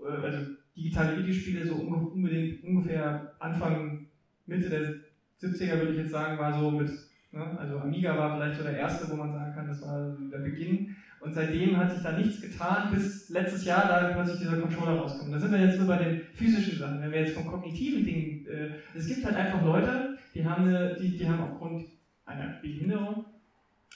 äh, 0.00 0.24
also 0.24 0.52
digitale 0.76 1.16
Videospiele 1.18 1.66
so 1.66 1.74
unbedingt 1.74 2.62
ungefähr 2.62 3.34
Anfang, 3.38 4.06
Mitte 4.46 4.68
der 4.68 4.94
70er 5.40 5.78
würde 5.78 5.92
ich 5.92 5.98
jetzt 5.98 6.10
sagen, 6.10 6.38
war 6.38 6.58
so 6.58 6.70
mit, 6.70 6.90
ne, 7.32 7.58
also 7.58 7.78
Amiga 7.78 8.16
war 8.16 8.36
vielleicht 8.36 8.58
so 8.58 8.64
der 8.64 8.78
erste, 8.78 9.10
wo 9.10 9.16
man 9.16 9.32
sagen 9.32 9.54
kann, 9.54 9.68
das 9.68 9.82
war 9.82 10.16
der 10.32 10.38
Beginn. 10.38 10.94
Und 11.20 11.32
seitdem 11.32 11.76
hat 11.76 11.90
sich 11.90 12.02
da 12.02 12.12
nichts 12.12 12.40
getan, 12.40 12.90
bis 12.92 13.28
letztes 13.30 13.64
Jahr 13.64 13.88
da 13.88 14.12
plötzlich 14.12 14.40
dieser 14.40 14.60
Controller 14.60 15.00
rauskommt. 15.00 15.32
Da 15.32 15.38
sind 15.38 15.50
wir 15.50 15.60
jetzt 15.60 15.78
nur 15.78 15.88
bei 15.88 15.96
den 15.96 16.20
physischen 16.32 16.78
Sachen. 16.78 17.00
Wenn 17.00 17.10
wir 17.10 17.20
jetzt 17.20 17.34
von 17.34 17.46
kognitiven 17.46 18.04
Dingen, 18.04 18.46
äh, 18.46 18.70
es 18.94 19.06
gibt 19.06 19.24
halt 19.24 19.34
einfach 19.34 19.64
Leute, 19.64 20.16
die 20.34 20.44
haben, 20.44 20.64
eine, 20.64 20.96
die, 21.00 21.16
die 21.16 21.28
haben 21.28 21.40
aufgrund 21.40 21.86
einer 22.26 22.58
Behinderung, 22.60 23.24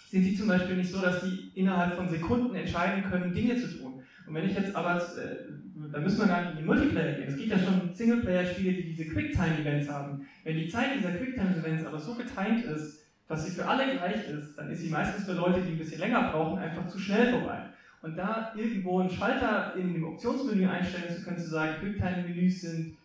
sind 0.08 0.24
die 0.24 0.34
zum 0.34 0.48
Beispiel 0.48 0.76
nicht 0.76 0.90
so, 0.90 1.00
dass 1.00 1.22
die 1.22 1.52
innerhalb 1.54 1.94
von 1.94 2.08
Sekunden 2.08 2.54
entscheiden 2.54 3.04
können, 3.04 3.32
Dinge 3.32 3.56
zu 3.56 3.78
tun. 3.78 3.89
Und 4.30 4.36
wenn 4.36 4.48
ich 4.48 4.54
jetzt 4.54 4.76
aber 4.76 4.96
äh, 4.96 5.90
da 5.92 5.98
müssen 5.98 6.20
wir 6.20 6.28
gar 6.28 6.42
nicht 6.42 6.52
in 6.52 6.58
die 6.58 6.64
Multiplayer 6.64 7.14
gehen. 7.14 7.26
Es 7.26 7.36
gibt 7.36 7.50
ja 7.50 7.58
schon 7.58 7.92
Singleplayer-Spiele, 7.92 8.74
die 8.74 8.94
diese 8.94 9.06
Quicktime-Events 9.06 9.90
haben. 9.90 10.24
Wenn 10.44 10.56
die 10.56 10.68
Zeit 10.68 10.96
dieser 10.96 11.10
Quicktime-Events 11.10 11.84
aber 11.84 11.98
so 11.98 12.14
getimed 12.14 12.64
ist, 12.64 13.00
dass 13.26 13.44
sie 13.44 13.50
für 13.50 13.66
alle 13.66 13.96
gleich 13.96 14.28
ist, 14.28 14.56
dann 14.56 14.70
ist 14.70 14.82
sie 14.82 14.90
meistens 14.90 15.24
für 15.24 15.32
Leute, 15.32 15.62
die 15.62 15.72
ein 15.72 15.78
bisschen 15.78 15.98
länger 15.98 16.30
brauchen, 16.30 16.60
einfach 16.60 16.86
zu 16.86 17.00
schnell 17.00 17.32
vorbei. 17.32 17.70
Und 18.02 18.16
da 18.16 18.52
irgendwo 18.56 19.00
einen 19.00 19.10
Schalter 19.10 19.74
in 19.76 19.92
dem 19.94 20.04
Optionsmenü 20.04 20.64
einstellen 20.64 21.12
zu 21.12 21.24
können, 21.24 21.38
zu 21.38 21.50
sagen, 21.50 21.80
Quicktime-Menüs 21.80 22.60
sind 22.60 22.96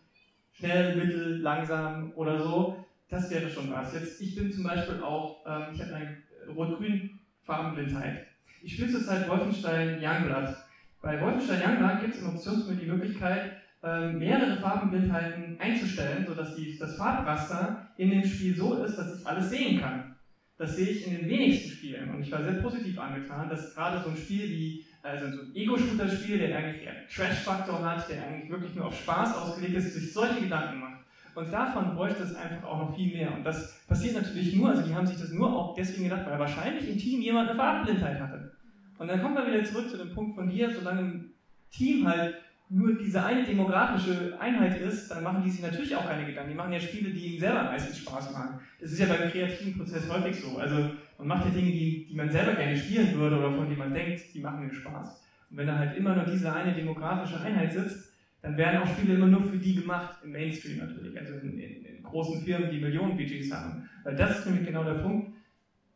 schnell, 0.52 0.94
mittel, 0.94 1.40
langsam 1.40 2.12
oder 2.14 2.40
so, 2.40 2.86
das 3.08 3.28
wäre 3.32 3.50
schon 3.50 3.72
was. 3.72 3.92
Jetzt, 3.94 4.20
ich 4.20 4.36
bin 4.36 4.52
zum 4.52 4.62
Beispiel 4.62 5.02
auch, 5.02 5.44
ähm, 5.44 5.74
ich 5.74 5.82
habe 5.82 5.92
eine 5.92 6.16
rot-grün 6.54 7.18
Farbenblindheit. 7.42 8.26
Ich 8.62 8.74
spiele 8.74 8.92
zurzeit 8.92 9.28
Wolfenstein 9.28 10.00
Youngblood. 10.00 10.65
Bei 11.06 11.20
Wolfenstein 11.20 11.62
Youngblood 11.62 12.00
gibt 12.00 12.14
es 12.16 12.20
im 12.20 12.30
Optionsmenü 12.30 12.80
die 12.80 12.90
Möglichkeit, 12.90 13.52
ähm, 13.84 14.18
mehrere 14.18 14.56
Farbenblindheiten 14.56 15.56
einzustellen, 15.60 16.26
sodass 16.26 16.56
die, 16.56 16.76
das 16.76 16.96
Farbraster 16.96 17.90
in 17.96 18.10
dem 18.10 18.24
Spiel 18.24 18.56
so 18.56 18.82
ist, 18.82 18.96
dass 18.96 19.20
ich 19.20 19.24
alles 19.24 19.48
sehen 19.48 19.80
kann. 19.80 20.16
Das 20.58 20.74
sehe 20.74 20.88
ich 20.88 21.06
in 21.06 21.16
den 21.16 21.28
wenigsten 21.28 21.70
Spielen 21.70 22.12
und 22.12 22.22
ich 22.22 22.32
war 22.32 22.42
sehr 22.42 22.54
positiv 22.54 22.98
angetan, 22.98 23.48
dass 23.48 23.72
gerade 23.72 24.02
so 24.02 24.10
ein 24.10 24.16
Spiel 24.16 24.50
wie, 24.50 24.84
also 25.00 25.30
so 25.30 25.42
ein 25.42 25.54
Ego-Shooter-Spiel, 25.54 26.38
der 26.38 26.58
eigentlich 26.58 26.84
eher 26.84 27.06
Trash-Faktor 27.06 27.84
hat, 27.84 28.10
der 28.10 28.26
eigentlich 28.26 28.50
wirklich 28.50 28.74
nur 28.74 28.86
auf 28.86 28.98
Spaß 28.98 29.36
ausgelegt 29.36 29.76
ist, 29.76 29.94
sich 29.94 30.12
solche 30.12 30.40
Gedanken 30.40 30.80
macht. 30.80 31.04
Und 31.36 31.52
davon 31.52 31.94
bräuchte 31.94 32.24
es 32.24 32.34
einfach 32.34 32.64
auch 32.64 32.78
noch 32.78 32.96
viel 32.96 33.16
mehr. 33.16 33.32
Und 33.32 33.44
das 33.44 33.78
passiert 33.86 34.16
natürlich 34.16 34.56
nur, 34.56 34.70
also 34.70 34.82
die 34.82 34.92
haben 34.92 35.06
sich 35.06 35.18
das 35.18 35.30
nur 35.30 35.54
auch 35.54 35.76
deswegen 35.76 36.08
gedacht, 36.08 36.26
weil 36.26 36.40
wahrscheinlich 36.40 36.88
im 36.88 36.98
Team 36.98 37.20
jemand 37.20 37.50
eine 37.50 37.58
Farbblindheit 37.58 38.18
hatte. 38.18 38.55
Und 38.98 39.08
dann 39.08 39.20
kommen 39.22 39.34
wir 39.34 39.46
wieder 39.46 39.64
zurück 39.64 39.88
zu 39.88 39.96
dem 39.96 40.14
Punkt 40.14 40.34
von 40.34 40.48
dir, 40.48 40.70
solange 40.70 41.00
ein 41.00 41.30
Team 41.70 42.06
halt 42.06 42.36
nur 42.68 42.98
diese 42.98 43.24
eine 43.24 43.44
demografische 43.44 44.36
Einheit 44.40 44.80
ist, 44.80 45.08
dann 45.10 45.22
machen 45.22 45.42
die 45.44 45.50
sich 45.50 45.62
natürlich 45.62 45.94
auch 45.94 46.06
keine 46.06 46.26
Gedanken. 46.26 46.50
Die 46.50 46.56
machen 46.56 46.72
ja 46.72 46.80
Spiele, 46.80 47.10
die 47.10 47.26
ihnen 47.26 47.40
selber 47.40 47.62
meistens 47.64 47.98
Spaß 47.98 48.32
machen. 48.32 48.58
Das 48.80 48.90
ist 48.90 48.98
ja 48.98 49.06
beim 49.06 49.30
kreativen 49.30 49.76
Prozess 49.76 50.10
häufig 50.10 50.40
so. 50.40 50.58
Also 50.58 50.90
man 51.18 51.28
macht 51.28 51.44
ja 51.44 51.52
Dinge, 51.52 51.70
die, 51.70 52.06
die 52.06 52.16
man 52.16 52.30
selber 52.30 52.54
gerne 52.54 52.76
spielen 52.76 53.14
würde 53.14 53.38
oder 53.38 53.52
von 53.52 53.66
denen 53.66 53.78
man 53.78 53.94
denkt, 53.94 54.34
die 54.34 54.40
machen 54.40 54.66
mir 54.66 54.74
Spaß. 54.74 55.22
Und 55.50 55.56
wenn 55.56 55.66
da 55.68 55.78
halt 55.78 55.96
immer 55.96 56.16
nur 56.16 56.24
diese 56.24 56.52
eine 56.52 56.74
demografische 56.74 57.40
Einheit 57.40 57.72
sitzt, 57.72 58.12
dann 58.42 58.56
werden 58.56 58.82
auch 58.82 58.88
Spiele 58.88 59.14
immer 59.14 59.26
nur 59.26 59.42
für 59.42 59.58
die 59.58 59.76
gemacht, 59.76 60.16
im 60.24 60.32
Mainstream 60.32 60.78
natürlich, 60.78 61.18
also 61.18 61.34
in, 61.34 61.58
in, 61.58 61.84
in 61.84 62.02
großen 62.02 62.42
Firmen, 62.44 62.70
die 62.70 62.80
Millionen 62.80 63.16
Budgets 63.16 63.52
haben. 63.52 63.88
Weil 64.02 64.16
das 64.16 64.40
ist 64.40 64.46
nämlich 64.46 64.66
genau 64.66 64.82
der 64.82 64.94
Punkt, 64.94 65.35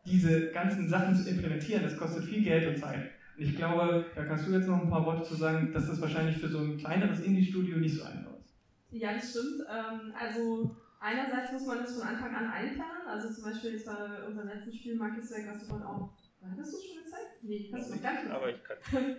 diese 0.05 0.51
ganzen 0.51 0.89
Sachen 0.89 1.15
zu 1.15 1.29
implementieren, 1.29 1.83
das 1.83 1.97
kostet 1.97 2.25
viel 2.25 2.43
Geld 2.43 2.67
und 2.69 2.79
Zeit. 2.79 3.11
Und 3.37 3.45
ich 3.45 3.57
glaube, 3.57 4.05
da 4.15 4.25
kannst 4.25 4.47
du 4.47 4.53
jetzt 4.53 4.67
noch 4.67 4.83
ein 4.83 4.91
paar 4.91 5.05
Worte 5.05 5.23
zu 5.23 5.35
sagen, 5.35 5.73
dass 5.73 5.87
das 5.87 6.01
wahrscheinlich 6.01 6.39
für 6.39 6.49
so 6.49 6.59
ein 6.59 6.79
kleineres 6.79 7.21
Indie-Studio 7.21 7.79
nicht 7.79 7.97
so 7.97 8.05
einfach 8.05 8.33
ist. 8.39 8.55
Ja, 8.91 9.15
das 9.15 9.31
stimmt. 9.31 9.63
Ähm, 9.69 10.13
also 10.19 10.77
einerseits 11.01 11.53
muss 11.53 11.67
man 11.67 11.79
das 11.79 11.99
von 11.99 12.09
Anfang 12.09 12.35
an 12.35 12.51
einplanen. 12.51 13.07
Also 13.07 13.33
zum 13.33 13.45
Beispiel 13.45 13.73
jetzt 13.73 13.87
bei 13.87 14.27
unserem 14.27 14.49
letzten 14.49 14.73
Spiel 14.73 14.97
Marcus 14.97 15.31
Weg, 15.31 15.47
hast 15.49 15.63
du 15.63 15.67
vorhin 15.67 15.87
auch. 15.87 16.11
Hattest 16.43 16.73
du 16.73 16.77
es 16.79 16.85
schon 16.85 17.05
gezeigt? 17.05 17.43
Nee, 17.43 17.71
hast 17.73 17.91
du 17.91 17.95
noch 17.95 18.03
gar 18.03 18.13
nicht 18.13 18.31
Aber 18.31 18.49
ich 18.49 18.63
kann. 18.63 18.77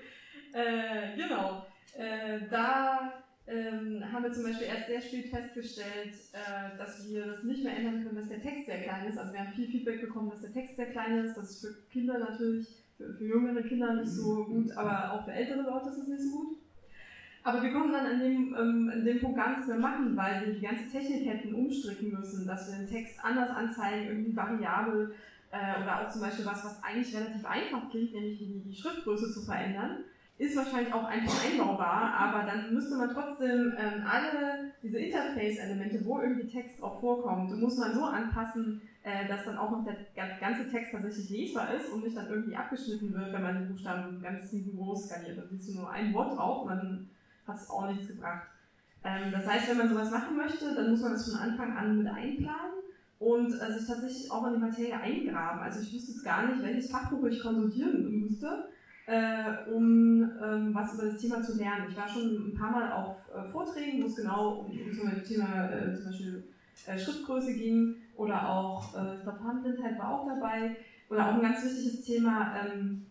äh, 0.53 1.15
genau. 1.15 1.65
Äh, 1.97 2.47
da 2.49 3.23
ähm, 3.51 4.01
haben 4.11 4.23
wir 4.23 4.31
zum 4.31 4.43
Beispiel 4.43 4.67
erst 4.67 4.87
sehr 4.87 5.01
spät 5.01 5.29
festgestellt, 5.29 6.15
äh, 6.31 6.77
dass 6.77 7.09
wir 7.09 7.25
das 7.25 7.43
nicht 7.43 7.63
mehr 7.63 7.75
ändern 7.75 8.03
können, 8.03 8.15
dass 8.15 8.29
der 8.29 8.41
Text 8.41 8.65
sehr 8.65 8.81
klein 8.81 9.07
ist. 9.07 9.17
Also 9.17 9.33
wir 9.33 9.41
haben 9.41 9.53
viel 9.53 9.67
Feedback 9.67 10.01
bekommen, 10.01 10.29
dass 10.29 10.41
der 10.41 10.53
Text 10.53 10.77
sehr 10.77 10.91
klein 10.91 11.25
ist. 11.25 11.35
Das 11.35 11.51
ist 11.51 11.65
für 11.65 11.73
Kinder 11.91 12.17
natürlich, 12.17 12.67
für, 12.97 13.13
für 13.13 13.25
jüngere 13.25 13.61
Kinder 13.63 13.93
nicht 13.95 14.11
so 14.11 14.45
gut, 14.45 14.71
aber 14.71 15.13
auch 15.13 15.25
für 15.25 15.33
ältere 15.33 15.63
Leute 15.63 15.89
ist 15.89 15.97
es 15.97 16.07
nicht 16.07 16.21
so 16.21 16.37
gut. 16.37 16.57
Aber 17.43 17.61
wir 17.61 17.73
konnten 17.73 17.91
dann 17.91 18.05
an 18.05 18.19
dem, 18.19 18.55
ähm, 18.55 18.91
an 18.93 19.03
dem 19.03 19.19
Punkt 19.19 19.35
gar 19.35 19.49
nichts 19.49 19.67
mehr 19.67 19.79
machen, 19.79 20.15
weil 20.15 20.45
wir 20.45 20.53
die 20.53 20.61
ganze 20.61 20.89
Technik 20.89 21.27
hätten 21.27 21.53
umstricken 21.55 22.11
müssen, 22.11 22.47
dass 22.47 22.71
wir 22.71 22.77
den 22.77 22.89
Text 22.89 23.19
anders 23.21 23.49
anzeigen, 23.49 24.07
irgendwie 24.07 24.35
variabel 24.35 25.15
äh, 25.51 25.81
oder 25.81 26.01
auch 26.01 26.11
zum 26.11 26.21
Beispiel 26.21 26.45
was, 26.45 26.63
was 26.63 26.83
eigentlich 26.83 27.15
relativ 27.15 27.43
einfach 27.43 27.89
klingt, 27.89 28.13
nämlich 28.13 28.37
die, 28.37 28.61
die 28.63 28.75
Schriftgröße 28.75 29.33
zu 29.33 29.41
verändern 29.41 30.05
ist 30.41 30.57
wahrscheinlich 30.57 30.91
auch 30.91 31.03
einfach 31.03 31.45
einbaubar, 31.45 32.13
aber 32.17 32.47
dann 32.47 32.73
müsste 32.73 32.95
man 32.95 33.13
trotzdem 33.13 33.75
ähm, 33.77 34.03
alle 34.09 34.71
diese 34.81 34.97
Interface-Elemente, 34.97 36.03
wo 36.03 36.19
irgendwie 36.19 36.47
Text 36.47 36.81
drauf 36.81 36.99
vorkommt, 36.99 37.55
muss 37.61 37.77
man 37.77 37.93
so 37.93 38.05
anpassen, 38.05 38.81
äh, 39.03 39.27
dass 39.27 39.45
dann 39.45 39.59
auch 39.59 39.69
noch 39.69 39.85
der 39.85 39.95
ganze 40.39 40.67
Text 40.71 40.93
tatsächlich 40.93 41.29
lesbar 41.29 41.71
ist 41.75 41.91
und 41.91 42.03
nicht 42.03 42.17
dann 42.17 42.27
irgendwie 42.27 42.55
abgeschnitten 42.55 43.13
wird, 43.13 43.31
wenn 43.31 43.43
man 43.43 43.59
die 43.59 43.71
Buchstaben 43.71 44.19
ganz 44.19 44.51
riesengroß 44.51 45.09
skaliert. 45.09 45.37
Dann 45.37 45.47
siehst 45.51 45.69
du 45.69 45.81
nur 45.81 45.91
ein 45.91 46.11
Wort 46.11 46.35
drauf 46.35 46.63
und 46.63 46.69
dann 46.69 47.09
hat 47.47 47.57
es 47.57 47.69
auch 47.69 47.87
nichts 47.87 48.07
gebracht. 48.07 48.47
Ähm, 49.03 49.31
das 49.31 49.45
heißt, 49.45 49.69
wenn 49.69 49.77
man 49.77 49.89
sowas 49.89 50.09
machen 50.09 50.37
möchte, 50.37 50.73
dann 50.73 50.89
muss 50.89 51.01
man 51.01 51.11
das 51.11 51.31
von 51.31 51.39
Anfang 51.39 51.77
an 51.77 51.99
mit 51.99 52.07
einplanen 52.07 52.81
und 53.19 53.53
äh, 53.53 53.71
sich 53.77 53.87
tatsächlich 53.87 54.31
auch 54.31 54.47
in 54.47 54.53
die 54.53 54.59
Materie 54.59 54.99
eingraben. 54.99 55.61
Also 55.61 55.81
ich 55.81 55.93
wüsste 55.93 56.13
jetzt 56.13 56.25
gar 56.25 56.47
nicht, 56.47 56.63
welches 56.63 56.89
Fachbuch 56.89 57.25
ich 57.25 57.43
konsultieren 57.43 58.21
müsste 58.21 58.70
äh, 59.07 59.69
um 59.71 60.23
ähm, 60.43 60.73
was 60.73 60.93
über 60.93 61.05
das 61.05 61.21
Thema 61.21 61.41
zu 61.41 61.57
lernen. 61.57 61.87
Ich 61.89 61.97
war 61.97 62.07
schon 62.07 62.49
ein 62.49 62.53
paar 62.53 62.71
Mal 62.71 62.91
auf 62.91 63.17
äh, 63.33 63.49
Vorträgen, 63.49 64.01
wo 64.03 64.07
es 64.07 64.15
genau 64.15 64.59
um, 64.59 64.71
um 64.71 64.93
so 64.93 65.03
ein 65.03 65.23
Thema 65.23 65.69
äh, 65.69 65.95
zum 65.95 66.05
Beispiel 66.05 66.43
äh, 66.87 66.97
Schriftgröße 66.97 67.53
ging 67.53 67.95
oder 68.15 68.49
auch, 68.49 68.95
äh, 68.95 69.17
ich 69.17 69.23
glaube, 69.23 69.39
Farbenblindheit 69.39 69.97
war 69.97 70.11
auch 70.11 70.27
dabei 70.27 70.75
oder 71.09 71.27
auch 71.27 71.33
ein 71.35 71.41
ganz 71.41 71.63
wichtiges 71.63 72.03
Thema, 72.03 72.55
ähm, 72.57 73.07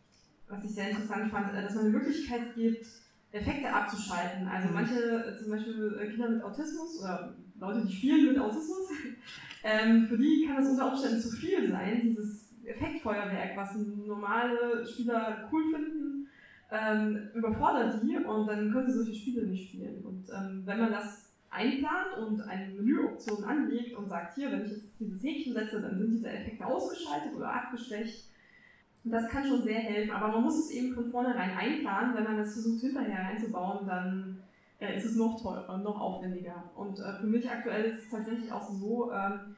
was 0.49 0.65
ich 0.65 0.71
sehr 0.71 0.91
interessant 0.91 1.31
fand, 1.31 1.55
äh, 1.55 1.63
dass 1.63 1.75
man 1.75 1.87
eine 1.87 1.99
Möglichkeit 1.99 2.55
gibt, 2.55 2.87
Effekte 3.33 3.73
abzuschalten. 3.73 4.49
Also 4.49 4.69
mhm. 4.69 4.75
manche, 4.75 5.37
zum 5.41 5.51
Beispiel 5.51 6.11
Kinder 6.11 6.31
mit 6.31 6.43
Autismus 6.43 7.01
oder 7.01 7.35
Leute, 7.59 7.87
die 7.87 7.93
spielen 7.93 8.27
mit 8.27 8.39
Autismus, 8.39 8.89
ähm, 9.63 10.07
für 10.09 10.19
die 10.19 10.47
kann 10.47 10.63
es 10.63 10.71
unter 10.71 10.93
Umständen 10.93 11.21
zu 11.21 11.31
viel 11.31 11.71
sein, 11.71 12.01
dieses 12.03 12.50
Effektfeuerwerk, 12.71 13.57
was 13.57 13.77
normale 14.07 14.87
Spieler 14.87 15.49
cool 15.53 15.63
finden, 15.73 16.29
ähm, 16.71 17.31
überfordert 17.35 18.03
die 18.03 18.17
und 18.17 18.47
dann 18.47 18.73
können 18.73 18.91
sie 18.91 18.99
solche 18.99 19.15
Spiele 19.15 19.47
nicht 19.47 19.71
spielen. 19.71 20.05
Und 20.05 20.29
ähm, 20.31 20.63
wenn 20.65 20.79
man 20.79 20.93
das 20.93 21.31
einplant 21.51 22.17
und 22.19 22.41
eine 22.43 22.73
Menüoption 22.75 23.45
anlegt 23.45 23.97
und 23.97 24.09
sagt, 24.09 24.37
hier, 24.37 24.53
wenn 24.53 24.65
ich 24.65 24.71
jetzt 24.71 25.01
dieses 25.01 25.23
Häkchen 25.23 25.53
setze, 25.53 25.81
dann 25.81 25.99
sind 25.99 26.13
diese 26.13 26.31
Effekte 26.31 26.65
ausgeschaltet 26.65 27.35
oder 27.37 27.53
abgeschwächt. 27.53 28.29
Das 29.03 29.29
kann 29.29 29.47
schon 29.47 29.63
sehr 29.63 29.79
helfen, 29.79 30.13
aber 30.13 30.29
man 30.29 30.43
muss 30.43 30.59
es 30.59 30.71
eben 30.71 30.95
von 30.95 31.11
vornherein 31.11 31.57
einplanen. 31.57 32.15
Wenn 32.15 32.25
man 32.25 32.37
das 32.37 32.53
versucht 32.53 32.83
hinterher 32.83 33.27
einzubauen, 33.27 33.87
dann 33.87 34.43
äh, 34.79 34.97
ist 34.97 35.07
es 35.07 35.17
noch 35.17 35.41
teurer, 35.41 35.79
noch 35.79 36.01
aufwendiger. 36.01 36.71
Und 36.77 37.01
äh, 37.01 37.19
für 37.19 37.27
mich 37.27 37.49
aktuell 37.51 37.85
ist 37.87 38.05
es 38.05 38.11
tatsächlich 38.11 38.53
auch 38.53 38.71
so, 38.71 39.11
ähm, 39.11 39.57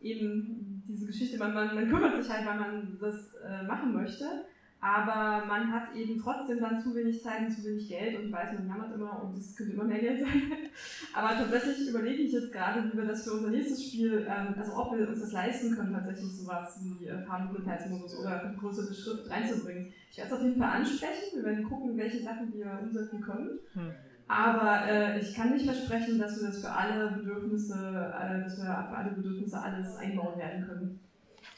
eben 0.00 0.82
diese 0.88 1.06
Geschichte, 1.06 1.38
man, 1.38 1.54
man, 1.54 1.74
man 1.74 1.88
kümmert 1.88 2.22
sich 2.22 2.32
halt, 2.32 2.46
weil 2.46 2.58
man 2.58 2.98
das 3.00 3.34
äh, 3.34 3.62
machen 3.66 3.92
möchte, 3.92 4.44
aber 4.84 5.46
man 5.46 5.72
hat 5.72 5.94
eben 5.96 6.20
trotzdem 6.20 6.60
dann 6.60 6.78
zu 6.78 6.94
wenig 6.94 7.22
Zeit 7.22 7.40
und 7.40 7.50
zu 7.50 7.64
wenig 7.64 7.88
Geld 7.88 8.18
und 8.18 8.30
weiß, 8.30 8.52
man 8.52 8.68
jammert 8.68 8.94
immer 8.94 9.22
und 9.22 9.34
es 9.34 9.56
könnte 9.56 9.72
immer 9.72 9.84
mehr 9.84 9.98
Geld 9.98 10.20
sein. 10.20 10.28
aber 11.14 11.30
tatsächlich 11.30 11.88
überlege 11.88 12.22
ich 12.22 12.32
jetzt 12.32 12.52
gerade, 12.52 12.84
wie 12.84 12.94
wir 12.98 13.06
das 13.06 13.24
für 13.24 13.32
unser 13.32 13.48
nächstes 13.48 13.82
Spiel, 13.82 14.26
ähm, 14.28 14.54
also 14.58 14.76
ob 14.76 14.94
wir 14.94 15.08
uns 15.08 15.20
das 15.20 15.32
leisten 15.32 15.74
können, 15.74 15.94
tatsächlich 15.94 16.36
sowas 16.36 16.78
wie 16.82 17.06
äh, 17.06 17.18
Farbenblindheitsmodus 17.22 18.18
oder 18.18 18.42
eine 18.42 18.56
größere 18.58 18.92
Schrift 18.92 19.30
reinzubringen. 19.30 19.90
Ich 20.10 20.18
werde 20.18 20.30
es 20.30 20.36
auf 20.36 20.44
jeden 20.44 20.60
Fall 20.60 20.80
ansprechen, 20.80 21.36
wir 21.36 21.44
werden 21.44 21.64
gucken, 21.64 21.96
welche 21.96 22.22
Sachen 22.22 22.52
wir 22.52 22.78
umsetzen 22.82 23.22
können. 23.22 23.58
Hm. 23.72 23.90
Aber 24.26 24.86
äh, 24.86 25.20
ich 25.20 25.34
kann 25.34 25.52
nicht 25.52 25.66
versprechen, 25.66 26.18
dass 26.18 26.40
wir 26.40 26.48
das 26.48 26.60
für 26.60 26.70
alle 26.70 27.10
Bedürfnisse, 27.10 27.74
äh, 27.74 28.42
dass 28.42 28.56
wir 28.56 28.64
für 28.64 28.96
alle 28.96 29.10
Bedürfnisse 29.10 29.60
alles 29.60 29.96
einbauen 29.96 30.38
werden 30.38 30.66
können. 30.66 31.00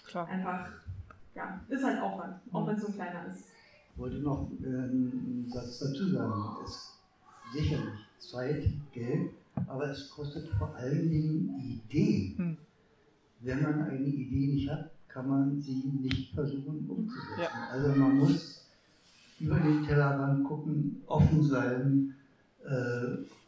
Klar. 0.07 0.29
Einfach, 0.29 0.69
ja, 1.35 1.61
ist 1.69 1.85
halt 1.85 2.01
Aufwand, 2.01 2.37
auch 2.53 2.63
mhm. 2.63 2.67
wenn 2.69 2.77
es 2.77 2.83
so 2.83 2.89
ein 2.89 2.95
kleiner 2.95 3.27
ist. 3.27 3.45
Ich 3.93 3.99
wollte 3.99 4.19
noch 4.19 4.51
äh, 4.63 4.67
einen 4.67 5.47
Satz 5.49 5.79
dazu 5.79 6.09
sagen. 6.11 6.57
Es 6.65 6.71
ist 6.71 6.99
sicherlich 7.53 7.95
Zeit, 8.19 8.65
Geld, 8.93 9.31
aber 9.67 9.91
es 9.91 10.11
kostet 10.11 10.49
vor 10.59 10.75
allen 10.75 11.11
Dingen 11.11 11.61
Ideen. 11.61 12.35
Mhm. 12.37 12.57
Wenn 13.41 13.63
man 13.63 13.85
eine 13.85 14.07
Idee 14.07 14.55
nicht 14.55 14.71
hat, 14.71 14.91
kann 15.09 15.29
man 15.29 15.61
sie 15.61 15.77
nicht 16.01 16.35
versuchen 16.35 16.89
umzusetzen. 16.89 17.41
Ja. 17.41 17.69
Also 17.71 17.89
man 17.89 18.19
muss 18.19 18.67
über 19.39 19.59
den 19.61 19.85
Tellerrand 19.85 20.45
gucken, 20.45 21.03
offen 21.07 21.43
sein, 21.43 22.15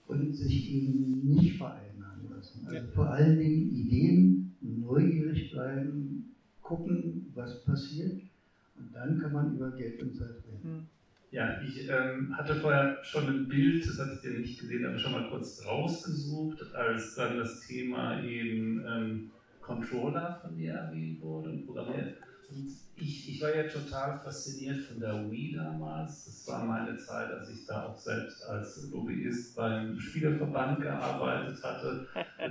und 0.07 0.35
sich 0.35 0.71
eben 0.71 1.29
nicht 1.29 1.57
vereinnahmen 1.57 2.31
lassen. 2.31 2.67
Also 2.67 2.87
ja. 2.87 2.93
vor 2.95 3.11
allen 3.11 3.39
Dingen 3.39 3.75
Ideen, 3.75 4.57
neugierig 4.61 5.53
bleiben, 5.53 6.35
gucken, 6.63 7.27
was 7.35 7.65
passiert 7.65 8.21
und 8.77 8.95
dann 8.95 9.21
kann 9.21 9.33
man 9.33 9.57
über 9.57 9.71
Geld 9.73 10.03
und 10.03 10.15
Zeit 10.15 10.37
reden. 10.47 10.63
Hm. 10.63 10.87
Ja, 11.31 11.61
ich 11.63 11.89
ähm, 11.89 12.35
hatte 12.37 12.55
vorher 12.55 12.99
schon 13.03 13.27
ein 13.27 13.49
Bild, 13.49 13.87
das 13.87 13.99
hattet 13.99 14.25
ihr 14.25 14.41
nicht 14.41 14.61
gesehen, 14.61 14.87
aber 14.87 14.99
schon 14.99 15.13
mal 15.13 15.29
kurz 15.29 15.63
rausgesucht, 15.67 16.75
als 16.75 17.15
dann 17.17 17.37
das 17.37 17.67
Thema 17.67 18.23
eben 18.25 18.83
ähm, 18.87 19.31
Controller 19.61 20.41
von 20.41 20.57
dir 20.57 20.73
erwähnt 20.73 21.21
wurde 21.21 21.51
und 21.51 21.67
programmiert. 21.67 22.17
Und 22.51 22.73
ich, 23.01 23.29
ich 23.29 23.41
war 23.41 23.55
ja 23.55 23.65
total 23.65 24.19
fasziniert 24.19 24.79
von 24.81 25.01
der 25.01 25.31
Wii 25.31 25.55
damals. 25.55 26.25
Das 26.25 26.49
war 26.49 26.65
meine 26.65 26.97
Zeit, 26.97 27.31
als 27.31 27.49
ich 27.51 27.67
da 27.67 27.87
auch 27.87 27.99
selbst 27.99 28.45
als 28.45 28.91
Lobbyist 28.91 29.57
beim 29.57 29.99
Spielerverband 29.99 30.81
gearbeitet 30.81 31.63
hatte. 31.63 32.07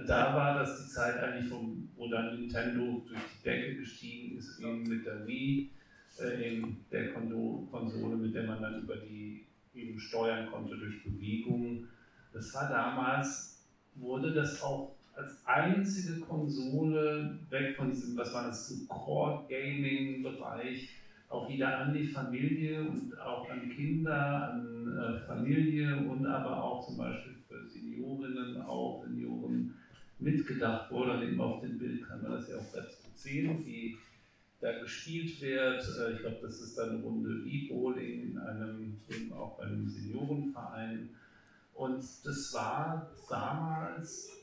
Da 0.08 0.36
war 0.36 0.60
das 0.60 0.84
die 0.84 0.90
Zeit 0.90 1.18
eigentlich, 1.18 1.50
vom, 1.50 1.90
wo 1.96 2.10
dann 2.10 2.40
Nintendo 2.40 3.04
durch 3.08 3.20
die 3.38 3.44
Decke 3.44 3.76
gestiegen 3.78 4.38
ist, 4.38 4.60
eben 4.60 4.84
mit 4.84 5.06
der 5.06 5.28
Wii, 5.28 5.72
äh, 6.20 6.58
in 6.58 6.78
der 6.92 7.14
Konsole, 7.14 8.18
mit 8.18 8.34
der 8.34 8.44
man 8.44 8.62
dann 8.62 8.82
über 8.82 8.96
die 8.98 9.46
eben 9.76 10.00
steuern 10.00 10.50
konnte 10.52 10.78
durch 10.78 11.04
Bewegungen. 11.04 11.88
Das 12.34 12.54
war 12.54 12.70
damals, 12.70 13.66
wurde 13.96 14.34
das 14.34 14.62
auch 14.62 14.97
als 15.18 15.46
einzige 15.46 16.22
Konsole 16.22 17.38
weg 17.50 17.76
von 17.76 17.90
diesem, 17.90 18.16
was 18.18 18.34
war 18.34 18.46
das, 18.46 18.74
Core-Gaming-Bereich, 18.88 20.90
auch 21.30 21.50
wieder 21.50 21.80
an 21.80 21.94
die 21.94 22.06
Familie 22.06 22.84
und 22.84 23.20
auch 23.20 23.50
an 23.50 23.70
Kinder, 23.70 24.54
an 24.54 24.98
äh, 24.98 25.20
Familie 25.26 25.98
und 25.98 26.26
aber 26.26 26.64
auch 26.64 26.88
zum 26.88 26.96
Beispiel 26.98 27.36
für 27.48 27.68
Seniorinnen, 27.68 28.62
auch 28.62 29.04
Senioren 29.04 29.74
mitgedacht 30.20 30.90
wurde. 30.92 31.14
Und 31.14 31.24
eben 31.24 31.42
auf 31.42 31.62
dem 31.62 31.78
Bild 31.78 32.08
kann 32.08 32.22
man 32.22 32.32
das 32.34 32.48
ja 32.48 32.58
auch 32.58 32.72
dazu 32.74 32.96
sehen, 33.16 33.66
wie 33.66 33.98
da 34.62 34.80
gespielt 34.80 35.42
wird. 35.42 35.84
Äh, 36.00 36.14
ich 36.14 36.20
glaube, 36.20 36.38
das 36.44 36.62
ist 36.62 36.78
dann 36.78 36.92
eine 36.92 37.02
Runde 37.02 37.44
wie 37.44 37.68
Bowling 37.68 38.32
in 38.32 38.38
einem, 38.38 38.96
eben 39.10 39.34
auch 39.34 39.58
bei 39.58 39.66
einem 39.66 39.90
Seniorenverein. 39.90 41.10
Und 41.74 42.02
das 42.24 42.54
war 42.54 43.12
damals 43.30 44.37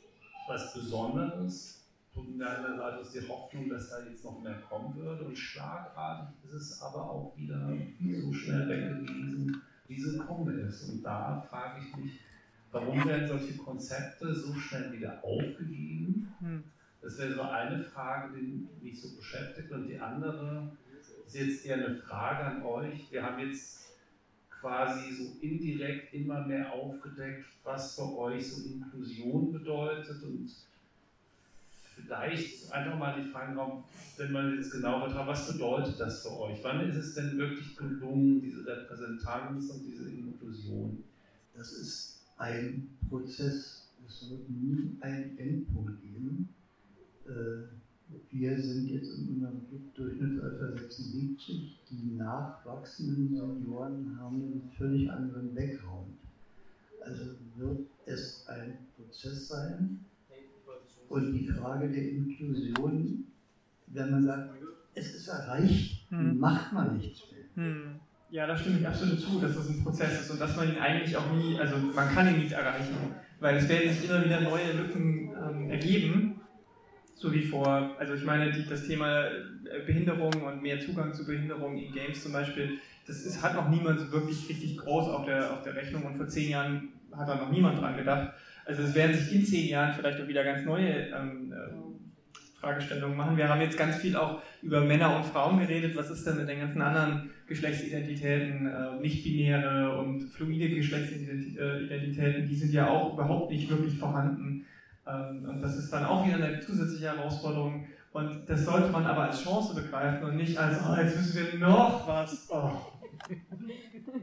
was 0.47 0.75
Besonderes. 0.75 1.81
Anderen 2.17 2.79
Seite 2.79 3.01
ist 3.01 3.15
die 3.15 3.29
Hoffnung, 3.29 3.69
dass 3.69 3.91
da 3.91 3.97
jetzt 4.09 4.25
noch 4.25 4.41
mehr 4.43 4.61
kommen 4.69 4.95
würde. 4.95 5.25
Und 5.25 5.37
schlagartig 5.37 6.37
ist 6.45 6.55
es 6.55 6.83
aber 6.83 7.11
auch 7.11 7.33
wieder 7.37 7.69
so 8.21 8.33
schnell 8.33 8.69
weg 8.69 9.07
gewesen, 9.07 9.63
wie 9.89 10.01
sie 10.01 10.19
gekommen 10.19 10.59
ist. 10.69 10.89
Und 10.89 11.03
da 11.03 11.45
frage 11.49 11.81
ich 11.81 11.97
mich, 11.97 12.21
warum 12.71 13.05
werden 13.05 13.27
solche 13.27 13.57
Konzepte 13.57 14.35
so 14.35 14.55
schnell 14.55 14.93
wieder 14.93 15.23
aufgegeben? 15.23 16.33
Hm. 16.41 16.65
Das 17.03 17.19
wäre 17.19 17.35
so 17.35 17.43
eine 17.43 17.83
Frage, 17.83 18.37
die 18.39 18.69
mich 18.83 19.01
so 19.01 19.17
beschäftigt. 19.17 19.71
Und 19.73 19.89
die 19.89 19.99
andere 19.99 20.71
ist 21.27 21.35
jetzt 21.35 21.67
eher 21.67 21.77
eine 21.77 21.97
Frage 21.97 22.45
an 22.45 22.63
euch. 22.63 23.11
Wir 23.11 23.23
haben 23.23 23.39
jetzt 23.41 23.84
quasi 24.65 25.13
so 25.13 25.37
indirekt 25.43 26.15
immer 26.15 26.47
mehr 26.47 26.73
aufgedeckt, 26.73 27.45
was 27.65 27.97
für 27.97 28.17
euch 28.17 28.51
so 28.51 28.67
Inklusion 28.67 29.53
bedeutet 29.53 30.23
und 30.23 30.51
vielleicht 31.95 32.73
einfach 32.73 32.99
mal 32.99 33.23
die 33.23 33.29
Frage, 33.29 33.61
wenn 34.17 34.33
man 34.33 34.57
jetzt 34.57 34.73
genau 34.73 35.05
betrachtet, 35.05 35.29
was 35.29 35.53
bedeutet 35.53 36.01
das 36.01 36.23
für 36.23 36.41
euch? 36.41 36.59
Wann 36.63 36.89
ist 36.89 36.97
es 36.97 37.15
denn 37.15 37.37
wirklich 37.37 37.77
gelungen, 37.77 38.41
diese 38.41 38.67
Repräsentanz 38.67 39.69
und 39.69 39.85
diese 39.85 40.11
Inklusion? 40.11 41.05
Das 41.55 41.71
ist 41.73 42.21
ein 42.39 42.89
Prozess, 43.11 43.93
es 44.09 44.31
wird 44.31 44.49
nie 44.49 44.97
einen 45.03 45.39
Endpunkt 45.39 46.01
geben. 46.01 46.49
Äh, 47.27 47.84
wir 48.31 48.61
sind 48.61 48.89
jetzt 48.89 49.19
in 49.19 49.29
unserem 49.29 49.63
Durchschnittsalter 49.95 50.73
76. 50.73 51.79
Die 51.91 52.17
nachwachsenden 52.17 53.29
Senioren 53.29 54.19
haben 54.19 54.37
einen 54.37 54.71
völlig 54.77 55.11
anderen 55.11 55.55
Background. 55.55 56.15
Also 57.01 57.25
wird 57.57 57.81
es 58.07 58.47
ein 58.49 58.79
Prozess 58.97 59.49
sein. 59.49 60.01
Und 61.09 61.33
die 61.33 61.47
Frage 61.49 61.89
der 61.89 62.11
Inklusion, 62.11 63.25
wenn 63.89 64.11
man 64.11 64.25
sagt, 64.25 64.55
es 64.95 65.15
ist 65.15 65.29
erreicht, 65.29 66.07
hm. 66.09 66.39
macht 66.39 66.73
man 66.73 66.97
nichts 66.97 67.23
mehr. 67.31 67.65
Hm. 67.67 68.01
Ja, 68.31 68.47
da 68.47 68.57
stimme 68.57 68.81
ich 68.81 68.87
absolut 68.87 69.21
zu, 69.21 69.39
dass 69.39 69.55
das 69.55 69.69
ein 69.69 69.85
Prozess 69.85 70.23
ist 70.23 70.31
und 70.31 70.41
dass 70.41 70.57
man 70.57 70.69
ihn 70.69 70.79
eigentlich 70.79 71.17
auch 71.17 71.33
nie, 71.33 71.59
also 71.59 71.77
man 71.79 72.09
kann 72.09 72.35
ihn 72.35 72.41
nicht 72.41 72.53
erreichen, 72.53 72.97
weil 73.39 73.57
es 73.57 73.69
werden 73.69 73.93
sich 73.93 74.09
immer 74.09 74.25
wieder 74.25 74.41
neue 74.41 74.73
Lücken 74.73 75.31
ähm, 75.37 75.71
ergeben 75.71 76.34
so 77.25 77.33
wie 77.33 77.43
vor, 77.43 77.97
also 77.99 78.13
ich 78.13 78.25
meine, 78.25 78.53
die, 78.53 78.67
das 78.69 78.87
Thema 78.87 79.25
äh, 79.25 79.81
Behinderung 79.87 80.35
und 80.43 80.63
mehr 80.63 80.79
Zugang 80.79 81.15
zu 81.15 81.25
Behinderung 81.25 81.79
in 81.79 81.91
Games 81.91 82.23
zum 82.23 82.33
Beispiel, 82.33 82.79
das 83.07 83.25
ist, 83.25 83.43
hat 83.43 83.55
noch 83.55 83.71
niemand 83.71 83.99
so 83.99 84.13
wirklich 84.13 84.47
richtig 84.49 84.77
groß 84.77 85.09
auf 85.09 85.25
der, 85.25 85.51
auf 85.53 85.63
der 85.63 85.75
Rechnung 85.75 86.03
und 86.03 86.17
vor 86.17 86.29
zehn 86.29 86.51
Jahren 86.51 86.89
hat 87.13 87.27
da 87.27 87.37
noch 87.37 87.51
niemand 87.51 87.81
dran 87.81 87.97
gedacht. 87.97 88.35
Also 88.67 88.83
es 88.83 88.95
werden 88.95 89.15
sich 89.17 89.35
in 89.35 89.45
zehn 89.45 89.69
Jahren 89.69 89.95
vielleicht 89.95 90.21
auch 90.21 90.29
wieder 90.29 90.45
ganz 90.45 90.67
neue 90.67 91.09
ähm, 91.09 91.53
äh, 91.53 92.61
Fragestellungen 92.61 93.17
machen. 93.17 93.39
Wir 93.39 93.49
haben 93.49 93.63
jetzt 93.63 93.79
ganz 93.79 93.97
viel 93.97 94.17
auch 94.17 94.43
über 94.63 94.83
Männer 94.83 95.17
und 95.17 95.25
Frauen 95.25 95.59
geredet. 95.61 95.97
Was 95.97 96.11
ist 96.11 96.27
denn 96.27 96.37
mit 96.37 96.49
den 96.49 96.61
ganzen 96.61 96.83
anderen 96.83 97.31
Geschlechtsidentitäten, 97.47 98.67
äh, 98.67 99.01
nicht-binäre 99.01 99.99
und 99.99 100.21
fluide 100.25 100.69
Geschlechtsidentitäten? 100.69 102.47
Die 102.47 102.55
sind 102.55 102.73
ja 102.73 102.89
auch 102.89 103.15
überhaupt 103.15 103.51
nicht 103.51 103.71
wirklich 103.71 103.97
vorhanden. 103.99 104.67
Ähm, 105.07 105.45
und 105.49 105.63
das 105.63 105.77
ist 105.77 105.93
dann 105.93 106.05
auch 106.05 106.27
wieder 106.27 106.37
eine 106.37 106.61
zusätzliche 106.61 107.17
Herausforderung. 107.17 107.87
Und 108.13 108.49
das 108.49 108.65
sollte 108.65 108.91
man 108.91 109.05
aber 109.07 109.25
als 109.25 109.43
Chance 109.43 109.75
begreifen 109.75 110.29
und 110.29 110.37
nicht 110.37 110.57
als, 110.57 110.79
oh, 110.89 110.95
jetzt 110.97 111.17
müssen 111.17 111.53
wir 111.53 111.59
noch 111.59 112.07
was. 112.07 112.47
Oh. 112.49 112.71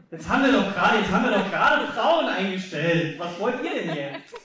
Jetzt 0.10 0.30
haben 0.30 0.44
wir 0.44 0.52
doch 0.52 0.74
gerade, 0.74 1.00
jetzt 1.00 1.12
haben 1.12 1.26
wir 1.26 1.32
doch 1.32 1.50
gerade 1.50 1.88
Frauen 1.88 2.26
eingestellt. 2.28 3.20
Was 3.20 3.40
wollt 3.40 3.56
ihr 3.64 3.84
denn 3.84 3.96
jetzt? 3.96 4.36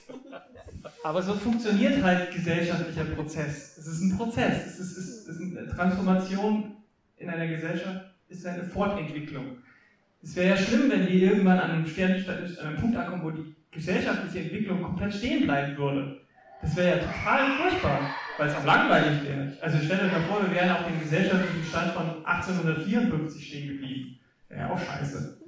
Aber 1.05 1.22
so 1.22 1.34
funktioniert 1.34 2.03
halt 2.03 2.32
gesellschaftlicher 2.32 3.05
Prozess. 3.05 3.78
Es 3.78 3.87
ist 3.87 4.01
ein 4.03 4.16
Prozess. 4.16 4.66
Es 4.66 4.80
ist, 4.80 4.97
es 4.97 5.28
ist 5.28 5.41
eine 5.41 5.68
Transformation 5.68 6.76
in 7.16 7.30
einer 7.30 7.47
Gesellschaft, 7.47 8.07
ist 8.28 8.47
eine 8.47 8.64
Fortentwicklung. 8.64 9.59
Es 10.22 10.34
wäre 10.34 10.51
ja 10.51 10.57
schlimm, 10.57 10.91
wenn 10.91 11.07
wir 11.07 11.14
irgendwann 11.14 11.59
an 11.59 11.70
einem, 11.70 11.87
Stern, 11.87 12.24
an 12.28 12.66
einem 12.66 12.76
Punkt 12.78 12.97
ankommen, 12.97 13.22
wo 13.22 13.30
die 13.30 13.55
gesellschaftliche 13.70 14.45
Entwicklung 14.47 14.82
komplett 14.82 15.14
stehen 15.14 15.45
bleiben 15.45 15.76
würde. 15.76 16.26
Das 16.62 16.76
wäre 16.76 16.98
ja 16.98 17.04
total 17.04 17.57
furchtbar, 17.57 18.11
weil 18.38 18.48
es 18.48 18.54
auch 18.54 18.64
langweilig 18.64 19.22
wäre. 19.24 19.57
Also 19.61 19.78
stellt 19.78 20.02
euch 20.02 20.12
mal 20.12 20.22
vor, 20.22 20.42
wir 20.42 20.54
wären 20.54 20.70
auf 20.70 20.86
dem 20.86 20.98
gesellschaftlichen 21.00 21.64
Stand 21.64 21.92
von 21.92 22.24
1854 22.24 23.46
stehen 23.46 23.68
geblieben. 23.68 24.18
Wäre 24.48 24.61
ja 24.61 24.70
auch 24.70 24.78
scheiße. 24.78 25.40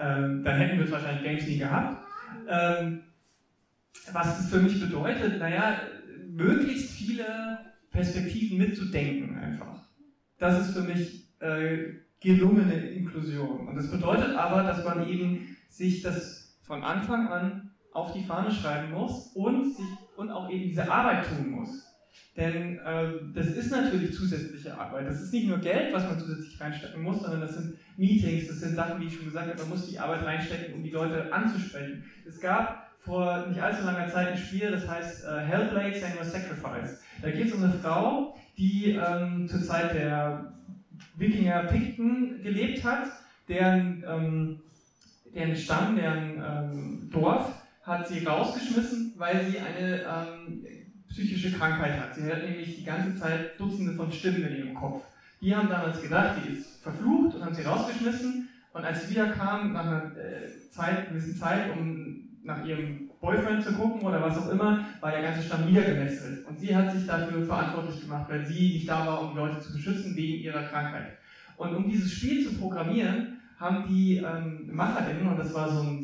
Ähm, 0.00 0.42
dann 0.44 0.56
hätten 0.56 0.78
wir 0.78 0.86
es 0.86 0.92
wahrscheinlich 0.92 1.22
Games 1.22 1.46
nie 1.46 1.58
gehabt. 1.58 2.02
Ähm, 2.48 3.02
was 4.12 4.38
das 4.38 4.50
für 4.50 4.60
mich 4.60 4.80
bedeutet, 4.80 5.38
naja, 5.38 5.80
möglichst 6.28 6.92
viele 6.92 7.58
Perspektiven 7.90 8.58
mitzudenken 8.58 9.38
einfach. 9.38 9.86
Das 10.38 10.60
ist 10.60 10.74
für 10.74 10.82
mich 10.82 11.28
äh, 11.40 11.94
gelungene 12.20 12.74
Inklusion. 12.74 13.68
Und 13.68 13.76
das 13.76 13.90
bedeutet 13.90 14.34
aber, 14.36 14.62
dass 14.62 14.84
man 14.84 15.08
eben 15.08 15.56
sich 15.68 16.02
das 16.02 16.58
von 16.62 16.82
Anfang 16.82 17.28
an 17.28 17.70
auf 17.92 18.12
die 18.12 18.24
Fahne 18.24 18.52
schreiben 18.52 18.92
muss 18.92 19.32
und, 19.34 19.74
sich, 19.74 19.86
und 20.20 20.30
auch 20.30 20.50
eben 20.50 20.68
diese 20.68 20.90
Arbeit 20.90 21.26
tun 21.26 21.50
muss. 21.50 21.86
Denn 22.36 22.78
äh, 22.78 23.12
das 23.34 23.46
ist 23.46 23.70
natürlich 23.70 24.14
zusätzliche 24.14 24.76
Arbeit. 24.78 25.06
Das 25.06 25.20
ist 25.20 25.32
nicht 25.32 25.48
nur 25.48 25.58
Geld, 25.58 25.92
was 25.92 26.04
man 26.04 26.18
zusätzlich 26.18 26.60
reinstecken 26.60 27.02
muss, 27.02 27.22
sondern 27.22 27.40
das 27.40 27.54
sind 27.54 27.74
Meetings, 27.96 28.46
das 28.46 28.60
sind 28.60 28.76
Sachen, 28.76 29.00
wie 29.00 29.06
ich 29.06 29.16
schon 29.16 29.24
gesagt 29.24 29.48
habe, 29.48 29.58
man 29.58 29.70
muss 29.70 29.88
die 29.88 29.98
Arbeit 29.98 30.24
reinstecken, 30.24 30.74
um 30.74 30.82
die 30.82 30.90
Leute 30.90 31.32
anzusprechen. 31.32 32.04
Es 32.26 32.38
gab 32.38 32.86
vor 33.00 33.46
nicht 33.46 33.60
allzu 33.60 33.84
langer 33.84 34.08
Zeit 34.08 34.28
ein 34.28 34.36
Spiel, 34.36 34.70
das 34.70 34.86
heißt 34.86 35.24
äh, 35.24 35.40
Hellblade 35.40 35.98
Senua 35.98 36.24
Sacrifice. 36.24 37.00
Da 37.22 37.30
geht 37.30 37.46
es 37.46 37.52
um 37.54 37.64
eine 37.64 37.72
Frau, 37.72 38.36
die 38.58 38.92
ähm, 38.92 39.48
zur 39.48 39.62
Zeit 39.62 39.94
der 39.94 40.52
Wikinger 41.16 41.64
Pikten 41.64 42.42
gelebt 42.42 42.84
hat, 42.84 43.08
deren, 43.48 44.04
ähm, 44.06 44.60
deren 45.34 45.56
Stamm, 45.56 45.96
deren 45.96 46.42
ähm, 46.42 47.10
Dorf 47.10 47.59
hat 47.90 48.06
sie 48.06 48.24
rausgeschmissen, 48.24 49.14
weil 49.16 49.44
sie 49.44 49.58
eine 49.58 50.02
ähm, 50.02 50.64
psychische 51.08 51.52
Krankheit 51.52 51.98
hat. 52.00 52.14
Sie 52.14 52.30
hat 52.30 52.42
nämlich 52.42 52.76
die 52.76 52.84
ganze 52.84 53.18
Zeit 53.18 53.58
Dutzende 53.58 53.94
von 53.94 54.12
Stimmen 54.12 54.44
in 54.46 54.56
ihrem 54.56 54.74
Kopf. 54.74 55.02
Die 55.40 55.54
haben 55.54 55.68
damals 55.68 56.00
gedacht, 56.00 56.36
sie 56.40 56.52
ist 56.52 56.82
verflucht 56.82 57.34
und 57.34 57.44
haben 57.44 57.54
sie 57.54 57.62
rausgeschmissen. 57.62 58.48
Und 58.72 58.84
als 58.84 59.02
sie 59.02 59.10
wiederkam, 59.10 59.72
nach 59.72 59.86
einer 59.86 60.16
äh, 60.16 60.70
Zeit, 60.70 61.08
gewissen 61.08 61.34
Zeit, 61.34 61.76
um 61.76 62.28
nach 62.44 62.64
ihrem 62.64 63.10
Boyfriend 63.20 63.64
zu 63.64 63.72
gucken 63.72 64.02
oder 64.02 64.22
was 64.22 64.38
auch 64.38 64.50
immer, 64.50 64.86
war 65.00 65.10
der 65.10 65.22
ganze 65.22 65.42
Stamm 65.42 65.66
niedergemesselt. 65.66 66.46
Und 66.46 66.58
sie 66.58 66.74
hat 66.74 66.92
sich 66.92 67.06
dafür 67.06 67.44
verantwortlich 67.44 68.00
gemacht, 68.00 68.30
weil 68.30 68.46
sie 68.46 68.74
nicht 68.74 68.88
da 68.88 69.04
war, 69.04 69.22
um 69.22 69.36
Leute 69.36 69.60
zu 69.60 69.72
beschützen 69.72 70.14
wegen 70.14 70.42
ihrer 70.42 70.62
Krankheit. 70.62 71.18
Und 71.56 71.74
um 71.74 71.90
dieses 71.90 72.12
Spiel 72.12 72.46
zu 72.46 72.54
programmieren, 72.54 73.40
haben 73.58 73.84
die 73.88 74.16
ähm, 74.18 74.70
Macherinnen, 74.72 75.26
und 75.26 75.38
das 75.38 75.52
war 75.52 75.68
so 75.68 75.82
ein 75.82 76.02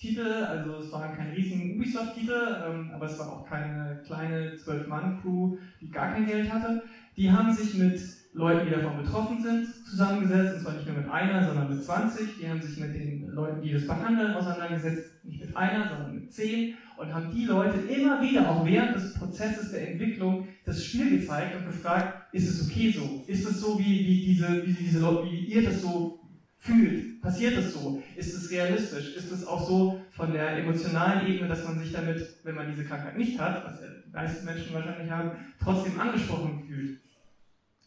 Semi-Indie-Titel, 0.00 0.44
also 0.44 0.76
es 0.78 0.92
war 0.92 1.12
kein 1.14 1.32
riesen 1.32 1.76
Ubisoft-Titel, 1.76 2.56
ähm, 2.66 2.90
aber 2.94 3.06
es 3.06 3.18
war 3.18 3.32
auch 3.32 3.46
keine 3.46 4.00
kleine 4.04 4.56
Zwölf-Mann-Crew, 4.56 5.56
die 5.80 5.90
gar 5.90 6.12
kein 6.12 6.26
Geld 6.26 6.52
hatte, 6.52 6.82
die 7.16 7.30
haben 7.30 7.52
sich 7.52 7.74
mit 7.74 8.00
Leuten, 8.32 8.66
die 8.66 8.72
davon 8.72 9.02
betroffen 9.02 9.42
sind, 9.42 9.66
zusammengesetzt, 9.84 10.54
und 10.54 10.62
zwar 10.62 10.74
nicht 10.74 10.86
nur 10.86 10.96
mit 10.98 11.10
einer, 11.10 11.44
sondern 11.44 11.68
mit 11.68 11.82
20. 11.82 12.38
Die 12.38 12.48
haben 12.48 12.62
sich 12.62 12.78
mit 12.78 12.94
den 12.94 13.26
Leuten, 13.28 13.60
die 13.60 13.72
das 13.72 13.86
behandeln, 13.86 14.34
auseinandergesetzt, 14.34 15.24
nicht 15.24 15.44
mit 15.44 15.56
einer, 15.56 15.88
sondern 15.88 16.14
mit 16.14 16.32
zehn 16.32 16.74
und 16.96 17.12
haben 17.12 17.30
die 17.34 17.46
Leute 17.46 17.78
immer 17.78 18.22
wieder, 18.22 18.48
auch 18.48 18.64
während 18.64 18.94
des 18.94 19.14
Prozesses 19.14 19.72
der 19.72 19.90
Entwicklung, 19.90 20.46
das 20.64 20.84
Spiel 20.84 21.18
gezeigt 21.18 21.56
und 21.56 21.66
gefragt, 21.66 22.32
ist 22.32 22.48
es 22.48 22.70
okay 22.70 22.90
so? 22.90 23.24
Ist 23.26 23.48
es 23.48 23.60
so, 23.60 23.78
wie, 23.78 24.06
wie, 24.06 24.26
diese, 24.26 24.64
wie, 24.64 24.72
diese 24.72 25.00
wie 25.24 25.46
ihr 25.46 25.64
das 25.64 25.80
so 25.80 26.19
fühlt? 26.60 27.20
Passiert 27.22 27.56
es 27.56 27.74
so? 27.74 28.02
Ist 28.16 28.34
es 28.34 28.50
realistisch? 28.50 29.16
Ist 29.16 29.32
es 29.32 29.46
auch 29.46 29.66
so 29.66 30.00
von 30.12 30.32
der 30.32 30.58
emotionalen 30.58 31.26
Ebene, 31.26 31.48
dass 31.48 31.64
man 31.64 31.78
sich 31.78 31.92
damit, 31.92 32.22
wenn 32.44 32.54
man 32.54 32.70
diese 32.70 32.84
Krankheit 32.84 33.16
nicht 33.16 33.40
hat, 33.40 33.64
was 33.64 33.80
die 33.80 34.12
meisten 34.12 34.44
Menschen 34.44 34.74
wahrscheinlich 34.74 35.10
haben, 35.10 35.32
trotzdem 35.62 35.98
angesprochen 35.98 36.62
fühlt? 36.66 37.00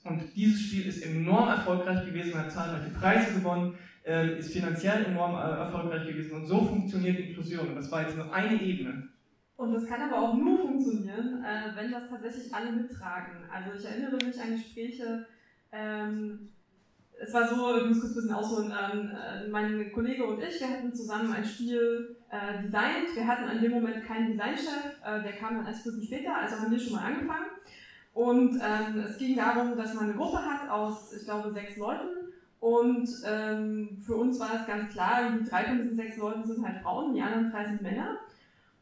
Und 0.03 0.21
dieses 0.35 0.61
Spiel 0.61 0.87
ist 0.87 1.05
enorm 1.05 1.47
erfolgreich 1.47 2.05
gewesen, 2.05 2.37
hat 2.37 2.51
zahlreiche 2.51 2.89
Preise 2.89 3.35
gewonnen, 3.35 3.75
äh, 4.05 4.37
ist 4.37 4.51
finanziell 4.51 5.05
enorm 5.05 5.35
äh, 5.35 5.59
erfolgreich 5.59 6.05
gewesen 6.07 6.33
und 6.33 6.45
so 6.45 6.65
funktioniert 6.65 7.19
Inklusion. 7.19 7.69
Und 7.69 7.75
das 7.75 7.89
war 7.89 8.01
jetzt 8.01 8.17
nur 8.17 8.33
eine 8.33 8.61
Ebene. 8.61 9.07
Und 9.55 9.71
das 9.71 9.85
kann 9.85 10.01
aber 10.01 10.19
auch 10.19 10.33
nur 10.33 10.59
funktionieren, 10.59 11.41
äh, 11.45 11.75
wenn 11.75 11.91
das 11.91 12.09
tatsächlich 12.09 12.53
alle 12.53 12.71
mittragen. 12.73 13.45
Also 13.49 13.79
ich 13.79 13.85
erinnere 13.85 14.15
mich 14.15 14.41
an 14.41 14.51
Gespräche, 14.51 15.25
ähm, 15.71 16.49
es 17.23 17.33
war 17.33 17.47
so, 17.47 17.77
ich 17.77 17.85
muss 17.85 18.01
kurz 18.01 18.11
ein 18.11 18.15
bisschen 18.15 18.33
ausholen, 18.33 18.71
ähm, 18.71 19.11
äh, 19.11 19.47
mein 19.47 19.91
Kollege 19.91 20.25
und 20.25 20.41
ich, 20.41 20.59
wir 20.59 20.69
hatten 20.69 20.93
zusammen 20.93 21.31
ein 21.33 21.45
Spiel 21.45 22.17
äh, 22.29 22.61
designt. 22.61 23.15
Wir 23.15 23.25
hatten 23.25 23.45
an 23.45 23.61
dem 23.61 23.71
Moment 23.71 24.03
keinen 24.05 24.31
Designchef, 24.31 24.99
äh, 25.03 25.23
der 25.23 25.33
kam 25.33 25.55
dann 25.55 25.65
erst 25.65 25.85
ein 25.85 25.91
bisschen 25.91 26.03
später, 26.03 26.35
also 26.35 26.57
haben 26.57 26.71
wir 26.71 26.79
schon 26.79 26.93
mal 26.93 27.05
angefangen. 27.05 27.45
Und 28.13 28.59
ähm, 28.61 28.99
es 28.99 29.17
ging 29.17 29.35
darum, 29.35 29.75
dass 29.75 29.93
man 29.93 30.05
eine 30.05 30.13
Gruppe 30.13 30.37
hat 30.37 30.69
aus, 30.69 31.13
ich 31.13 31.23
glaube, 31.23 31.51
sechs 31.51 31.77
Leuten. 31.77 32.07
Und 32.59 33.09
ähm, 33.25 33.97
für 34.05 34.15
uns 34.15 34.39
war 34.39 34.59
es 34.59 34.67
ganz 34.67 34.91
klar, 34.93 35.31
die 35.31 35.49
drei 35.49 35.63
von 35.65 35.77
diesen 35.77 35.95
sechs 35.95 36.17
Leuten 36.17 36.43
sind 36.43 36.65
halt 36.65 36.81
Frauen, 36.81 37.13
die 37.13 37.21
anderen 37.21 37.51
drei 37.51 37.65
sind 37.65 37.81
Männer. 37.81 38.19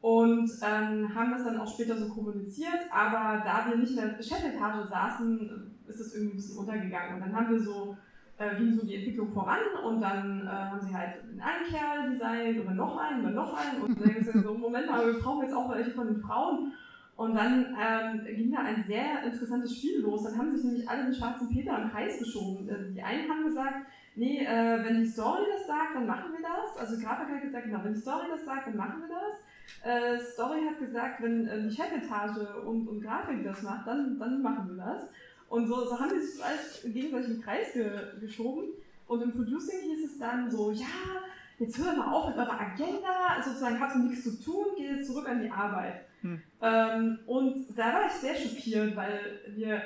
und 0.02 0.50
ähm, 0.64 1.14
haben 1.14 1.32
das 1.32 1.44
dann 1.46 1.60
auch 1.60 1.72
später 1.72 1.96
so 1.96 2.10
kommuniziert, 2.10 2.80
aber 2.92 3.44
da 3.46 3.68
wir 3.70 3.78
nicht 3.78 3.92
in 3.92 3.98
der 3.98 4.22
Chefetage 4.22 4.88
saßen, 4.88 5.72
ist 5.88 6.00
es 6.00 6.16
irgendwie 6.16 6.34
ein 6.34 6.38
bisschen 6.38 6.58
untergegangen. 6.58 7.16
Und 7.16 7.22
dann 7.22 7.36
haben 7.36 7.52
wir 7.52 7.62
so, 7.62 7.96
äh, 8.42 8.56
ging 8.58 8.74
so 8.74 8.86
die 8.86 8.96
Entwicklung 8.96 9.32
voran 9.32 9.60
und 9.84 10.02
dann 10.02 10.48
äh, 10.48 10.50
haben 10.50 10.82
sie 10.82 10.94
halt 10.94 11.20
einen 11.40 11.66
Kerl 11.70 12.10
designt 12.10 12.60
und 12.60 12.66
dann 12.66 12.76
noch 12.78 12.98
einen 12.98 13.24
dann 13.24 13.36
noch 13.36 13.54
einen 13.54 13.82
und 13.82 14.02
dann 14.02 14.16
gesagt, 14.16 14.44
so, 14.44 14.54
Moment 14.54 14.88
mal, 14.90 15.06
wir 15.06 15.20
brauchen 15.20 15.44
jetzt 15.44 15.54
auch 15.54 15.70
welche 15.70 15.92
von 15.92 16.08
den 16.08 16.22
Frauen. 16.22 16.74
Und 17.18 17.36
dann 17.36 17.76
ähm, 17.80 18.26
ging 18.26 18.52
da 18.52 18.62
ein 18.62 18.84
sehr 18.88 19.24
interessantes 19.24 19.78
Spiel 19.78 20.02
los. 20.02 20.24
Dann 20.24 20.38
haben 20.38 20.56
sich 20.56 20.64
nämlich 20.64 20.90
alle 20.90 21.04
den 21.04 21.14
schwarzen 21.14 21.50
Peter 21.50 21.78
im 21.80 21.92
Kreis 21.92 22.18
geschoben. 22.18 22.68
Also 22.68 22.92
die 22.92 23.04
einen 23.04 23.30
haben 23.30 23.44
gesagt, 23.44 23.86
nee, 24.16 24.44
äh, 24.44 24.84
wenn 24.84 25.02
die 25.02 25.06
Story 25.06 25.44
das 25.52 25.68
sagt, 25.68 25.94
dann 25.94 26.08
machen 26.08 26.32
wir 26.32 26.42
das. 26.42 26.78
Also 26.80 27.00
Grafik 27.00 27.36
hat 27.36 27.44
gesagt, 27.44 27.66
genau, 27.66 27.84
wenn 27.84 27.94
die 27.94 28.00
Story 28.00 28.26
das 28.28 28.44
sagt, 28.44 28.68
dann 28.68 28.78
machen 28.78 29.02
wir 29.02 29.10
das. 29.10 29.38
Äh, 29.84 30.20
Story 30.20 30.62
hat 30.68 30.80
gesagt, 30.80 31.22
wenn 31.22 31.48
äh, 31.48 31.62
die 31.62 31.70
Chefetage 31.70 32.66
und, 32.66 32.88
und 32.88 33.02
Grafik 33.02 33.44
das 33.44 33.62
macht, 33.62 33.86
dann, 33.86 34.18
dann 34.18 34.42
machen 34.42 34.76
wir 34.76 34.84
das. 34.84 35.10
Und 35.52 35.68
so, 35.68 35.84
so 35.84 36.00
haben 36.00 36.10
die 36.14 36.26
sich 36.26 36.42
alles 36.42 36.82
gegenseitig 36.82 37.32
im 37.32 37.42
Kreis 37.42 37.74
ge 37.74 37.92
geschoben. 38.22 38.70
Und 39.06 39.22
im 39.22 39.34
Producing 39.34 39.82
hieß 39.82 40.06
es 40.06 40.18
dann 40.18 40.50
so, 40.50 40.72
ja, 40.72 40.86
jetzt 41.60 41.78
hört 41.78 41.98
mal 41.98 42.10
auf 42.10 42.30
mit 42.30 42.38
eurer 42.38 42.58
Agenda, 42.58 43.44
sozusagen 43.44 43.78
habt 43.78 43.96
ihr 43.96 44.04
nichts 44.04 44.24
zu 44.24 44.42
tun, 44.42 44.68
geht 44.78 44.92
jetzt 44.92 45.08
zurück 45.08 45.28
an 45.28 45.42
die 45.42 45.52
Arbeit. 45.52 46.06
Hm. 46.22 46.42
Ähm, 46.62 47.20
und 47.26 47.68
da 47.76 47.94
war 47.94 48.08
ich 48.08 48.14
sehr 48.14 48.34
schockiert, 48.34 48.96
weil 48.96 49.42
wir, 49.50 49.82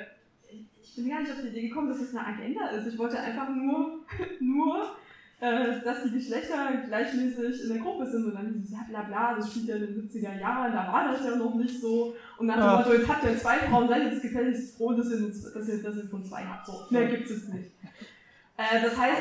ich 0.80 0.94
bin 0.94 1.08
gar 1.08 1.20
nicht 1.20 1.32
auf 1.32 1.40
die 1.42 1.48
Idee 1.48 1.68
gekommen, 1.68 1.88
dass 1.88 1.98
das 1.98 2.14
eine 2.14 2.28
Agenda 2.28 2.68
ist. 2.68 2.86
Ich 2.86 2.96
wollte 2.96 3.18
einfach 3.18 3.48
nur, 3.48 4.04
nur 4.38 4.96
äh, 5.38 5.80
dass 5.84 6.02
die 6.04 6.12
Geschlechter 6.12 6.72
gleichmäßig 6.86 7.64
in 7.64 7.68
der 7.68 7.78
Gruppe 7.78 8.06
sind. 8.06 8.24
Und 8.26 8.34
dann 8.34 8.54
dieses, 8.54 8.72
ja 8.72 8.86
bla 8.88 9.02
bla, 9.02 9.34
das 9.34 9.50
spielt 9.50 9.68
ja 9.68 9.76
in 9.76 9.86
den 9.86 10.08
70er 10.08 10.40
Jahren, 10.40 10.72
da 10.72 10.90
war 10.90 11.12
das 11.12 11.24
ja 11.24 11.36
noch 11.36 11.54
nicht 11.54 11.80
so. 11.80 12.14
Und 12.38 12.48
dann 12.48 12.58
ja. 12.58 12.82
so, 12.82 12.92
jetzt 12.94 13.08
habt 13.08 13.24
ihr 13.24 13.38
zwei 13.38 13.58
Frauen, 13.58 13.88
seid 13.88 14.12
jetzt 14.12 14.22
gefälligst 14.22 14.76
froh, 14.76 14.92
dass 14.92 15.10
ihr, 15.10 15.28
dass 15.28 15.68
ihr, 15.68 15.82
dass 15.82 15.96
ihr 15.96 16.08
von 16.08 16.24
zwei 16.24 16.42
habt. 16.42 16.66
So, 16.66 16.86
mehr 16.90 17.06
gibt 17.08 17.28
es 17.28 17.48
nicht. 17.48 17.70
Äh, 18.58 18.80
das 18.82 18.96
heißt, 18.96 19.20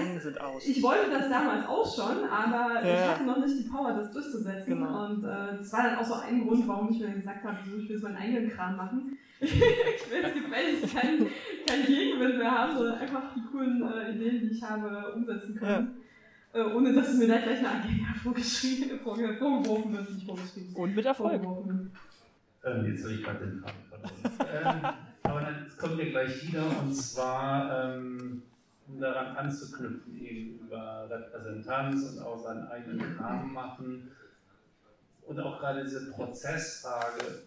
ich 0.66 0.82
wollte 0.82 1.12
das 1.12 1.30
damals 1.30 1.68
auch 1.68 1.86
schon, 1.94 2.24
aber 2.30 2.86
ja. 2.86 2.94
ich 2.94 3.08
hatte 3.12 3.26
noch 3.26 3.46
nicht 3.46 3.60
die 3.60 3.70
Power, 3.70 3.92
das 3.92 4.12
durchzusetzen. 4.12 4.80
Genau. 4.80 5.08
Und 5.08 5.26
äh, 5.26 5.58
das 5.58 5.74
war 5.74 5.84
dann 5.84 5.98
auch 5.98 6.06
so 6.06 6.14
ein 6.14 6.48
Grund, 6.48 6.66
warum 6.66 6.90
ich 6.90 7.00
mir 7.00 7.10
gesagt 7.10 7.44
habe, 7.44 7.58
ich 7.66 7.72
will 7.72 7.86
jetzt 7.92 8.04
meinen 8.04 8.16
eigenen 8.16 8.50
Kram 8.50 8.78
machen. 8.78 9.18
ich 9.42 9.60
will 9.60 10.22
jetzt 10.22 10.34
gefälligst 10.34 10.96
keinen 10.96 11.28
kein 11.68 11.86
Gegenwind 11.86 12.38
mehr 12.38 12.52
haben, 12.52 12.78
sondern 12.78 13.00
einfach 13.00 13.34
die 13.36 13.42
coolen 13.52 13.84
äh, 13.84 14.12
Ideen, 14.14 14.40
die 14.40 14.56
ich 14.56 14.64
habe, 14.64 15.12
umsetzen 15.14 15.56
können. 15.58 15.98
Ja. 15.98 16.05
Äh, 16.56 16.62
ohne 16.74 16.94
dass 16.94 17.14
mir 17.16 17.28
da 17.28 17.38
gleich 17.38 17.60
eine 17.60 17.70
Agenda 17.70 18.14
vorgeschrieben, 18.24 19.00
vorgeworfen 19.02 19.94
wird, 19.94 20.10
nicht 20.10 20.26
vorgeschrieben 20.26 20.74
Und 20.74 20.96
mit 20.96 21.06
Erfolg. 21.06 21.42
Ähm, 21.44 22.86
jetzt 22.86 23.04
habe 23.04 23.14
ich 23.14 23.24
gerade 23.24 23.46
den 23.46 23.60
Faden 23.60 23.84
verloren. 23.90 24.14
ähm, 24.40 24.94
aber 25.24 25.42
dann 25.42 25.72
kommen 25.78 25.98
wir 25.98 26.10
gleich 26.12 26.48
wieder 26.48 26.64
und 26.82 26.96
zwar. 26.96 27.96
Ähm, 27.96 28.44
um 28.88 29.00
daran 29.00 29.36
anzuknüpfen, 29.36 30.20
eben 30.22 30.60
über 30.60 31.10
Repräsentanz 31.10 32.04
und 32.04 32.20
auch 32.20 32.38
seinen 32.38 32.68
eigenen 32.68 33.16
Namen 33.18 33.54
machen. 33.54 34.12
Und 35.26 35.40
auch 35.40 35.60
gerade 35.60 35.84
diese 35.84 36.12
Prozessfrage, 36.12 37.44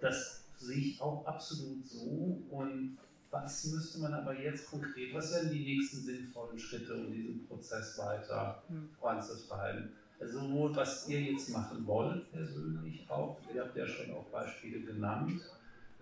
das 0.00 0.44
sehe 0.58 0.76
ich 0.76 1.00
auch 1.00 1.24
absolut 1.26 1.86
so. 1.86 2.42
Und 2.50 2.98
was 3.30 3.64
müsste 3.66 4.00
man 4.00 4.14
aber 4.14 4.38
jetzt 4.38 4.70
konkret, 4.70 5.14
was 5.14 5.32
wären 5.32 5.50
die 5.52 5.64
nächsten 5.64 5.98
sinnvollen 5.98 6.58
Schritte, 6.58 6.94
um 6.94 7.12
diesen 7.12 7.46
Prozess 7.46 7.96
weiter 7.98 8.62
hm. 8.68 8.90
voranzutreiben? 8.98 9.90
Also 10.18 10.40
sowohl 10.40 10.76
was 10.76 11.08
ihr 11.08 11.20
jetzt 11.20 11.48
machen 11.50 11.86
wollt 11.86 12.30
persönlich 12.30 13.08
auch, 13.08 13.38
ihr 13.54 13.62
habt 13.62 13.76
ja 13.76 13.86
schon 13.86 14.12
auch 14.12 14.26
Beispiele 14.26 14.80
genannt, 14.80 15.40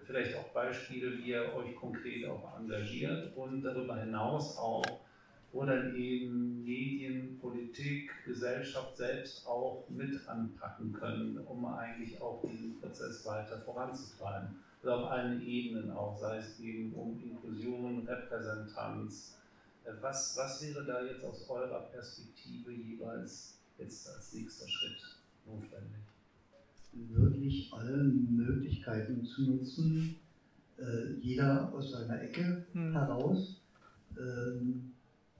vielleicht 0.08 0.36
auch 0.36 0.48
Beispiele, 0.48 1.18
wie 1.18 1.30
ihr 1.30 1.54
euch 1.54 1.76
konkret 1.76 2.26
auch 2.26 2.58
engagiert 2.58 3.36
und 3.36 3.62
darüber 3.62 3.96
hinaus 3.96 4.56
auch, 4.56 5.00
wo 5.52 5.64
dann 5.64 5.94
eben 5.94 6.64
Medien, 6.64 7.38
Politik, 7.38 8.10
Gesellschaft 8.24 8.96
selbst 8.96 9.46
auch 9.46 9.84
mit 9.88 10.26
anpacken 10.28 10.92
können, 10.92 11.38
um 11.46 11.64
eigentlich 11.66 12.20
auch 12.20 12.42
diesen 12.42 12.80
Prozess 12.80 13.24
weiter 13.26 13.60
voranzutreiben. 13.60 14.56
Also 14.80 14.92
auf 14.92 15.10
allen 15.10 15.40
Ebenen 15.40 15.90
auch, 15.90 16.18
sei 16.18 16.36
es 16.36 16.58
eben 16.60 16.92
um 16.92 17.18
Inklusion, 17.20 18.06
Repräsentanz. 18.06 19.34
Was, 20.00 20.36
was 20.36 20.60
wäre 20.60 20.84
da 20.84 21.00
jetzt 21.00 21.24
aus 21.24 21.48
eurer 21.48 21.80
Perspektive 21.80 22.70
jeweils 22.70 23.54
jetzt 23.78 24.08
als 24.08 24.32
nächster 24.32 24.68
Schritt 24.68 25.16
notwendig? 25.46 26.00
wirklich 26.92 27.68
alle 27.70 28.04
Möglichkeiten 28.04 29.24
zu 29.24 29.42
nutzen, 29.42 30.14
äh, 30.78 31.12
jeder 31.20 31.72
aus 31.72 31.90
seiner 31.90 32.20
Ecke 32.20 32.62
hm. 32.72 32.92
heraus 32.92 33.56
ähm, 34.16 34.84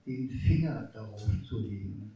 den 0.05 0.29
Finger 0.29 0.89
darauf 0.93 1.27
zu 1.43 1.59
legen. 1.59 2.09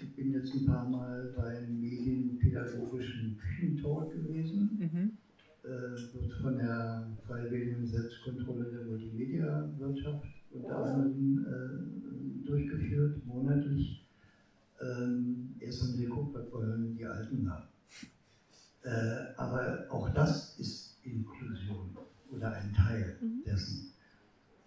Ich 0.00 0.10
bin 0.14 0.32
jetzt 0.32 0.52
ein 0.54 0.64
paar 0.64 0.84
Mal 0.84 1.32
beim 1.36 1.80
medienpädagogischen 1.80 3.36
Küchentalk 3.36 4.10
gewesen. 4.10 4.68
Mhm. 4.78 5.10
Wird 5.64 6.32
von 6.42 6.58
der 6.58 7.10
Freiwilligen 7.26 7.86
Selbstkontrolle 7.86 8.68
der 8.68 8.82
Multimedia-Wirtschaft 8.82 10.28
unter 10.50 10.76
anderem 10.76 11.38
äh, 11.38 12.46
durchgeführt, 12.46 13.24
monatlich. 13.24 13.98
Ähm, 14.78 15.56
erst 15.60 15.80
haben 15.80 15.94
sie 15.94 16.04
geguckt, 16.04 16.34
was 16.34 16.52
wollen 16.52 16.94
die 16.94 17.06
Alten 17.06 17.48
haben. 17.48 17.64
Äh, 18.82 19.22
aber 19.36 19.86
auch 19.88 20.10
das 20.10 20.54
ist 20.58 20.98
Inklusion 21.02 21.96
oder 22.30 22.52
ein 22.52 22.70
Teil 22.74 23.14
mhm. 23.20 23.42
dessen. 23.46 23.86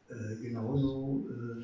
Äh, 0.10 0.42
genauso, 0.42 1.28
äh, 1.30 1.62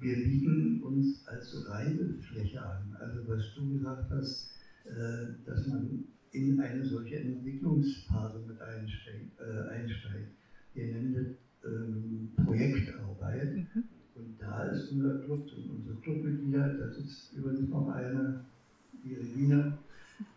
wir 0.00 0.22
bieten 0.22 0.80
uns 0.80 1.26
als 1.26 1.66
Reibefläche 1.66 2.62
an. 2.62 2.94
Also 3.00 3.26
was 3.26 3.42
du 3.56 3.68
gesagt 3.68 4.08
hast, 4.10 4.46
äh, 4.84 5.26
dass 5.44 5.66
man 5.66 6.04
in 6.32 6.60
eine 6.60 6.84
solche 6.84 7.20
Entwicklungsphase 7.20 8.40
mit 8.46 8.60
einsteigt. 8.60 9.40
Äh, 9.40 9.68
einsteigt. 9.70 10.32
Wir 10.74 10.86
nennen 10.86 11.14
das 11.14 11.70
ähm, 11.70 12.30
Projektarbeit. 12.44 13.54
Mhm. 13.54 13.84
Und 14.14 14.34
da 14.38 14.64
ist 14.64 14.90
unser 14.92 15.18
Club 15.20 15.46
und 15.56 15.70
unsere 15.70 15.96
Clubmitglieder, 16.02 16.74
da 16.74 16.92
sitzt 16.92 17.32
übrigens 17.34 17.68
noch 17.68 17.88
eine, 17.88 18.44
die 19.04 19.14
Regina, 19.14 19.78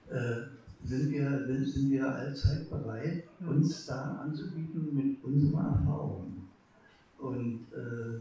äh, 0.09 0.41
sind 0.83 1.11
wir, 1.11 1.65
sind 1.65 1.91
wir 1.91 2.07
allzeit 2.07 2.69
bereit, 2.69 3.23
mhm. 3.39 3.47
uns 3.49 3.85
da 3.85 4.21
anzubieten 4.23 4.95
mit 4.95 5.23
unserer 5.23 5.77
Erfahrung. 5.77 6.47
Und 7.19 7.59
äh, 7.73 8.19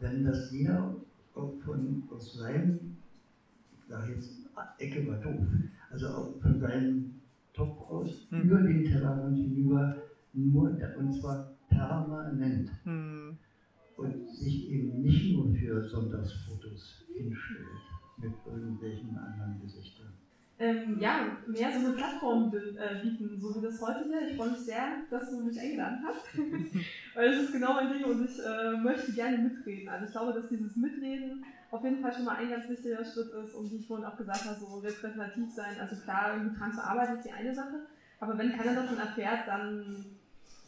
wenn 0.00 0.24
das 0.24 0.50
jeder 0.52 0.94
von, 1.34 2.02
aus 2.10 2.34
seinem, 2.34 2.96
ich 3.78 3.88
sage 3.88 4.12
jetzt, 4.12 4.30
Ecke 4.78 5.06
war 5.06 5.18
doof, 5.18 5.46
also 5.90 6.08
auch 6.08 6.40
von 6.40 6.58
seinem 6.60 7.14
Topf 7.52 7.90
aus 7.90 8.28
mhm. 8.30 8.42
über 8.42 8.60
den 8.62 8.84
Tellerrand 8.84 9.36
hinüber, 9.36 9.96
nur, 10.32 10.76
und 10.98 11.12
zwar 11.12 11.52
permanent. 11.68 12.70
Mhm. 12.84 13.36
Und 13.96 14.28
sich 14.28 14.70
eben 14.70 15.00
nicht 15.00 15.34
nur 15.34 15.54
für 15.54 15.82
Sonntagsfotos 15.82 17.06
hinstellt 17.14 17.66
mit 18.18 18.32
irgendwelchen 18.46 19.16
anderen 19.16 19.58
Gesichtern 19.62 20.12
ähm, 20.58 20.96
ja, 20.98 21.36
mehr 21.46 21.70
so 21.70 21.86
eine 21.86 21.94
Plattform 21.94 22.50
äh, 22.54 23.02
bieten, 23.02 23.38
so 23.38 23.54
wie 23.54 23.66
das 23.66 23.80
heute 23.80 24.04
hier. 24.04 24.28
Ich 24.28 24.36
freue 24.36 24.50
mich 24.52 24.60
sehr, 24.60 25.02
dass 25.10 25.30
du 25.30 25.40
mich 25.42 25.60
eingeladen 25.60 25.98
hast, 26.06 26.26
weil 27.14 27.28
es 27.28 27.42
ist 27.42 27.52
genau 27.52 27.74
mein 27.74 27.92
Ding 27.92 28.04
und 28.04 28.24
ich 28.24 28.38
äh, 28.38 28.76
möchte 28.78 29.12
gerne 29.12 29.38
mitreden. 29.38 29.88
Also 29.88 30.06
ich 30.06 30.12
glaube, 30.12 30.32
dass 30.32 30.48
dieses 30.48 30.74
Mitreden 30.76 31.44
auf 31.70 31.84
jeden 31.84 32.00
Fall 32.00 32.12
schon 32.12 32.24
mal 32.24 32.36
ein 32.36 32.50
ganz 32.50 32.68
wichtiger 32.68 33.04
Schritt 33.04 33.32
ist 33.32 33.54
und 33.54 33.70
wie 33.70 33.76
ich 33.76 33.86
vorhin 33.86 34.06
auch 34.06 34.16
gesagt 34.16 34.44
habe, 34.44 34.58
so 34.58 34.78
repräsentativ 34.78 35.52
sein. 35.52 35.80
Also 35.80 35.96
klar, 35.96 36.34
irgendwie 36.34 36.56
dran 36.56 36.72
zu 36.72 36.82
arbeiten 36.82 37.16
ist 37.16 37.24
die 37.24 37.32
eine 37.32 37.54
Sache, 37.54 37.86
aber 38.20 38.38
wenn 38.38 38.52
keiner 38.52 38.74
davon 38.74 38.98
erfährt, 38.98 39.46
dann 39.46 40.06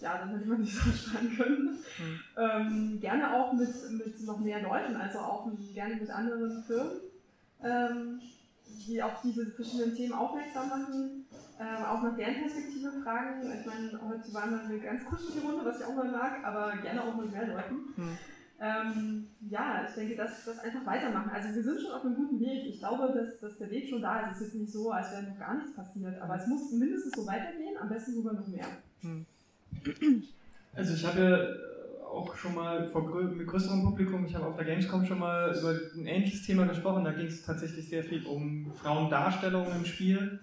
ja, 0.01 0.19
dann 0.19 0.31
hätte 0.31 0.47
man 0.47 0.65
sich 0.65 0.75
so 0.79 0.91
sparen 0.91 1.37
können. 1.37 1.65
Mhm. 1.99 2.21
Ähm, 2.37 3.01
gerne 3.01 3.35
auch 3.35 3.53
mit, 3.53 3.69
mit 3.93 4.21
noch 4.23 4.39
mehr 4.39 4.63
Leuten, 4.63 4.97
also 4.97 5.19
auch 5.19 5.51
gerne 5.75 5.97
mit 5.97 6.11
anderen 6.11 6.63
Firmen. 6.63 7.01
Ähm, 7.63 8.21
die 8.87 9.03
auf 9.03 9.21
diese 9.23 9.47
verschiedenen 9.47 9.95
Themen 9.95 10.13
aufmerksam 10.13 10.69
machen, 10.69 11.25
äh, 11.59 11.85
auch 11.85 12.03
nach 12.03 12.17
deren 12.17 12.35
Perspektive 12.35 12.93
fragen. 13.03 13.41
Ich 13.59 13.67
meine, 13.67 13.99
heute 14.09 14.33
waren 14.35 14.51
wir 14.51 14.61
eine 14.61 14.79
ganz 14.79 15.05
kuschelige 15.05 15.47
Runde, 15.47 15.65
was 15.65 15.81
ich 15.81 15.87
auch 15.87 15.95
mal 15.95 16.11
mag, 16.11 16.45
aber 16.45 16.77
gerne 16.77 17.03
auch 17.03 17.17
mit 17.17 17.33
mehr 17.33 17.47
Leuten. 17.47 17.95
Hm. 17.97 18.19
Ähm, 18.61 19.29
ja, 19.49 19.87
ich 19.89 19.95
denke, 19.95 20.17
dass 20.17 20.45
das 20.45 20.59
einfach 20.59 20.85
weitermachen. 20.85 21.31
Also 21.31 21.55
wir 21.55 21.63
sind 21.63 21.81
schon 21.81 21.93
auf 21.93 22.05
einem 22.05 22.17
guten 22.17 22.41
Weg. 22.41 22.67
Ich 22.67 22.81
glaube, 22.81 23.13
dass, 23.15 23.39
dass 23.41 23.59
der 23.59 23.71
Weg 23.71 23.89
schon 23.89 24.03
da 24.03 24.21
ist. 24.21 24.33
Es 24.33 24.41
ist 24.41 24.47
jetzt 24.47 24.61
nicht 24.61 24.73
so, 24.73 24.91
als 24.91 25.13
wäre 25.13 25.23
noch 25.23 25.39
gar 25.39 25.55
nichts 25.55 25.75
passiert, 25.75 26.21
aber 26.21 26.37
es 26.37 26.47
muss 26.49 26.73
mindestens 26.73 27.13
so 27.15 27.27
weitergehen, 27.27 27.77
am 27.81 27.89
besten 27.89 28.15
sogar 28.15 28.35
noch 28.35 28.49
mehr. 28.49 28.67
Hm. 29.03 29.25
Also 30.75 30.95
ich 30.95 31.07
habe 31.07 31.57
auch 32.05 32.35
schon 32.35 32.55
mal 32.55 32.89
vor 32.89 33.07
grö 33.07 33.25
mit 33.25 33.47
größerem 33.47 33.85
Publikum, 33.85 34.25
ich 34.25 34.35
habe 34.35 34.47
auf 34.47 34.57
der 34.57 34.65
Gamescom 34.65 35.05
schon 35.05 35.19
mal 35.19 35.57
über 35.57 35.79
ein 35.95 36.07
ähnliches 36.07 36.45
Thema 36.45 36.67
gesprochen, 36.67 37.05
da 37.05 37.13
ging 37.13 37.27
es 37.27 37.45
tatsächlich 37.45 37.89
sehr 37.89 38.03
viel 38.03 38.27
um 38.27 38.73
Frauendarstellungen 38.75 39.77
im 39.77 39.85
Spiel. 39.85 40.41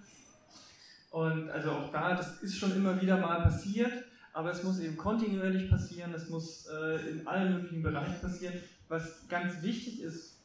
Und 1.10 1.50
also 1.50 1.70
auch 1.70 1.92
da, 1.92 2.14
das 2.14 2.42
ist 2.42 2.56
schon 2.56 2.74
immer 2.76 3.00
wieder 3.00 3.18
mal 3.18 3.42
passiert, 3.42 4.04
aber 4.36 4.50
es 4.50 4.62
muss 4.62 4.80
eben 4.80 4.98
kontinuierlich 4.98 5.70
passieren, 5.70 6.12
es 6.12 6.28
muss 6.28 6.66
äh, 6.66 7.08
in 7.08 7.26
allen 7.26 7.54
möglichen 7.54 7.82
Bereichen 7.82 8.20
passieren. 8.20 8.52
Was 8.86 9.26
ganz 9.28 9.62
wichtig 9.62 10.02
ist, 10.02 10.42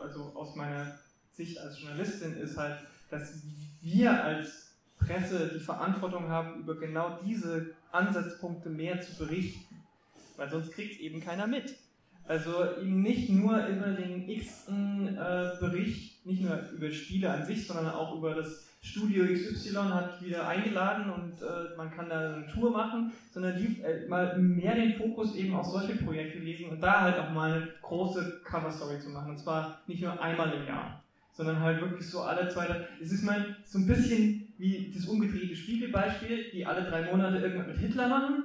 also 0.00 0.32
aus 0.34 0.56
meiner 0.56 0.98
Sicht 1.30 1.58
als 1.58 1.78
Journalistin, 1.78 2.38
ist 2.38 2.56
halt, 2.56 2.78
dass 3.10 3.34
wir 3.82 4.24
als 4.24 4.72
Presse 4.98 5.50
die 5.52 5.60
Verantwortung 5.60 6.30
haben, 6.30 6.60
über 6.60 6.80
genau 6.80 7.18
diese 7.22 7.74
Ansatzpunkte 7.92 8.70
mehr 8.70 8.98
zu 9.02 9.14
berichten. 9.18 9.76
Weil 10.38 10.48
sonst 10.48 10.72
kriegt 10.72 10.94
es 10.94 11.00
eben 11.00 11.20
keiner 11.20 11.46
mit. 11.46 11.74
Also 12.24 12.78
eben 12.78 13.02
nicht 13.02 13.28
nur 13.28 13.62
immer 13.66 13.92
den 13.92 14.26
x-ten 14.26 15.18
äh, 15.18 15.50
Bericht, 15.60 16.15
nicht 16.26 16.42
nur 16.42 16.58
über 16.76 16.90
Spiele 16.90 17.30
an 17.30 17.44
sich, 17.44 17.66
sondern 17.66 17.88
auch 17.88 18.16
über 18.16 18.34
das 18.34 18.66
Studio 18.82 19.24
XY 19.24 19.74
hat 19.74 20.24
wieder 20.24 20.46
eingeladen 20.46 21.10
und 21.10 21.42
äh, 21.42 21.76
man 21.76 21.90
kann 21.90 22.08
da 22.08 22.34
eine 22.34 22.46
Tour 22.46 22.70
machen, 22.70 23.12
sondern 23.32 23.56
die, 23.56 23.80
äh, 23.82 24.06
mal 24.08 24.38
mehr 24.38 24.74
den 24.76 24.94
Fokus 24.94 25.34
eben 25.34 25.56
auf 25.56 25.66
solche 25.66 25.96
Projekte 25.96 26.38
lesen 26.38 26.70
und 26.70 26.80
da 26.80 27.00
halt 27.02 27.18
auch 27.18 27.30
mal 27.30 27.52
eine 27.52 27.68
große 27.82 28.42
Cover-Story 28.44 29.00
zu 29.00 29.10
machen. 29.10 29.30
Und 29.30 29.38
zwar 29.38 29.80
nicht 29.86 30.02
nur 30.02 30.20
einmal 30.20 30.52
im 30.52 30.66
Jahr, 30.66 31.02
sondern 31.32 31.60
halt 31.60 31.80
wirklich 31.80 32.08
so 32.08 32.22
alle 32.22 32.48
zwei, 32.48 32.86
es 33.00 33.10
ist 33.10 33.24
mal 33.24 33.56
so 33.64 33.78
ein 33.78 33.86
bisschen 33.86 34.54
wie 34.58 34.92
das 34.94 35.06
umgedrehte 35.06 35.56
Spiegelbeispiel, 35.56 36.50
die 36.52 36.64
alle 36.64 36.88
drei 36.88 37.10
Monate 37.10 37.38
irgendwas 37.38 37.66
mit 37.66 37.78
Hitler 37.78 38.08
machen. 38.08 38.44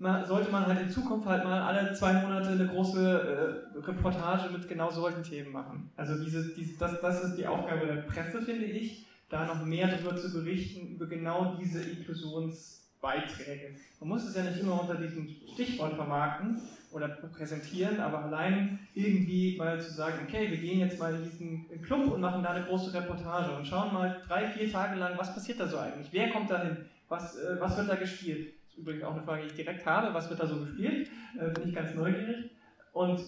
Man, 0.00 0.24
sollte 0.26 0.50
man 0.50 0.66
halt 0.66 0.80
in 0.80 0.90
Zukunft 0.90 1.28
halt 1.28 1.44
mal 1.44 1.60
alle 1.60 1.92
zwei 1.92 2.14
Monate 2.14 2.50
eine 2.50 2.66
große 2.66 3.72
äh, 3.74 3.78
Reportage 3.78 4.50
mit 4.50 4.66
genau 4.66 4.90
solchen 4.90 5.22
Themen 5.22 5.52
machen. 5.52 5.90
Also 5.96 6.22
diese, 6.22 6.54
diese, 6.54 6.78
das, 6.78 7.00
das 7.00 7.22
ist 7.22 7.36
die 7.36 7.46
Aufgabe 7.46 7.86
der 7.86 8.02
Presse, 8.02 8.42
finde 8.42 8.64
ich, 8.64 9.06
da 9.28 9.46
noch 9.46 9.64
mehr 9.64 9.88
darüber 9.88 10.16
zu 10.16 10.32
berichten, 10.32 10.88
über 10.88 11.06
genau 11.06 11.56
diese 11.60 11.82
Inklusionsbeiträge. 11.82 13.76
Man 14.00 14.08
muss 14.08 14.24
es 14.24 14.34
ja 14.34 14.42
nicht 14.42 14.60
immer 14.60 14.80
unter 14.80 14.96
diesem 14.96 15.28
Stichwort 15.28 15.94
vermarkten, 15.94 16.60
oder 16.92 17.08
präsentieren, 17.08 18.00
aber 18.00 18.24
allein 18.24 18.78
irgendwie 18.94 19.56
mal 19.56 19.80
zu 19.80 19.92
sagen, 19.92 20.26
okay, 20.26 20.50
wir 20.50 20.58
gehen 20.58 20.80
jetzt 20.80 20.98
mal 20.98 21.14
in 21.14 21.24
diesen 21.24 21.82
Club 21.82 22.10
und 22.10 22.20
machen 22.20 22.42
da 22.42 22.50
eine 22.50 22.64
große 22.64 22.92
Reportage 22.92 23.54
und 23.56 23.66
schauen 23.66 23.92
mal 23.92 24.20
drei, 24.26 24.48
vier 24.48 24.70
Tage 24.70 24.98
lang, 24.98 25.16
was 25.16 25.32
passiert 25.32 25.60
da 25.60 25.68
so 25.68 25.78
eigentlich? 25.78 26.08
Wer 26.10 26.30
kommt 26.30 26.50
da 26.50 26.62
hin? 26.62 26.76
Was, 27.08 27.36
äh, 27.36 27.60
was 27.60 27.76
wird 27.76 27.88
da 27.88 27.96
gespielt? 27.96 28.54
Ist 28.70 28.78
übrigens 28.78 29.02
auch 29.04 29.14
eine 29.14 29.22
Frage, 29.22 29.42
die 29.42 29.48
ich 29.48 29.54
direkt 29.54 29.84
habe. 29.84 30.14
Was 30.14 30.30
wird 30.30 30.40
da 30.40 30.46
so 30.46 30.60
gespielt? 30.60 31.10
Äh, 31.38 31.50
bin 31.50 31.68
ich 31.68 31.74
ganz 31.74 31.94
neugierig. 31.94 32.50
Und 32.92 33.20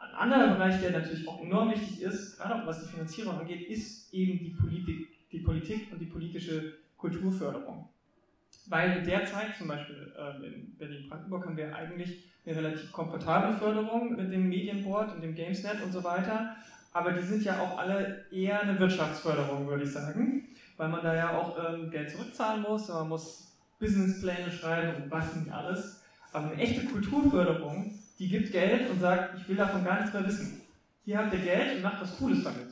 ein 0.00 0.14
anderer 0.14 0.54
Bereich, 0.54 0.80
der 0.80 0.92
natürlich 0.92 1.28
auch 1.28 1.42
enorm 1.42 1.70
wichtig 1.70 2.02
ist, 2.02 2.38
gerade 2.38 2.54
auch 2.54 2.66
was 2.66 2.82
die 2.82 2.88
Finanzierung 2.88 3.38
angeht, 3.38 3.68
ist 3.68 4.12
eben 4.14 4.38
die 4.38 4.50
Politik, 4.50 5.30
die 5.30 5.40
Politik 5.40 5.92
und 5.92 5.98
die 5.98 6.06
politische 6.06 6.74
Kulturförderung. 6.96 7.88
Weil 8.68 9.02
derzeit, 9.02 9.56
zum 9.56 9.68
Beispiel 9.68 10.12
äh, 10.16 10.46
in 10.46 10.76
Berlin-Brandenburg, 10.76 11.46
haben 11.46 11.56
wir 11.56 11.74
eigentlich 11.74 12.24
eine 12.44 12.56
relativ 12.56 12.92
komfortable 12.92 13.56
Förderung 13.56 14.16
mit 14.16 14.32
dem 14.32 14.48
Medienboard 14.48 15.14
und 15.14 15.22
dem 15.22 15.34
Gamesnet 15.34 15.82
und 15.82 15.92
so 15.92 16.02
weiter. 16.02 16.56
Aber 16.92 17.12
die 17.12 17.22
sind 17.22 17.44
ja 17.44 17.60
auch 17.60 17.78
alle 17.78 18.24
eher 18.30 18.62
eine 18.62 18.78
Wirtschaftsförderung, 18.78 19.66
würde 19.66 19.84
ich 19.84 19.92
sagen. 19.92 20.48
Weil 20.76 20.88
man 20.88 21.02
da 21.02 21.14
ja 21.14 21.36
auch 21.36 21.56
ähm, 21.62 21.90
Geld 21.90 22.10
zurückzahlen 22.10 22.62
muss, 22.62 22.88
man 22.88 23.08
muss 23.08 23.45
Businesspläne 23.78 24.50
schreiben 24.50 25.02
und 25.02 25.10
was 25.10 25.34
nicht 25.36 25.52
alles. 25.52 26.02
Aber 26.32 26.50
eine 26.50 26.60
echte 26.60 26.84
Kulturförderung, 26.86 27.92
die 28.18 28.28
gibt 28.28 28.52
Geld 28.52 28.90
und 28.90 29.00
sagt, 29.00 29.38
ich 29.38 29.48
will 29.48 29.56
davon 29.56 29.84
gar 29.84 30.00
nichts 30.00 30.12
mehr 30.12 30.26
wissen. 30.26 30.60
Hier 31.04 31.18
habt 31.18 31.32
ihr 31.32 31.40
Geld 31.40 31.76
und 31.76 31.82
macht 31.82 32.02
was 32.02 32.16
Cooles 32.16 32.42
damit. 32.42 32.66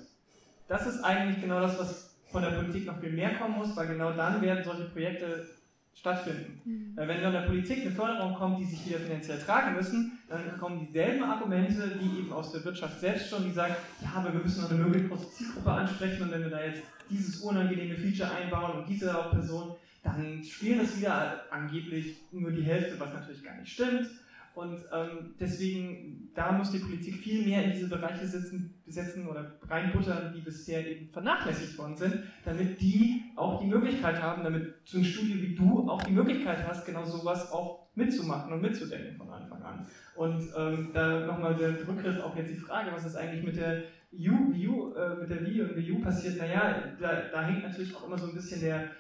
Das 0.69 0.87
ist 0.87 1.03
eigentlich 1.03 1.41
genau 1.41 1.61
das, 1.61 1.79
was 1.79 2.15
von 2.31 2.43
der 2.43 2.51
Politik 2.51 2.87
noch 2.87 2.99
viel 2.99 3.13
mehr 3.13 3.35
kommen 3.35 3.57
muss, 3.57 3.77
weil 3.77 3.87
genau 3.87 4.13
dann 4.13 4.41
werden 4.43 4.65
solche 4.65 4.85
Projekte 4.85 5.47
stattfinden. 5.95 6.61
Mhm. 6.65 6.93
Wenn 6.97 7.21
von 7.21 7.33
der 7.33 7.43
Politik 7.43 7.83
eine 7.83 7.91
Förderung 7.93 8.35
kommt, 8.35 8.59
die 8.59 8.65
sich 8.65 8.87
wieder 8.87 8.99
finanziell 8.99 9.39
tragen 9.39 9.77
müssen, 9.77 10.19
dann 10.29 10.59
kommen 10.59 10.81
dieselben 10.87 11.23
Argumente, 11.23 11.93
wie 12.01 12.19
eben 12.19 12.33
aus 12.33 12.53
der 12.53 12.65
Wirtschaft 12.65 13.01
selbst 13.01 13.31
schon, 13.31 13.45
die 13.45 13.53
sagen, 13.53 13.75
ja, 14.03 14.11
aber 14.17 14.33
wir 14.33 14.41
müssen 14.41 14.63
noch 14.63 14.71
eine 14.71 14.81
möglichst 14.81 15.11
große 15.11 15.31
Zielgruppe 15.31 15.71
ansprechen 15.71 16.25
und 16.25 16.33
wenn 16.33 16.43
wir 16.43 16.51
da 16.51 16.65
jetzt 16.65 16.83
dieses 17.09 17.37
unangenehme 17.41 17.97
Feature 17.97 18.31
einbauen 18.31 18.81
und 18.81 18.89
diese 18.89 19.13
Hauptperson, 19.13 19.77
dann 20.05 20.45
spielen 20.45 20.79
das 20.79 20.99
wieder 20.99 21.43
angeblich 21.51 22.19
nur 22.31 22.53
die 22.53 22.63
Hälfte, 22.63 23.01
was 23.01 23.13
natürlich 23.13 23.43
gar 23.43 23.59
nicht 23.59 23.73
stimmt. 23.73 24.09
Und 24.55 24.79
ähm, 24.93 25.35
deswegen, 25.41 26.31
da 26.33 26.53
muss 26.53 26.71
die 26.71 26.79
Politik 26.79 27.17
viel 27.17 27.45
mehr 27.45 27.65
in 27.65 27.73
diese 27.73 27.89
Bereiche 27.89 28.25
sitzen, 28.25 28.73
besetzen 28.87 29.27
oder 29.27 29.55
reinbuttern, 29.69 30.33
die 30.33 30.43
bisher 30.43 30.87
eben 30.87 31.09
vernachlässigt 31.09 31.77
worden 31.77 31.97
sind, 31.97 32.23
damit 32.45 32.81
die 32.81 33.25
auch 33.35 33.61
die 33.61 33.67
Möglichkeit 33.67 34.23
haben, 34.23 34.45
damit 34.45 34.75
so 34.85 34.99
ein 34.99 35.05
Studio 35.05 35.43
wie 35.43 35.57
du 35.57 35.89
auch 35.89 36.03
die 36.03 36.13
Möglichkeit 36.13 36.65
hast, 36.69 36.87
genau 36.87 37.05
sowas 37.05 37.51
auch 37.51 37.89
mitzumachen 37.97 38.53
und 38.53 38.63
mitzudenken 38.63 39.17
von 39.17 39.29
Anfang 39.31 39.63
an. 39.63 39.87
Und 40.15 40.49
ähm, 40.57 40.91
da 40.95 41.27
nochmal 41.27 41.57
der 41.57 41.77
Rückgriff 41.89 42.21
auf 42.23 42.37
jetzt 42.37 42.53
die 42.53 42.61
Frage, 42.61 42.93
was 42.93 43.05
ist 43.05 43.17
eigentlich 43.17 43.43
mit 43.43 43.57
der 43.57 43.83
U, 44.13 44.55
Wii 44.55 44.69
U, 44.69 44.95
äh, 44.95 45.17
mit 45.17 45.31
der 45.31 45.45
Wii 45.45 45.63
und 45.63 45.77
Wii 45.77 45.93
U 45.93 46.01
passiert, 46.01 46.39
naja, 46.39 46.93
da, 47.01 47.23
da 47.33 47.43
hängt 47.43 47.65
natürlich 47.65 47.97
auch 47.97 48.07
immer 48.07 48.19
so 48.19 48.29
ein 48.29 48.35
bisschen 48.35 48.61
der 48.61 48.91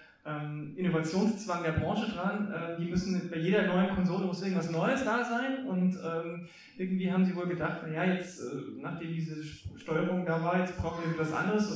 Innovationszwang 0.77 1.63
der 1.63 1.73
Branche 1.73 2.11
dran. 2.11 2.53
Ähm, 2.55 2.77
die 2.79 2.91
müssen 2.91 3.31
bei 3.31 3.37
jeder 3.37 3.67
neuen 3.67 3.95
Konsole 3.95 4.27
muss 4.27 4.43
irgendwas 4.43 4.71
Neues 4.71 5.05
da 5.05 5.23
sein. 5.23 5.67
Und 5.67 5.97
ähm, 5.97 6.49
irgendwie 6.79 7.13
haben 7.13 7.25
sie 7.25 7.37
wohl 7.37 7.47
gedacht, 7.47 7.83
naja, 7.83 8.15
jetzt, 8.15 8.41
äh, 8.41 8.81
nachdem 8.81 9.13
diese 9.13 9.43
Steuerung 9.45 10.25
da 10.25 10.43
war, 10.43 10.61
jetzt 10.61 10.79
brauchen 10.79 11.05
wir 11.05 11.13
etwas 11.13 11.33
anderes. 11.33 11.71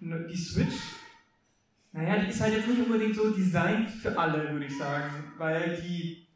Und 0.00 0.28
die 0.30 0.36
Switch, 0.36 0.76
naja, 1.92 2.22
die 2.22 2.28
ist 2.28 2.40
halt 2.40 2.54
jetzt 2.54 2.68
nicht 2.68 2.86
unbedingt 2.86 3.16
so 3.16 3.30
designt 3.30 3.90
für 3.90 4.16
alle, 4.16 4.52
würde 4.52 4.66
ich 4.66 4.78
sagen, 4.78 5.10
weil 5.36 5.76
die 5.82 6.28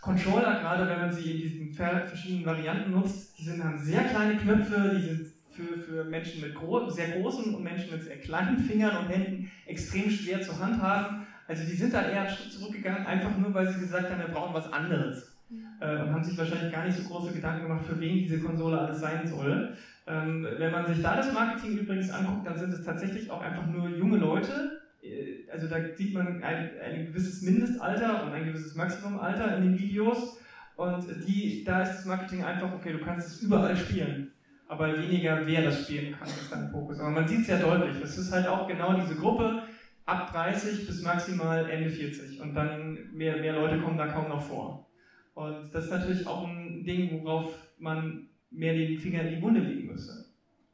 Controller, 0.00 0.60
gerade 0.60 0.88
wenn 0.88 1.00
man 1.00 1.12
sie 1.12 1.30
in 1.30 1.38
diesen 1.38 1.72
verschiedenen 1.74 2.46
Varianten 2.46 2.92
nutzt, 2.92 3.38
die 3.38 3.44
sind, 3.44 3.62
haben 3.62 3.78
sehr 3.78 4.04
kleine 4.04 4.38
Knöpfe, 4.38 4.96
die 4.96 5.06
sind 5.06 5.32
für, 5.60 5.78
für 5.78 6.04
Menschen 6.04 6.40
mit 6.40 6.54
gro 6.54 6.88
sehr 6.88 7.18
großen 7.18 7.54
und 7.54 7.62
Menschen 7.62 7.90
mit 7.92 8.02
sehr 8.02 8.18
kleinen 8.18 8.58
Fingern 8.68 9.04
und 9.04 9.08
Händen 9.08 9.50
extrem 9.66 10.10
schwer 10.10 10.40
zu 10.40 10.58
handhaben. 10.58 11.26
Also 11.46 11.64
die 11.64 11.76
sind 11.76 11.92
da 11.92 12.02
eher 12.02 12.22
einen 12.22 12.30
Schritt 12.30 12.52
zurückgegangen, 12.52 13.06
einfach 13.06 13.36
nur 13.36 13.52
weil 13.52 13.68
sie 13.68 13.80
gesagt 13.80 14.10
haben, 14.10 14.20
wir 14.20 14.28
brauchen 14.28 14.54
was 14.54 14.72
anderes. 14.72 15.36
Äh, 15.80 16.02
und 16.02 16.12
haben 16.12 16.22
sich 16.22 16.38
wahrscheinlich 16.38 16.72
gar 16.72 16.84
nicht 16.84 16.96
so 16.96 17.08
große 17.08 17.32
Gedanken 17.32 17.66
gemacht, 17.66 17.84
für 17.84 17.98
wen 17.98 18.18
diese 18.18 18.40
Konsole 18.40 18.78
alles 18.78 19.00
sein 19.00 19.26
soll. 19.26 19.76
Ähm, 20.06 20.46
wenn 20.58 20.70
man 20.70 20.86
sich 20.86 21.02
da 21.02 21.16
das 21.16 21.32
Marketing 21.32 21.78
übrigens 21.78 22.10
anguckt, 22.10 22.46
dann 22.46 22.56
sind 22.56 22.72
es 22.72 22.84
tatsächlich 22.84 23.30
auch 23.30 23.40
einfach 23.40 23.66
nur 23.66 23.88
junge 23.88 24.18
Leute. 24.18 24.80
Äh, 25.02 25.50
also 25.50 25.66
da 25.66 25.76
sieht 25.96 26.14
man 26.14 26.42
ein, 26.42 26.70
ein 26.84 27.06
gewisses 27.06 27.42
Mindestalter 27.42 28.24
und 28.24 28.32
ein 28.32 28.44
gewisses 28.44 28.76
Maximumalter 28.76 29.56
in 29.56 29.62
den 29.64 29.78
Videos. 29.78 30.38
Und 30.76 31.04
die, 31.26 31.64
da 31.64 31.82
ist 31.82 31.96
das 31.96 32.04
Marketing 32.06 32.44
einfach, 32.44 32.72
okay, 32.72 32.92
du 32.92 33.04
kannst 33.04 33.28
es 33.28 33.42
überall 33.42 33.76
spielen 33.76 34.30
aber 34.70 34.96
weniger 34.96 35.44
wer 35.44 35.62
das 35.62 35.82
spielen 35.82 36.14
kann, 36.16 36.28
ist 36.28 36.48
dann 36.48 36.70
Fokus. 36.70 37.00
Aber 37.00 37.10
man 37.10 37.26
sieht 37.26 37.40
es 37.40 37.48
ja 37.48 37.58
deutlich. 37.58 38.00
Es 38.04 38.16
ist 38.16 38.30
halt 38.30 38.46
auch 38.46 38.68
genau 38.68 38.94
diese 38.94 39.16
Gruppe 39.16 39.64
ab 40.06 40.32
30 40.32 40.86
bis 40.86 41.02
maximal 41.02 41.68
Ende 41.68 41.90
40 41.90 42.40
und 42.40 42.54
dann 42.54 42.96
mehr, 43.12 43.38
mehr 43.38 43.54
Leute 43.54 43.80
kommen 43.80 43.98
da 43.98 44.06
kaum 44.06 44.28
noch 44.28 44.40
vor. 44.40 44.88
Und 45.34 45.74
das 45.74 45.86
ist 45.86 45.90
natürlich 45.90 46.24
auch 46.24 46.46
ein 46.46 46.84
Ding, 46.84 47.20
worauf 47.20 47.52
man 47.78 48.28
mehr 48.52 48.74
den 48.74 48.96
Finger 48.96 49.22
in 49.22 49.34
die 49.34 49.42
Wunde 49.42 49.58
legen 49.58 49.88
müsste. 49.88 50.26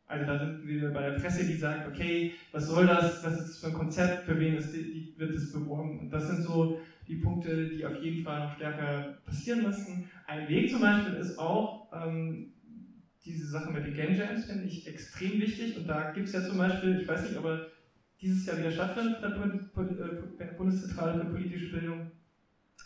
Also 0.07 0.27
da 0.27 0.39
sind 0.39 0.69
wir 0.69 0.91
bei 0.91 1.01
der 1.01 1.19
Presse, 1.19 1.47
die 1.47 1.57
sagt, 1.57 1.89
okay, 1.89 2.35
was 2.53 2.67
soll 2.67 2.87
das, 2.87 3.25
was 3.25 3.41
ist 3.41 3.49
das 3.49 3.59
für 3.61 3.69
ein 3.69 3.73
Konzept, 3.73 4.25
für 4.27 4.39
wen 4.39 4.57
ist 4.57 4.75
die, 4.75 5.15
wird 5.17 5.35
es 5.35 5.55
beworben? 5.55 6.01
Und 6.01 6.11
das 6.11 6.29
sind 6.29 6.43
so 6.43 6.79
die 7.09 7.17
Punkte, 7.17 7.71
die 7.71 7.87
auf 7.87 7.97
jeden 8.03 8.23
Fall 8.23 8.41
noch 8.41 8.57
stärker 8.57 9.17
passieren 9.25 9.63
müssten. 9.63 10.11
Ein 10.27 10.47
Weg 10.51 10.71
zum 10.71 10.83
Beispiel 10.83 11.15
ist 11.15 11.39
auch, 11.39 11.91
ähm, 11.95 12.53
diese 13.27 13.47
Sache 13.47 13.73
mit 13.73 13.85
den 13.85 13.95
Game 13.95 14.15
Jams 14.15 14.45
finde 14.45 14.65
ich 14.65 14.87
extrem 14.87 15.41
wichtig 15.41 15.77
und 15.77 15.89
da 15.89 16.13
gibt 16.13 16.29
es 16.29 16.35
ja 16.35 16.43
zum 16.43 16.59
Beispiel, 16.59 17.01
ich 17.01 17.09
weiß 17.09 17.23
nicht, 17.25 17.37
aber 17.37 17.67
dieses 18.21 18.47
Jahr 18.47 18.59
wieder 18.59 18.71
stattfindet 18.71 19.23
der 19.23 20.49
äh, 20.49 20.55
Bundeszentrale 20.57 21.21
für 21.21 21.31
politische 21.31 21.73
Bildung. 21.73 22.13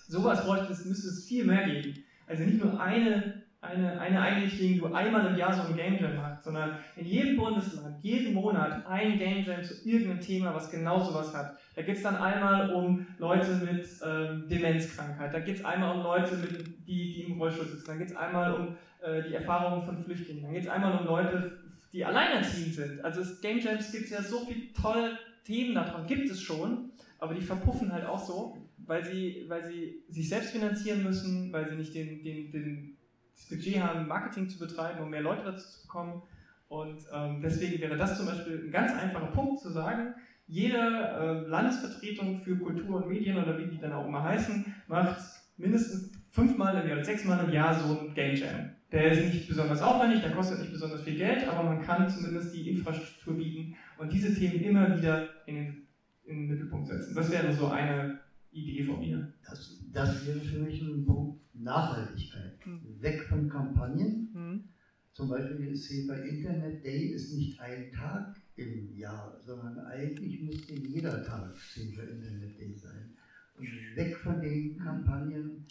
Sowas 0.09 0.45
bräuchte 0.45 0.73
es, 0.73 0.85
müsste 0.87 1.09
es 1.09 1.27
viel 1.27 1.45
mehr 1.45 1.69
geben. 1.69 1.95
Also 2.27 2.45
nicht 2.45 2.63
nur 2.63 2.81
eine, 2.81 3.40
eine, 3.63 4.01
eine 4.01 4.21
Einrichtung, 4.21 4.69
die 4.69 4.79
du 4.79 4.87
einmal 4.87 5.27
im 5.27 5.37
Jahr 5.37 5.53
so 5.53 5.63
ein 5.63 5.77
Game 5.77 5.99
Jam 5.99 6.23
hast, 6.23 6.45
sondern 6.45 6.79
in 6.97 7.05
jedem 7.05 7.37
Bundesland, 7.37 8.03
jeden 8.03 8.33
Monat 8.33 8.87
ein 8.87 9.19
Game 9.19 9.45
Jam 9.45 9.63
zu 9.63 9.87
irgendeinem 9.87 10.21
Thema, 10.21 10.55
was 10.55 10.71
genau 10.71 10.99
sowas 10.99 11.35
hat. 11.35 11.59
Da 11.77 11.83
geht 11.83 11.97
es 11.97 12.03
dann 12.03 12.17
einmal 12.17 12.73
um 12.73 13.07
Leute 13.19 13.55
mit 13.57 13.87
ähm, 14.05 14.49
Demenzkrankheit, 14.49 15.35
da 15.35 15.41
geht 15.41 15.57
es 15.57 15.65
einmal 15.65 15.97
um 15.97 16.03
Leute, 16.03 16.37
mit, 16.37 16.87
die, 16.87 17.13
die 17.13 17.23
im 17.25 17.39
Rollstuhl 17.39 17.67
sitzen, 17.67 17.87
da 17.87 17.97
geht 17.97 18.09
es 18.09 18.17
einmal 18.17 18.55
um 18.55 18.77
äh, 19.03 19.23
die 19.29 19.35
Erfahrungen 19.35 19.85
von 19.85 20.03
Flüchtlingen. 20.03 20.43
Dann 20.43 20.53
geht 20.53 20.65
es 20.65 20.69
einmal 20.69 20.99
um 20.99 21.07
Leute, 21.07 21.59
die 21.93 22.05
alleinerziehend 22.05 22.75
sind. 22.75 23.05
Also 23.05 23.21
es, 23.21 23.43
Game 23.43 23.59
Jams 23.59 23.93
gibt 23.93 24.05
es 24.05 24.11
ja 24.11 24.23
so 24.23 24.47
viele 24.47 24.73
tolle 24.73 25.19
Themen 25.45 25.75
davon, 25.75 26.07
gibt 26.07 26.31
es 26.31 26.41
schon, 26.41 26.93
aber 27.19 27.35
die 27.35 27.43
verpuffen 27.43 27.93
halt 27.93 28.07
auch 28.07 28.25
so, 28.25 28.57
weil 28.87 29.05
sie, 29.05 29.45
weil 29.49 29.63
sie 29.65 30.03
sich 30.09 30.31
selbst 30.31 30.53
finanzieren 30.53 31.03
müssen, 31.03 31.53
weil 31.53 31.69
sie 31.69 31.77
nicht 31.77 31.95
den, 31.95 32.23
den, 32.23 32.51
den, 32.51 32.97
das 33.41 33.49
Budget 33.49 33.83
haben, 33.83 34.07
Marketing 34.07 34.49
zu 34.49 34.59
betreiben, 34.59 35.03
um 35.03 35.11
mehr 35.11 35.23
Leute 35.23 35.45
dazu 35.45 35.67
zu 35.67 35.83
bekommen. 35.87 36.23
Und 36.69 36.99
ähm, 37.13 37.41
deswegen 37.43 37.81
wäre 37.81 37.97
das 37.97 38.17
zum 38.17 38.27
Beispiel 38.27 38.65
ein 38.67 38.71
ganz 38.71 38.93
einfacher 38.93 39.27
Punkt 39.27 39.61
zu 39.61 39.71
sagen, 39.71 40.15
jede 40.47 40.79
äh, 40.79 41.49
Landesvertretung 41.49 42.39
für 42.39 42.57
Kultur 42.57 42.97
und 42.97 43.09
Medien 43.09 43.37
oder 43.37 43.59
wie 43.59 43.67
die 43.67 43.79
dann 43.79 43.93
auch 43.93 44.07
immer 44.07 44.23
heißen, 44.23 44.65
macht 44.89 45.21
mindestens 45.57 46.13
fünfmal 46.31 46.81
im 46.81 46.89
Jahr 46.89 46.97
oder 46.99 47.05
sechsmal 47.05 47.45
im 47.45 47.53
Jahr 47.53 47.75
so 47.75 48.01
ein 48.01 48.15
Game 48.15 48.37
Jam. 48.37 48.71
Der 48.93 49.13
ist 49.13 49.33
nicht 49.33 49.49
besonders 49.49 49.81
aufwendig, 49.83 50.23
der 50.23 50.33
kostet 50.33 50.61
nicht 50.61 50.73
besonders 50.73 51.03
viel 51.03 51.17
Geld, 51.17 51.47
aber 51.47 51.63
man 51.63 51.83
kann 51.83 52.09
zumindest 52.09 52.55
die 52.55 52.71
Infrastruktur 52.71 53.37
bieten 53.37 53.77
und 53.99 54.13
diese 54.13 54.35
Themen 54.35 54.61
immer 54.61 54.97
wieder 54.97 55.29
in 55.47 55.55
den, 55.55 55.87
in 56.25 56.37
den 56.37 56.49
Mittelpunkt 56.49 56.89
setzen. 56.89 57.15
Das 57.15 57.31
wäre 57.31 57.53
so 57.53 57.69
eine 57.69 58.19
Idee 58.51 58.83
von 58.83 58.99
mir. 58.99 59.33
Das, 59.49 59.80
das 59.93 60.27
wäre 60.27 60.41
für 60.41 60.59
mich 60.59 60.83
ein 60.83 61.05
Punkt 61.05 61.41
Nachhaltigkeit. 61.55 62.65
Hm. 62.65 62.81
Weg 63.01 63.23
von 63.25 63.49
Kampagnen. 63.49 64.31
Hm. 64.33 64.65
Zum 65.13 65.29
Beispiel 65.29 65.67
ist 65.69 65.89
hier 65.89 66.07
bei 66.07 66.21
Internet 66.21 66.85
Day 66.85 67.09
ist 67.09 67.35
nicht 67.35 67.61
ein 67.61 67.91
Tag 67.93 68.37
im 68.57 68.97
Jahr, 68.97 69.41
sondern 69.45 69.79
eigentlich 69.87 70.41
müsste 70.41 70.75
jeder 70.75 71.25
Tag 71.25 71.57
für 71.57 71.81
Internet 71.81 72.59
Day 72.59 72.75
sein. 72.75 73.17
Und 73.59 73.69
weg 73.97 74.17
von 74.17 74.41
den 74.41 74.79
Kampagnen, 74.79 75.67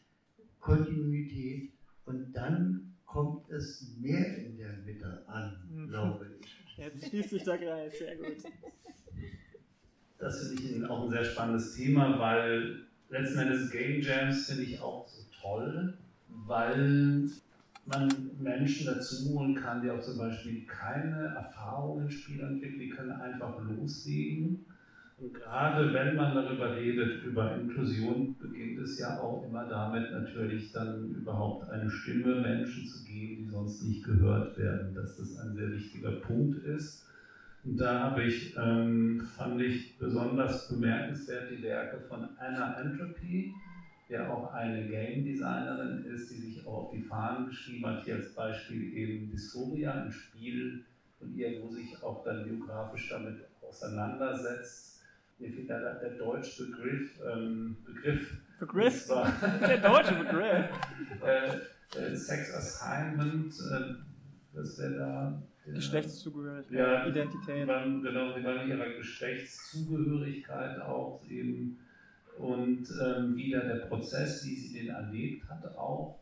Kontinuität 0.59 1.71
und 2.05 2.31
dann 2.33 2.93
kommt 3.05 3.49
es 3.49 3.95
mehr 3.99 4.37
in 4.37 4.57
der 4.57 4.77
Mitte 4.85 5.23
an, 5.27 5.57
mhm. 5.71 5.87
glaube 5.87 6.27
ich. 6.39 6.77
Jetzt 6.77 7.07
schließt 7.07 7.29
sich 7.29 7.43
der 7.43 7.57
Kreis, 7.57 7.97
sehr 7.97 8.15
gut. 8.17 8.43
Das 10.19 10.49
finde 10.49 10.61
ich 10.61 10.85
auch 10.85 11.05
ein 11.05 11.09
sehr 11.09 11.23
spannendes 11.23 11.75
Thema, 11.75 12.19
weil 12.19 12.89
letzten 13.09 13.39
Endes 13.39 13.71
Game 13.71 14.01
Jams 14.01 14.47
finde 14.47 14.63
ich 14.63 14.81
auch 14.81 15.07
so 15.07 15.23
toll, 15.41 15.93
weil 16.27 17.29
man 17.85 18.31
Menschen 18.39 18.85
dazu 18.85 19.29
holen 19.29 19.55
kann, 19.55 19.81
die 19.81 19.89
auch 19.89 20.01
zum 20.01 20.17
Beispiel 20.17 20.65
keine 20.65 21.33
Erfahrung 21.35 22.03
in 22.03 22.11
Spielen 22.11 22.53
entwickeln, 22.53 22.79
die 22.79 22.89
können 22.89 23.11
einfach 23.11 23.59
loslegen. 23.63 24.65
Und 25.17 25.33
gerade 25.33 25.93
wenn 25.93 26.15
man 26.15 26.33
darüber 26.33 26.75
redet, 26.77 27.23
über 27.23 27.55
Inklusion, 27.55 28.37
beginnt 28.39 28.79
es 28.79 28.99
ja 28.99 29.19
auch 29.19 29.45
immer 29.45 29.67
damit, 29.67 30.11
natürlich 30.11 30.71
dann 30.71 31.09
überhaupt 31.09 31.69
eine 31.69 31.89
Stimme 31.89 32.39
Menschen 32.39 32.85
zu 32.85 33.03
geben, 33.03 33.43
die 33.43 33.49
sonst 33.49 33.83
nicht 33.83 34.05
gehört 34.05 34.57
werden, 34.57 34.95
dass 34.95 35.17
das 35.17 35.37
ein 35.39 35.53
sehr 35.55 35.71
wichtiger 35.71 36.11
Punkt 36.11 36.63
ist. 36.63 37.08
Da 37.63 37.99
habe 37.99 38.23
ich, 38.23 38.55
ähm, 38.57 39.27
fand 39.35 39.61
ich 39.61 39.97
besonders 39.97 40.69
bemerkenswert 40.69 41.51
die 41.51 41.61
Werke 41.61 41.99
von 42.07 42.29
Anna 42.37 42.79
Entropy, 42.79 43.53
der 44.09 44.31
auch 44.31 44.53
eine 44.53 44.87
Game 44.87 45.25
Designerin 45.25 46.05
ist, 46.05 46.31
die 46.31 46.37
sich 46.37 46.65
auch 46.65 46.85
auf 46.85 46.91
die 46.91 47.01
Fahnen 47.01 47.47
geschrieben 47.47 47.85
hat, 47.85 48.05
hier 48.05 48.15
als 48.15 48.33
Beispiel 48.33 48.93
eben 48.93 49.29
Dysphoria, 49.29 50.03
ein 50.03 50.11
Spiel 50.11 50.85
von 51.19 51.35
ihr, 51.35 51.61
wo 51.61 51.69
sich 51.69 52.01
auch 52.01 52.23
dann 52.23 52.45
biografisch 52.45 53.09
damit 53.09 53.45
auseinandersetzt. 53.61 55.01
Mir 55.37 55.51
fehlt 55.51 55.69
da 55.69 55.79
der 55.93 56.11
deutsche 56.11 56.65
Begriff. 56.65 57.19
Ähm, 57.25 57.77
Begriff. 57.85 58.41
Begriff? 58.59 59.07
der 59.61 59.77
deutsche 59.77 60.15
Begriff. 60.15 60.65
äh, 61.25 61.99
äh, 61.99 62.15
Sex 62.15 62.53
Assignment, 62.53 63.53
äh, 63.53 63.95
was 64.53 64.79
wäre 64.79 64.95
da? 64.97 65.43
Geschlechtszugehörigkeit, 65.73 66.77
ja, 66.77 67.07
Identität. 67.07 67.67
Man, 67.67 68.01
genau, 68.01 68.33
sie 68.33 68.43
waren 68.43 68.69
ihrer 68.69 68.89
Geschlechtszugehörigkeit 68.89 70.79
auch 70.81 71.21
eben 71.29 71.77
und 72.37 72.87
ähm, 73.03 73.35
wieder 73.35 73.61
der 73.61 73.85
Prozess, 73.87 74.45
wie 74.45 74.55
sie 74.55 74.79
den 74.79 74.89
erlebt 74.89 75.47
hat 75.49 75.75
auch. 75.75 76.19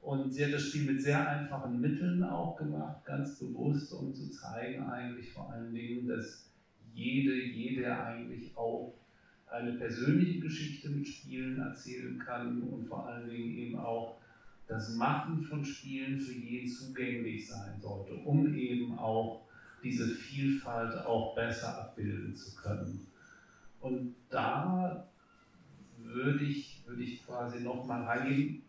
Und 0.00 0.32
sie 0.32 0.44
hat 0.44 0.52
das 0.52 0.62
Spiel 0.62 0.92
mit 0.92 1.02
sehr 1.02 1.28
einfachen 1.28 1.80
Mitteln 1.80 2.24
auch 2.24 2.56
gemacht, 2.56 3.04
ganz 3.04 3.38
bewusst, 3.38 3.92
um 3.92 4.12
zu 4.12 4.30
zeigen 4.30 4.82
eigentlich 4.84 5.30
vor 5.30 5.52
allen 5.52 5.72
Dingen, 5.72 6.08
dass 6.08 6.50
jede, 6.92 7.34
jede 7.34 7.96
eigentlich 7.96 8.56
auch 8.56 8.94
eine 9.46 9.72
persönliche 9.72 10.40
Geschichte 10.40 10.88
mit 10.88 11.06
Spielen 11.06 11.60
erzählen 11.60 12.18
kann 12.18 12.62
und 12.62 12.86
vor 12.86 13.06
allen 13.06 13.28
Dingen 13.28 13.54
eben 13.56 13.78
auch 13.78 14.16
das 14.72 14.94
Machen 14.94 15.42
von 15.42 15.64
Spielen 15.64 16.18
für 16.18 16.32
jeden 16.32 16.68
zugänglich 16.68 17.46
sein 17.46 17.78
sollte, 17.80 18.14
um 18.14 18.54
eben 18.54 18.98
auch 18.98 19.42
diese 19.82 20.06
Vielfalt 20.06 21.04
auch 21.04 21.34
besser 21.34 21.78
abbilden 21.78 22.34
zu 22.34 22.54
können. 22.54 23.06
Und 23.80 24.14
da 24.30 25.04
würde 25.98 26.44
ich, 26.44 26.82
würde 26.86 27.02
ich 27.02 27.24
quasi 27.24 27.60
nochmal 27.60 28.02
reingehen, 28.04 28.62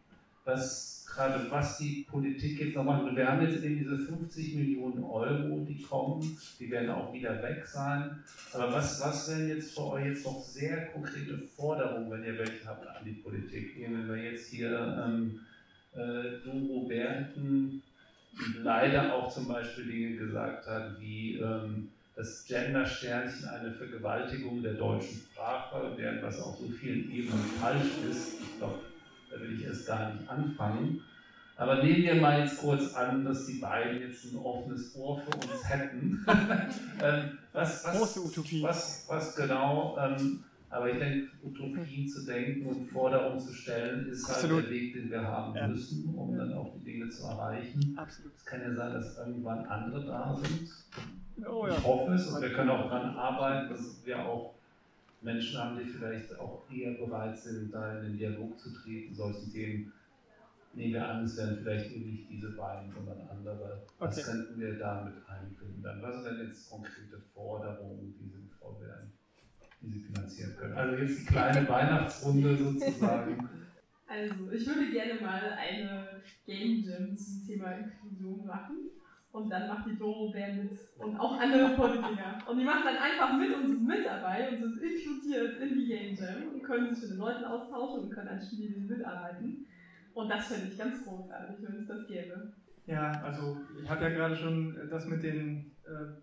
was 0.44 1.06
gerade 1.14 1.50
was 1.50 1.78
die 1.78 2.06
Politik 2.10 2.60
jetzt 2.60 2.76
noch 2.76 2.84
macht. 2.84 3.16
Wir 3.16 3.28
haben 3.28 3.42
jetzt 3.42 3.64
eben 3.64 3.78
diese 3.78 3.98
50 3.98 4.56
Millionen 4.56 5.04
Euro, 5.04 5.64
die 5.68 5.82
kommen, 5.82 6.38
die 6.60 6.72
werden 6.72 6.90
auch 6.90 7.14
wieder 7.14 7.42
weg 7.44 7.66
sein. 7.66 8.24
Aber 8.52 8.74
was, 8.74 9.00
was 9.02 9.30
wären 9.30 9.50
jetzt 9.50 9.74
für 9.74 9.86
euch 9.86 10.06
jetzt 10.06 10.26
noch 10.26 10.42
sehr 10.42 10.88
konkrete 10.88 11.38
Forderungen, 11.38 12.10
wenn 12.12 12.24
ihr 12.24 12.38
welche 12.38 12.66
habt 12.66 12.88
an 12.88 13.06
die 13.06 13.14
Politik? 13.14 13.76
Wenn 13.80 14.08
wir 14.08 14.18
jetzt 14.18 14.50
hier 14.50 15.04
ähm, 15.06 15.40
äh, 15.96 16.40
Doro 16.44 16.88
Bernden 16.88 17.82
leider 18.62 19.14
auch 19.14 19.32
zum 19.32 19.48
Beispiel 19.48 19.86
Dinge 19.86 20.18
gesagt 20.18 20.68
hat, 20.68 21.00
wie 21.00 21.38
ähm, 21.38 21.90
das 22.16 22.46
Gender-Sternchen 22.46 23.48
eine 23.48 23.72
Vergewaltigung 23.72 24.62
der 24.62 24.74
deutschen 24.74 25.22
Sprache, 25.32 25.92
während 25.96 26.24
was 26.24 26.40
auf 26.42 26.58
so 26.58 26.68
vielen 26.70 27.12
Ebenen 27.12 27.46
falsch 27.60 27.92
ist. 28.10 28.34
Ich 28.42 28.58
glaube, 28.58 28.80
da 29.32 29.40
will 29.40 29.60
ich 29.60 29.66
erst 29.66 29.88
gar 29.88 30.14
nicht 30.14 30.30
anfangen. 30.30 31.02
Aber 31.56 31.84
nehmen 31.84 32.04
wir 32.04 32.16
mal 32.16 32.40
jetzt 32.40 32.58
kurz 32.58 32.96
an, 32.96 33.24
dass 33.24 33.46
die 33.46 33.60
beiden 33.60 34.02
jetzt 34.02 34.26
ein 34.26 34.38
offenes 34.38 34.96
Ohr 34.96 35.22
für 35.22 35.36
uns 35.36 35.70
hätten. 35.70 36.26
ähm, 37.04 37.38
was, 37.52 37.86
was, 37.86 37.98
Große 37.98 38.22
Utopie. 38.22 38.64
Was, 38.64 39.06
was 39.08 39.36
genau, 39.36 39.98
ähm, 40.00 40.44
aber 40.74 40.92
ich 40.92 40.98
denke, 40.98 41.30
Utopien 41.44 42.08
zu 42.08 42.26
denken 42.26 42.66
und 42.66 42.86
Forderungen 42.88 43.40
zu 43.40 43.54
stellen, 43.54 44.08
ist 44.08 44.28
halt 44.28 44.38
Absolut. 44.38 44.64
halt 44.64 44.66
der 44.68 44.74
Weg, 44.74 44.94
den 44.94 45.12
wir 45.12 45.22
haben 45.22 45.56
ja. 45.56 45.68
müssen, 45.68 46.14
um 46.16 46.36
dann 46.36 46.54
auch 46.54 46.74
die 46.76 46.84
Dinge 46.84 47.10
zu 47.10 47.24
erreichen. 47.24 47.94
Absolut. 47.98 48.34
Es 48.36 48.46
kann 48.46 48.62
ja 48.62 48.74
sein, 48.74 48.94
dass 48.94 49.18
irgendwann 49.18 49.66
andere 49.66 50.06
da 50.06 50.36
sind 50.36 50.70
Oh, 51.46 51.68
ja. 51.68 51.78
Ich 51.78 51.84
hoffe 51.84 52.14
es 52.14 52.28
und 52.28 52.42
wir 52.42 52.54
können 52.54 52.70
auch 52.70 52.90
daran 52.90 53.16
arbeiten, 53.16 53.70
dass 53.70 54.06
wir 54.06 54.20
auch 54.20 54.54
Menschen 55.22 55.58
haben, 55.58 55.78
die 55.78 55.86
vielleicht 55.86 56.38
auch 56.40 56.64
eher 56.72 56.94
bereit 56.94 57.38
sind, 57.38 57.74
da 57.74 57.98
in 57.98 58.04
den 58.04 58.18
Dialog 58.18 58.60
zu 58.60 58.72
treten, 58.74 59.16
solchen 59.16 59.52
Themen. 59.52 59.94
Nehmen 60.76 60.94
wir 60.94 61.08
an, 61.08 61.24
es 61.24 61.38
wären 61.38 61.58
vielleicht 61.58 61.96
nicht 61.96 62.30
diese 62.30 62.52
beiden, 62.52 62.92
sondern 62.92 63.28
andere. 63.30 63.84
Was 64.00 64.18
okay. 64.18 64.32
könnten 64.32 64.60
wir 64.60 64.78
damit 64.80 65.14
einbringen? 65.28 65.82
Dann, 65.84 66.02
was 66.02 66.16
sind 66.16 66.26
denn 66.26 66.48
jetzt 66.48 66.70
konkrete 66.70 67.20
Forderungen, 67.34 68.14
die 68.20 68.28
sinnvoll 68.28 68.76
wären, 68.82 69.13
die 69.84 69.92
Sie 69.92 70.00
finanzieren 70.00 70.56
können? 70.58 70.74
Also 70.74 70.96
jetzt 70.96 71.20
die 71.22 71.26
kleine 71.26 71.68
Weihnachtsrunde 71.68 72.58
sozusagen. 72.58 73.50
Also, 74.06 74.52
ich 74.52 74.68
würde 74.68 74.92
gerne 74.92 75.20
mal 75.20 75.42
eine 75.58 76.22
Game 76.46 76.84
Jam 76.84 77.16
zum 77.16 77.48
Thema 77.48 77.72
Inklusion 77.72 78.46
machen. 78.46 78.92
Und 79.32 79.50
dann 79.50 79.68
macht 79.68 79.90
die 79.90 79.98
Doro 79.98 80.32
Bär 80.32 80.54
mit 80.54 80.78
und 81.00 81.18
auch 81.18 81.40
andere 81.40 81.70
Politiker. 81.70 82.38
Und 82.48 82.60
die 82.60 82.64
machen 82.64 82.84
dann 82.86 82.98
einfach 82.98 83.36
mit 83.36 83.52
und 83.56 83.66
sind 83.66 83.88
mit 83.88 84.06
dabei 84.06 84.50
und 84.50 84.60
sind 84.60 84.84
inkludiert 84.84 85.60
in 85.60 85.80
die 85.80 85.88
Game 85.88 86.16
Jam 86.16 86.54
und 86.54 86.62
können 86.62 86.94
sich 86.94 87.06
mit 87.06 87.14
den 87.14 87.18
Leuten 87.18 87.44
austauschen 87.44 88.04
und 88.04 88.10
können 88.12 88.28
an 88.28 88.40
Spielen 88.40 88.86
mitarbeiten. 88.86 89.66
Und 90.14 90.30
das 90.30 90.46
finde 90.46 90.68
ich 90.68 90.78
ganz 90.78 91.04
großartig, 91.04 91.56
wenn 91.62 91.76
es 91.76 91.88
das 91.88 92.08
gäbe. 92.08 92.54
Ja, 92.86 93.12
also 93.24 93.58
ich 93.82 93.90
habe 93.90 94.04
ja 94.04 94.10
gerade 94.10 94.36
schon 94.36 94.78
das 94.92 95.08
mit 95.08 95.24
den 95.24 95.72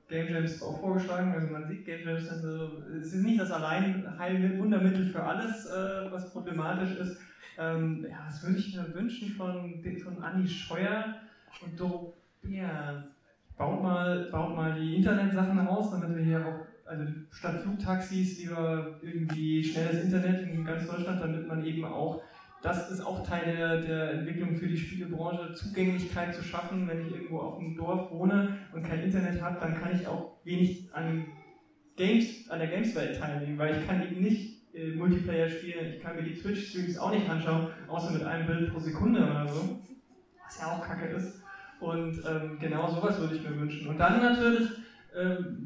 Game 0.08 0.28
Jams 0.28 0.62
auch 0.62 0.80
vorgeschlagen. 0.80 1.32
Also 1.32 1.48
man 1.48 1.66
sieht 1.68 1.84
Game 1.84 2.06
Jams, 2.06 2.28
also 2.28 2.82
es 2.98 3.12
ist 3.12 3.24
nicht 3.24 3.40
das 3.40 3.50
allein 3.50 4.04
Wundermittel 4.58 5.06
für 5.06 5.22
alles, 5.22 5.66
äh, 5.66 6.10
was 6.10 6.32
problematisch 6.32 6.96
ist. 6.96 7.18
Ähm, 7.58 8.06
ja, 8.08 8.24
was 8.26 8.42
würde 8.42 8.58
ich 8.58 8.74
mir 8.74 8.94
wünschen 8.94 9.30
von, 9.30 9.82
von 10.02 10.22
Anni 10.22 10.48
Scheuer 10.48 11.16
und 11.62 11.78
Doro 11.78 12.16
ja, 12.48 13.04
baut 13.56 13.82
mal, 13.82 14.28
baut 14.30 14.56
mal 14.56 14.80
die 14.80 14.96
Internetsachen 14.96 15.58
aus, 15.68 15.90
damit 15.90 16.16
wir 16.16 16.24
hier 16.24 16.46
auch, 16.46 16.66
also 16.86 17.04
statt 17.30 17.60
Flugtaxis 17.60 18.38
lieber 18.40 18.98
irgendwie 19.02 19.62
schnelles 19.62 20.04
Internet 20.04 20.42
in 20.42 20.64
ganz 20.64 20.86
Deutschland, 20.86 21.20
damit 21.20 21.46
man 21.46 21.64
eben 21.64 21.84
auch, 21.84 22.22
das 22.62 22.90
ist 22.90 23.00
auch 23.00 23.26
Teil 23.26 23.56
der, 23.56 23.80
der 23.80 24.12
Entwicklung 24.12 24.56
für 24.56 24.68
die 24.68 24.76
Spielebranche, 24.76 25.54
Zugänglichkeit 25.54 26.34
zu 26.34 26.42
schaffen. 26.42 26.86
Wenn 26.88 27.06
ich 27.06 27.12
irgendwo 27.12 27.38
auf 27.38 27.58
einem 27.58 27.76
Dorf 27.76 28.10
wohne 28.10 28.58
und 28.72 28.82
kein 28.82 29.02
Internet 29.02 29.40
habe, 29.42 29.58
dann 29.60 29.80
kann 29.80 29.94
ich 29.94 30.06
auch 30.06 30.44
wenig 30.44 30.88
an 30.92 31.26
Games, 31.96 32.48
an 32.50 32.58
der 32.58 32.68
Gameswelt 32.68 33.18
teilnehmen, 33.18 33.58
weil 33.58 33.76
ich 33.76 33.86
kann 33.86 34.02
eben 34.02 34.20
nicht 34.20 34.74
äh, 34.74 34.94
Multiplayer 34.94 35.48
spielen, 35.48 35.94
ich 35.94 36.00
kann 36.00 36.16
mir 36.16 36.22
die 36.22 36.34
Twitch-Streams 36.34 36.98
auch 36.98 37.12
nicht 37.12 37.28
anschauen, 37.28 37.68
außer 37.88 38.12
mit 38.12 38.22
einem 38.22 38.46
Bild 38.46 38.72
pro 38.72 38.78
Sekunde 38.78 39.22
oder 39.22 39.48
so, 39.48 39.80
was 40.44 40.60
ja 40.60 40.72
auch 40.72 40.86
kacke 40.86 41.06
ist. 41.06 41.42
Und 41.80 42.22
ähm, 42.26 42.58
genau 42.60 42.88
sowas 42.88 43.18
würde 43.18 43.34
ich 43.34 43.42
mir 43.42 43.56
wünschen. 43.56 43.88
Und 43.88 43.98
dann 43.98 44.20
natürlich 44.20 44.68
ähm, 45.14 45.59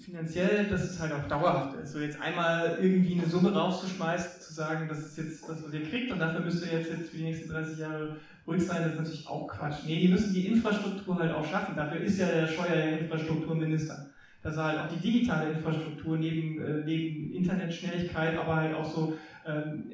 finanziell, 0.00 0.66
dass 0.68 0.82
es 0.82 1.00
halt 1.00 1.12
auch 1.12 1.28
dauerhaft 1.28 1.78
ist. 1.78 1.92
So 1.92 2.00
jetzt 2.00 2.20
einmal 2.20 2.78
irgendwie 2.80 3.20
eine 3.20 3.26
Summe 3.26 3.52
rauszuschmeißen, 3.52 4.40
zu 4.40 4.52
sagen, 4.52 4.88
das 4.88 4.98
ist 5.00 5.18
jetzt 5.18 5.48
das, 5.48 5.62
was 5.62 5.72
ihr 5.72 5.84
kriegt 5.84 6.12
und 6.12 6.18
dafür 6.18 6.40
müsst 6.40 6.64
ihr 6.64 6.78
jetzt, 6.78 6.90
jetzt 6.90 7.10
für 7.10 7.18
die 7.18 7.24
nächsten 7.24 7.48
30 7.50 7.78
Jahre 7.78 8.16
ruhig 8.46 8.62
sein, 8.66 8.82
das 8.82 8.92
ist 8.92 8.98
natürlich 8.98 9.28
auch 9.28 9.46
Quatsch. 9.46 9.84
Nee, 9.86 10.00
die 10.00 10.08
müssen 10.08 10.32
die 10.32 10.46
Infrastruktur 10.46 11.18
halt 11.18 11.32
auch 11.32 11.46
schaffen. 11.46 11.76
Dafür 11.76 12.00
ist 12.00 12.18
ja 12.18 12.26
der 12.26 12.46
Scheuer 12.46 12.74
der 12.74 13.00
Infrastrukturminister. 13.00 14.06
dass 14.42 14.56
er 14.56 14.64
halt 14.64 14.78
auch 14.78 14.88
die 14.88 15.00
digitale 15.00 15.52
Infrastruktur 15.52 16.16
neben, 16.16 16.62
äh, 16.62 16.84
neben 16.84 17.30
Internetschnelligkeit, 17.34 18.38
aber 18.38 18.56
halt 18.56 18.74
auch 18.74 18.90
so 18.90 19.18
ähm, 19.46 19.84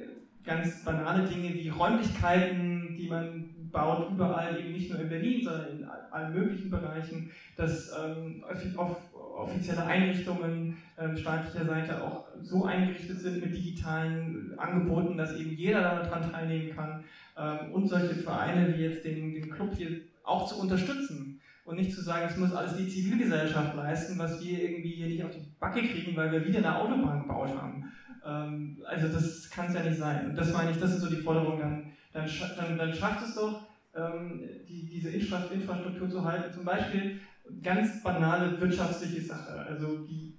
ganz 0.44 0.84
banale 0.84 1.26
Dinge 1.26 1.52
wie 1.52 1.68
Räumlichkeiten, 1.68 2.96
die 2.96 3.08
man 3.08 3.50
baut, 3.72 4.10
überall, 4.12 4.58
eben 4.58 4.72
nicht 4.72 4.90
nur 4.90 5.00
in 5.00 5.08
Berlin, 5.08 5.44
sondern 5.44 5.78
in 5.78 5.84
allen 5.84 6.32
möglichen 6.32 6.70
Bereichen, 6.70 7.30
dass 7.56 7.92
ähm, 7.98 8.44
auf, 8.76 8.96
offizielle 9.36 9.84
Einrichtungen 9.84 10.76
ähm, 10.98 11.16
staatlicher 11.16 11.64
Seite 11.64 12.02
auch 12.02 12.26
so 12.42 12.64
eingerichtet 12.64 13.20
sind 13.20 13.40
mit 13.40 13.54
digitalen 13.54 14.58
Angeboten, 14.58 15.16
dass 15.16 15.36
eben 15.36 15.50
jeder 15.50 15.82
daran 15.82 16.30
teilnehmen 16.30 16.74
kann 16.74 17.04
ähm, 17.36 17.72
und 17.72 17.88
solche 17.88 18.14
Vereine 18.14 18.76
wie 18.76 18.82
jetzt 18.82 19.04
den, 19.04 19.34
den 19.34 19.50
Club 19.50 19.74
hier 19.76 20.00
auch 20.24 20.48
zu 20.48 20.60
unterstützen 20.60 21.40
und 21.64 21.76
nicht 21.76 21.92
zu 21.92 22.00
sagen, 22.00 22.26
es 22.28 22.36
muss 22.36 22.52
alles 22.52 22.76
die 22.76 22.88
Zivilgesellschaft 22.88 23.76
leisten, 23.76 24.18
was 24.18 24.42
wir 24.42 24.62
irgendwie 24.62 24.90
hier 24.90 25.06
nicht 25.06 25.24
auf 25.24 25.32
die 25.32 25.46
Backe 25.58 25.82
kriegen, 25.82 26.16
weil 26.16 26.32
wir 26.32 26.46
wieder 26.46 26.58
eine 26.58 26.78
Autobahn 26.78 27.22
gebaut 27.22 27.50
haben. 27.60 27.92
Ähm, 28.24 28.78
also 28.86 29.08
das 29.08 29.50
kann 29.50 29.66
es 29.66 29.74
ja 29.74 29.82
nicht 29.82 29.98
sein. 29.98 30.30
Und 30.30 30.36
das 30.36 30.52
meine 30.52 30.70
ich, 30.70 30.78
das 30.78 30.90
sind 30.90 31.00
so 31.00 31.14
die 31.14 31.22
Forderungen, 31.22 31.60
dann, 31.60 31.92
dann, 32.12 32.28
dann, 32.56 32.78
dann 32.78 32.94
schafft 32.94 33.26
es 33.26 33.34
doch, 33.34 33.66
ähm, 33.94 34.42
die, 34.68 34.86
diese 34.86 35.10
Infrastruktur 35.10 36.08
zu 36.08 36.24
halten. 36.24 36.52
Zum 36.52 36.64
Beispiel 36.64 37.20
ganz 37.62 38.02
banale 38.02 38.60
wirtschaftliche 38.60 39.22
Sache, 39.22 39.66
also 39.68 39.98
die 39.98 40.38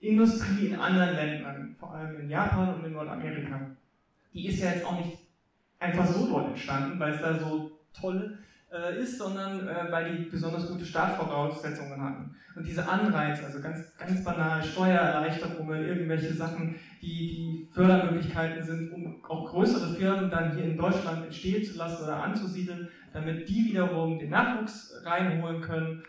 Industrie 0.00 0.68
in 0.68 0.76
anderen 0.76 1.14
Ländern, 1.14 1.76
vor 1.78 1.94
allem 1.94 2.20
in 2.20 2.30
Japan 2.30 2.74
und 2.74 2.84
in 2.84 2.92
Nordamerika, 2.92 3.70
die 4.32 4.46
ist 4.46 4.60
ja 4.60 4.70
jetzt 4.70 4.84
auch 4.84 4.98
nicht 4.98 5.18
einfach 5.78 6.06
so 6.06 6.28
dort 6.28 6.48
entstanden, 6.48 6.98
weil 6.98 7.14
es 7.14 7.20
da 7.20 7.38
so 7.38 7.78
tolle 7.92 8.38
äh, 8.70 9.00
ist, 9.00 9.18
sondern 9.18 9.66
äh, 9.66 9.90
weil 9.90 10.16
die 10.16 10.24
besonders 10.24 10.68
gute 10.68 10.84
Startvoraussetzungen 10.84 12.02
hatten. 12.02 12.34
Und 12.54 12.66
diese 12.66 12.86
Anreize, 12.88 13.44
also 13.46 13.60
ganz, 13.60 13.96
ganz 13.96 14.22
banal, 14.24 14.62
Steuererleichterungen, 14.62 15.86
irgendwelche 15.86 16.34
Sachen, 16.34 16.74
die, 17.00 17.28
die 17.28 17.68
Fördermöglichkeiten 17.72 18.62
sind, 18.62 18.92
um 18.92 19.24
auch 19.24 19.50
größere 19.50 19.94
Firmen 19.94 20.30
dann 20.30 20.54
hier 20.54 20.64
in 20.64 20.76
Deutschland 20.76 21.24
entstehen 21.24 21.64
zu 21.64 21.78
lassen 21.78 22.04
oder 22.04 22.22
anzusiedeln, 22.22 22.88
damit 23.12 23.48
die 23.48 23.66
wiederum 23.66 24.18
den 24.18 24.30
Nachwuchs 24.30 25.00
reinholen 25.04 25.60
können. 25.60 26.02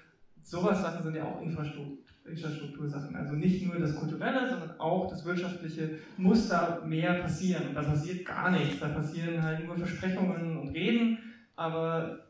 Sowas 0.43 0.81
Sachen 0.81 1.03
sind 1.03 1.15
ja 1.15 1.25
auch 1.25 1.41
Infrastruktur. 1.41 1.99
Infrastruktursachen. 2.25 3.15
Also 3.15 3.33
nicht 3.33 3.65
nur 3.65 3.79
das 3.79 3.95
Kulturelle, 3.95 4.47
sondern 4.47 4.79
auch 4.79 5.09
das 5.09 5.25
Wirtschaftliche 5.25 5.97
muss 6.17 6.47
da 6.47 6.81
mehr 6.85 7.15
passieren. 7.15 7.69
Und 7.69 7.75
da 7.75 7.81
passiert 7.81 8.23
gar 8.23 8.51
nichts. 8.51 8.79
Da 8.79 8.89
passieren 8.89 9.41
halt 9.41 9.65
nur 9.65 9.75
Versprechungen 9.75 10.57
und 10.57 10.69
Reden, 10.69 11.17
aber 11.55 12.28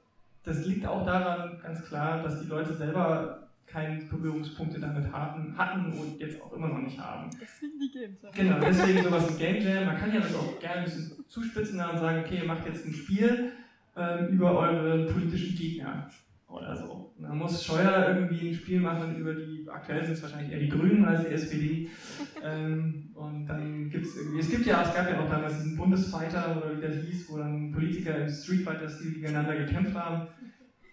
das 0.49 0.65
liegt 0.65 0.85
auch 0.85 1.05
daran, 1.05 1.59
ganz 1.61 1.85
klar, 1.85 2.23
dass 2.23 2.41
die 2.41 2.47
Leute 2.47 2.73
selber 2.73 3.47
keine 3.67 4.03
Berührungspunkte 4.05 4.79
damit 4.79 5.11
hatten, 5.11 5.55
hatten 5.55 5.93
und 5.93 6.19
jetzt 6.19 6.41
auch 6.41 6.51
immer 6.53 6.69
noch 6.69 6.79
nicht 6.79 6.99
haben. 6.99 7.29
Deswegen 7.39 7.79
die 7.79 7.91
Game 7.91 8.17
Jam. 8.21 8.31
Genau, 8.33 8.59
deswegen 8.59 9.03
sowas 9.03 9.31
wie 9.31 9.43
Game 9.43 9.61
Jam. 9.61 9.85
Man 9.85 9.97
kann 9.97 10.11
ja 10.11 10.19
das 10.19 10.33
auch 10.33 10.59
gerne 10.59 10.77
ein 10.77 10.83
bisschen 10.85 11.23
zuspitzen 11.27 11.79
und 11.79 11.99
sagen, 11.99 12.23
okay, 12.25 12.37
ihr 12.37 12.45
macht 12.45 12.65
jetzt 12.65 12.85
ein 12.87 12.93
Spiel 12.93 13.51
ähm, 13.95 14.27
über 14.29 14.57
eure 14.57 15.05
politischen 15.05 15.55
Gegner 15.55 16.09
oder 16.47 16.75
so. 16.75 17.13
Und 17.17 17.23
dann 17.23 17.37
muss 17.37 17.63
Scheuer 17.63 18.15
irgendwie 18.15 18.49
ein 18.49 18.55
Spiel 18.55 18.79
machen 18.79 19.15
über 19.17 19.33
die, 19.33 19.67
aktuell 19.69 20.03
sind 20.03 20.13
es 20.13 20.23
wahrscheinlich 20.23 20.51
eher 20.51 20.59
die 20.59 20.69
Grünen 20.69 21.05
als 21.05 21.27
die 21.27 21.33
SPD. 21.33 21.89
ähm, 22.43 23.09
und 23.13 23.45
dann 23.45 23.89
gibt 23.89 24.05
es 24.05 24.17
irgendwie, 24.17 24.39
es 24.39 24.49
gibt 24.49 24.65
ja, 24.65 24.81
es 24.81 24.93
gab 24.93 25.09
ja 25.09 25.19
auch 25.19 25.29
damals 25.29 25.57
diesen 25.57 25.77
Bundesfighter 25.77 26.57
oder 26.57 26.77
wie 26.77 26.81
das 26.81 26.95
hieß, 27.03 27.29
wo 27.29 27.37
dann 27.37 27.71
Politiker 27.71 28.17
im 28.17 28.29
Street 28.29 28.61
Fighter-Stil 28.61 29.13
gegeneinander 29.13 29.57
gekämpft 29.57 29.95
haben. 29.95 30.27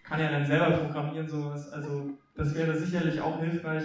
Kann 0.07 0.19
ja 0.19 0.31
dann 0.31 0.45
selber 0.45 0.71
programmieren, 0.71 1.27
sowas. 1.27 1.69
Also 1.71 2.11
das 2.35 2.53
wäre 2.55 2.77
sicherlich 2.77 3.19
auch 3.19 3.41
hilfreich, 3.41 3.83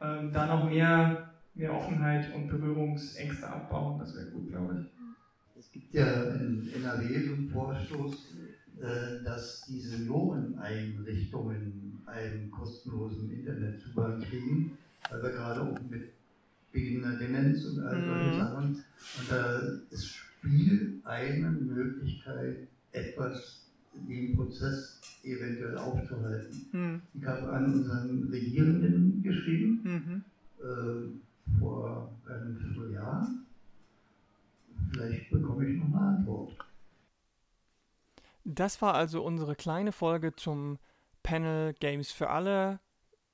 ähm, 0.00 0.32
da 0.32 0.46
noch 0.46 0.64
mehr, 0.68 1.34
mehr 1.54 1.74
Offenheit 1.74 2.32
und 2.34 2.48
Berührungsängste 2.48 3.48
abbauen. 3.48 3.98
Das 3.98 4.16
wäre 4.16 4.30
gut, 4.30 4.48
glaube 4.48 4.78
ich. 4.80 4.86
Es 5.58 5.70
gibt 5.70 5.92
ja 5.92 6.30
in 6.34 6.70
NRW 6.74 7.26
so 7.26 7.34
einen 7.34 7.48
Vorstoß, 7.48 8.14
äh, 8.80 9.22
dass 9.24 9.66
die 9.66 9.80
Senioreneinrichtungen 9.80 12.02
einen 12.06 12.50
kostenlosen 12.50 13.30
Internetzugang 13.30 14.20
kriegen, 14.20 14.78
weil 15.10 15.22
wir 15.22 15.30
gerade 15.30 15.60
auch 15.62 15.78
mit 15.90 16.12
beginnender 16.72 17.18
Demenz 17.18 17.64
und 17.66 17.84
all 17.84 18.02
solche 18.04 18.30
mhm. 18.30 18.38
Sachen. 18.38 18.64
Und 18.64 18.84
da 19.30 19.60
ist 19.90 20.06
Spiel 20.06 21.00
eine 21.04 21.50
Möglichkeit, 21.50 22.66
etwas 22.92 23.64
den 23.94 24.36
Prozess 24.36 24.93
eventuell 25.24 25.76
aufzuhalten. 25.78 26.68
Mhm. 26.72 27.02
Ich 27.14 27.26
habe 27.26 27.52
an 27.52 27.64
unseren 27.72 28.28
Regierenden 28.30 29.22
geschrieben, 29.22 29.80
mhm. 29.84 30.24
äh, 30.60 31.58
vor 31.58 32.12
einem 32.26 32.56
Vierteljahr. 32.56 33.28
Vielleicht 34.90 35.30
bekomme 35.30 35.66
ich 35.66 35.78
noch 35.78 35.86
eine 35.86 36.16
Antwort. 36.18 36.56
Das 38.44 38.82
war 38.82 38.94
also 38.94 39.22
unsere 39.24 39.56
kleine 39.56 39.92
Folge 39.92 40.36
zum 40.36 40.78
Panel 41.22 41.72
Games 41.74 42.12
für 42.12 42.28
alle. 42.28 42.78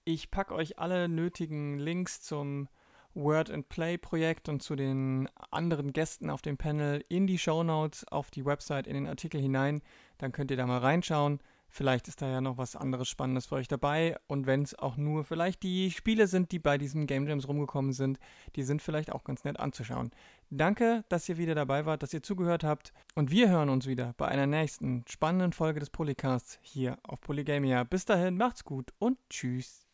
Ich 0.04 0.30
packe 0.30 0.54
euch 0.54 0.78
alle 0.78 1.08
nötigen 1.08 1.78
Links 1.78 2.22
zum 2.22 2.68
Word 3.14 3.50
and 3.50 3.68
Play 3.68 3.98
Projekt 3.98 4.48
und 4.48 4.62
zu 4.62 4.76
den 4.76 5.28
anderen 5.50 5.92
Gästen 5.92 6.30
auf 6.30 6.42
dem 6.42 6.56
Panel 6.56 7.04
in 7.08 7.26
die 7.26 7.38
Show 7.38 7.64
Notes 7.64 8.06
auf 8.06 8.30
die 8.30 8.44
Website 8.44 8.86
in 8.86 8.94
den 8.94 9.08
Artikel 9.08 9.40
hinein. 9.40 9.82
Dann 10.18 10.32
könnt 10.32 10.50
ihr 10.50 10.56
da 10.56 10.66
mal 10.66 10.78
reinschauen. 10.78 11.40
Vielleicht 11.70 12.08
ist 12.08 12.20
da 12.20 12.28
ja 12.28 12.40
noch 12.40 12.58
was 12.58 12.74
anderes 12.74 13.08
Spannendes 13.08 13.46
für 13.46 13.54
euch 13.54 13.68
dabei. 13.68 14.18
Und 14.26 14.46
wenn 14.46 14.62
es 14.62 14.78
auch 14.78 14.96
nur 14.96 15.24
vielleicht 15.24 15.62
die 15.62 15.90
Spiele 15.90 16.26
sind, 16.26 16.50
die 16.50 16.58
bei 16.58 16.78
diesen 16.78 17.06
Game 17.06 17.26
Jams 17.26 17.46
rumgekommen 17.46 17.92
sind, 17.92 18.18
die 18.56 18.64
sind 18.64 18.82
vielleicht 18.82 19.12
auch 19.12 19.24
ganz 19.24 19.44
nett 19.44 19.58
anzuschauen. 19.58 20.10
Danke, 20.50 21.04
dass 21.08 21.28
ihr 21.28 21.38
wieder 21.38 21.54
dabei 21.54 21.86
wart, 21.86 22.02
dass 22.02 22.12
ihr 22.12 22.24
zugehört 22.24 22.64
habt. 22.64 22.92
Und 23.14 23.30
wir 23.30 23.48
hören 23.48 23.68
uns 23.68 23.86
wieder 23.86 24.14
bei 24.16 24.26
einer 24.26 24.46
nächsten 24.46 25.04
spannenden 25.08 25.52
Folge 25.52 25.78
des 25.78 25.90
Polycasts 25.90 26.58
hier 26.60 26.98
auf 27.04 27.20
Polygamia. 27.20 27.84
Bis 27.84 28.04
dahin, 28.04 28.36
macht's 28.36 28.64
gut 28.64 28.92
und 28.98 29.16
tschüss. 29.30 29.86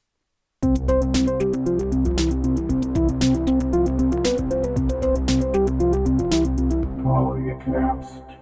Polycasts. 7.02 8.35